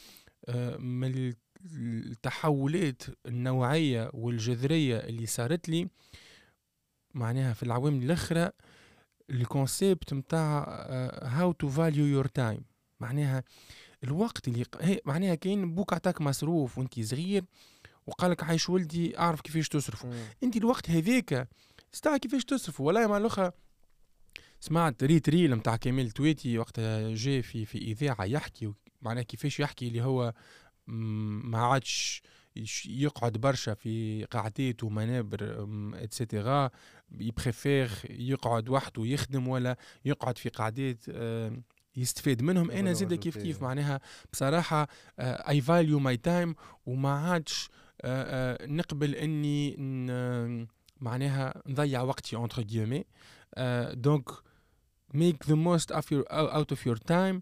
من 0.79 1.33
التحولات 1.75 3.03
النوعية 3.25 4.09
والجذرية 4.13 4.97
اللي 4.97 5.25
صارت 5.25 5.69
لي 5.69 5.87
معناها 7.13 7.53
في 7.53 7.63
العوامل 7.63 8.03
الأخرى 8.03 8.49
ال 9.29 9.40
concept 9.40 10.13
نتاع 10.13 10.63
how 11.23 11.51
to 11.51 11.69
value 11.69 12.05
your 12.05 12.27
time 12.27 12.65
معناها 12.99 13.43
الوقت 14.03 14.47
اللي 14.47 14.65
معناها 15.05 15.35
كاين 15.35 15.75
بوك 15.75 15.93
عطاك 15.93 16.21
مصروف 16.21 16.77
وانت 16.77 16.99
صغير 16.99 17.45
وقال 18.07 18.31
لك 18.31 18.43
عايش 18.43 18.69
ولدي 18.69 19.19
أعرف 19.19 19.41
كيفاش 19.41 19.69
تصرفه 19.69 20.11
انت 20.43 20.57
الوقت 20.57 20.89
هذاك 20.89 21.49
استعرف 21.93 22.19
كيفاش 22.19 22.45
تصرفه 22.45 22.83
والله 22.83 23.07
مع 23.07 23.17
الأخرى 23.17 23.51
سمعت 24.59 25.03
ريت 25.03 25.29
reel 25.29 25.55
نتاع 25.55 25.75
كمال 25.75 26.11
تويتي 26.11 26.57
وقتها 26.57 27.15
جاء 27.15 27.41
في 27.41 27.65
في 27.65 27.77
إذاعة 27.77 28.25
يحكي 28.25 28.73
معناها 29.01 29.23
كيفاش 29.23 29.59
يحكي 29.59 29.87
اللي 29.87 30.01
هو 30.01 30.33
ما 30.87 31.57
عادش 31.57 32.21
يقعد 32.85 33.37
برشا 33.37 33.73
في 33.73 34.25
قعدات 34.25 34.83
ومنابر 34.83 35.67
et 35.93 36.12
cetera 36.12 36.69
ي 37.11 37.21
préfère 37.21 37.89
يقعد 38.09 38.69
وحده 38.69 39.05
يخدم 39.05 39.47
ولا 39.47 39.77
يقعد 40.05 40.37
في 40.37 40.49
قعدات 40.49 41.05
يستفاد 41.95 42.41
منهم. 42.41 42.71
أنا 42.71 42.93
زيد 42.93 43.13
كيف 43.13 43.37
كيف 43.37 43.61
معناها؟ 43.61 43.99
بصراحة 44.31 44.87
I 45.19 45.61
value 45.61 45.99
my 45.99 46.17
time 46.17 46.55
وما 46.85 47.09
عادش 47.09 47.69
نقبل 48.61 49.15
إني 49.15 49.75
معناها 51.01 51.61
نضيع 51.67 52.01
وقتي 52.01 52.35
entre 52.35 52.61
guillemets 52.61 53.03
donc 53.91 54.29
make 55.13 55.49
the 55.49 55.55
most 55.55 55.91
out 55.91 56.69
of 56.71 56.87
your 56.87 56.95
time 56.97 57.41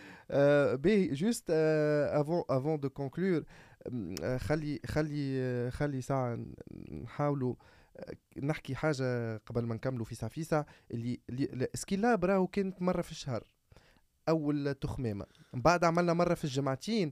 باهي 0.75 1.13
juste 1.13 1.49
avant 1.49 2.43
avant 2.49 2.79
de 2.79 2.89
conclure 2.89 3.43
خلي 4.37 4.79
خلي 4.85 5.71
خلي 5.71 6.01
ساعة 6.01 6.39
نحاولوا 6.91 7.55
نحكي 8.43 8.75
حاجة 8.75 9.37
قبل 9.37 9.65
ما 9.65 9.75
نكملوا 9.75 10.05
فيسع 10.05 10.27
فيسع 10.27 10.63
اللي, 10.91 11.19
اللي 11.29 11.67
Skill 11.73 12.05
Lab 12.05 12.25
راهو 12.25 12.47
كانت 12.47 12.81
مرة 12.81 13.01
في 13.01 13.11
الشهر 13.11 13.43
أول 14.29 14.73
تخمامة 14.73 15.25
من 15.53 15.61
بعد 15.61 15.83
عملنا 15.83 16.13
مرة 16.13 16.33
في 16.33 16.43
الجمعتين 16.43 17.11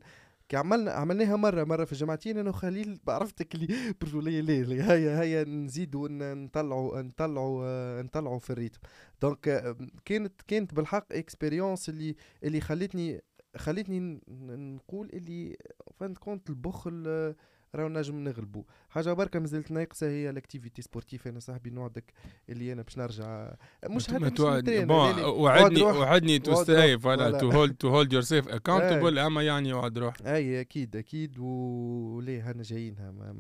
كي 0.50 0.58
عملنا 0.58 0.92
عملناها 0.92 1.36
مره 1.36 1.64
مرة 1.64 1.86
في 1.86 1.92
الجمعتين 1.92 2.38
أنا 2.38 2.50
وخليل 2.50 3.00
عرفتك 3.08 3.56
اللي 3.56 3.94
برجولية 4.02 4.42
ليه. 4.42 4.92
هيا 4.94 5.22
هيا 5.22 5.44
نزيدوا 5.44 6.08
نطلعوا 6.10 7.02
نطلعوا 7.02 8.02
نطلعوا 8.02 8.40
في 8.40 8.50
ال 8.50 8.53
rythme. 8.54 8.80
donc 9.22 9.76
كانت 10.06 10.42
كانت 10.48 10.74
بالحق 10.74 11.14
expérience 11.14 11.90
اللي 11.90 12.16
اللي 12.44 12.62
خلتني 12.62 13.22
خلتني 13.58 14.22
نقول 14.28 15.10
اللي 15.14 15.58
فهمت 15.96 16.18
كونت 16.18 16.50
البخل 16.50 17.36
راهو 17.76 17.88
نجم 17.90 18.24
نغلبو. 18.24 18.64
حاجة 18.90 19.14
بركة 19.14 19.40
مازالت 19.40 19.72
ناقصة 19.72 20.08
هي 20.08 20.30
ال 20.30 20.36
activité 20.36 20.82
sportive 20.82 21.28
أنا 21.28 21.40
صاحبي 21.40 21.70
نوعدك 21.70 22.14
اللي 22.50 22.74
أنا 22.74 22.82
باش 22.82 22.98
نرجع. 22.98 23.54
مش 23.90 24.10
هذا 24.10 24.86
وعدني 25.26 25.82
وعدني 25.82 26.40
to 26.40 26.64
stay 26.64 27.00
voilà 27.00 27.40
to 27.40 27.50
hold 27.50 27.74
to 27.76 27.90
hold 27.90 28.14
yourself 28.14 28.48
accountable 28.48 29.20
أما 29.20 29.44
يعني 29.44 29.74
وعد 29.74 29.98
روح. 29.98 30.16
أي 30.26 30.62
أكيد 30.62 30.96
أكيد. 30.96 31.40
وليه 31.40 32.52
هنا 32.52 32.64
جايينها. 32.64 33.36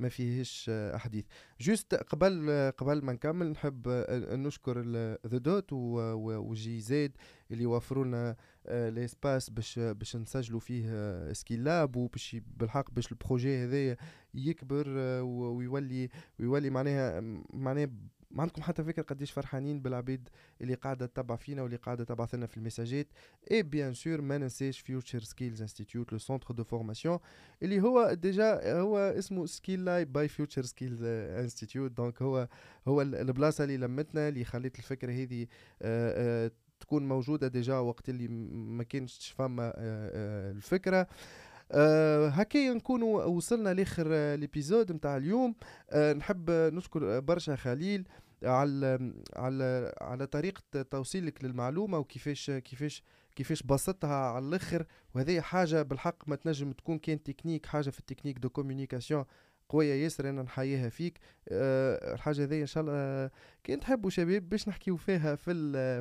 ما 0.00 0.08
فيهش 0.08 0.70
أحاديث. 0.70 1.24
juste 1.60 1.94
قبل 1.94 2.50
قبل 2.78 3.04
ما 3.04 3.12
نكمل 3.12 3.50
نحب 3.50 3.88
نشكر 4.32 4.80
The 5.26 5.38
Dot 5.38 5.72
وجي 5.72 6.80
زيد 6.80 7.12
اللي 7.50 7.66
وفروا 7.66 8.04
لنا 8.04 8.36
l'espace 8.70 9.50
باش 9.50 9.78
باش 9.78 10.16
نسجلوا 10.16 10.60
فيه 10.60 11.32
Skill 11.32 11.64
Lab 11.64 11.96
وباش 11.96 12.36
بالحق 12.56 12.90
باش 12.90 13.12
ال 13.12 13.19
projet 13.19 13.64
هذايا 13.64 13.96
يكبر 14.34 14.88
ويولي 15.22 16.08
ويولي 16.40 16.70
معناها 16.70 17.20
معناها 17.52 17.88
ما 18.30 18.42
عندكم 18.42 18.62
حتى 18.62 18.84
فكرة 18.84 19.02
قديش 19.02 19.30
فرحانين 19.32 19.80
بالعبيد 19.80 20.28
اللي 20.60 20.74
قاعدة 20.74 21.06
تتبع 21.06 21.36
فينا 21.36 21.62
واللي 21.62 21.76
قاعدة 21.76 22.04
تبعث 22.04 22.34
لنا 22.34 22.46
في 22.46 22.56
المساجات 22.56 23.06
et 23.50 23.62
bien 23.62 23.94
sûr 23.94 24.20
ما 24.20 24.38
ننساش 24.38 24.80
Future 24.80 25.20
Skills 25.20 25.62
Institute 25.62 26.12
le 26.12 26.18
centre 26.18 26.54
de 26.54 26.64
formation 26.64 27.18
اللي 27.62 27.80
هو 27.80 28.12
déjà 28.12 28.80
هو 28.80 28.98
اسمه 28.98 29.46
Skill 29.46 29.84
Lab 29.84 30.08
by 30.08 30.28
Future 30.28 30.62
Skills 30.62 31.02
Institute 31.02 31.90
donc 31.90 32.22
هو 32.22 32.48
هو 32.88 33.02
البلاصة 33.02 33.64
اللي 33.64 33.76
لمتنا 33.76 34.28
اللي 34.28 34.44
خلت 34.44 34.78
الفكرة 34.78 35.12
هذه 35.12 35.46
آه، 35.82 36.46
آه، 36.46 36.50
تكون 36.80 37.08
موجودة 37.08 37.48
déjà 37.48 37.78
وقت 37.78 38.08
اللي 38.08 38.28
ما 38.28 38.84
كانش 38.84 39.34
فما 39.38 39.72
آه، 39.76 40.50
الفكرة. 40.50 41.06
أه 41.72 42.28
هكايا 42.28 42.74
نكونوا 42.74 43.24
وصلنا 43.24 43.74
لآخر 43.74 44.06
ال 44.10 44.20
épisode 44.20 44.92
نتاع 44.92 45.16
اليوم. 45.16 45.54
أه 45.90 46.12
نحب 46.12 46.50
نشكر 46.50 47.20
برشا 47.20 47.56
خليل 47.56 48.08
على 48.42 49.12
على 49.36 49.92
على 50.00 50.26
طريقة 50.26 50.82
توصيلك 50.82 51.44
للمعلومة 51.44 51.98
وكيفاش 51.98 52.50
كيفاش 52.50 53.02
كيفاش 53.36 53.62
بسطها 53.62 54.14
على 54.14 54.44
الآخر. 54.48 54.86
وهذه 55.14 55.40
حاجة 55.40 55.82
بالحق 55.82 56.28
ما 56.28 56.36
تنجم 56.36 56.72
تكون 56.72 56.98
كان 56.98 57.22
تكنيك 57.22 57.66
حاجة 57.66 57.90
في 57.90 58.00
ال 58.00 58.03
techniques 58.03 58.38
de 58.38 58.48
communication 58.48 59.24
قوية 59.68 59.94
ياسر 59.94 60.28
أنا 60.28 60.42
نحييها 60.42 60.88
فيك. 60.88 61.18
أه 61.48 62.14
الحاجة 62.14 62.44
هذه 62.44 62.60
إن 62.60 62.66
شاء 62.66 62.82
الله 62.82 63.30
كان 63.64 63.80
تحبوا 63.80 64.10
شباب 64.10 64.48
باش 64.48 64.68
نحكيو 64.68 64.96
فيها 64.96 65.34
في 65.36 65.52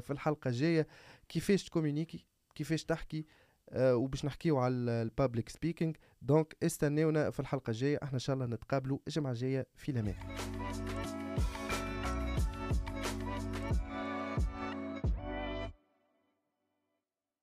في 0.02 0.12
الحلقة 0.12 0.48
الجاية. 0.48 0.88
كيفاش 1.30 1.64
ت 1.64 1.68
communiquer؟ 1.68 2.26
كيفاش 2.56 2.84
تحكي؟ 2.84 3.20
آه، 3.20 3.39
وباش 3.74 4.26
نحكيو 4.26 4.58
على 4.58 4.74
ال 4.74 4.85
public 4.85 5.50
speaking 5.50 5.96
donc 6.22 6.56
استناونا 6.64 7.30
في 7.30 7.40
الحلقة 7.40 7.72
الجاية. 7.72 8.00
إحنا 8.04 8.14
ان 8.14 8.20
شاء 8.20 8.34
الله 8.34 8.46
نتقابلوا 8.46 9.00
الجمعة 9.08 9.32
الجاية 9.32 9.68
في 9.76 9.92
الأمان. 9.92 10.16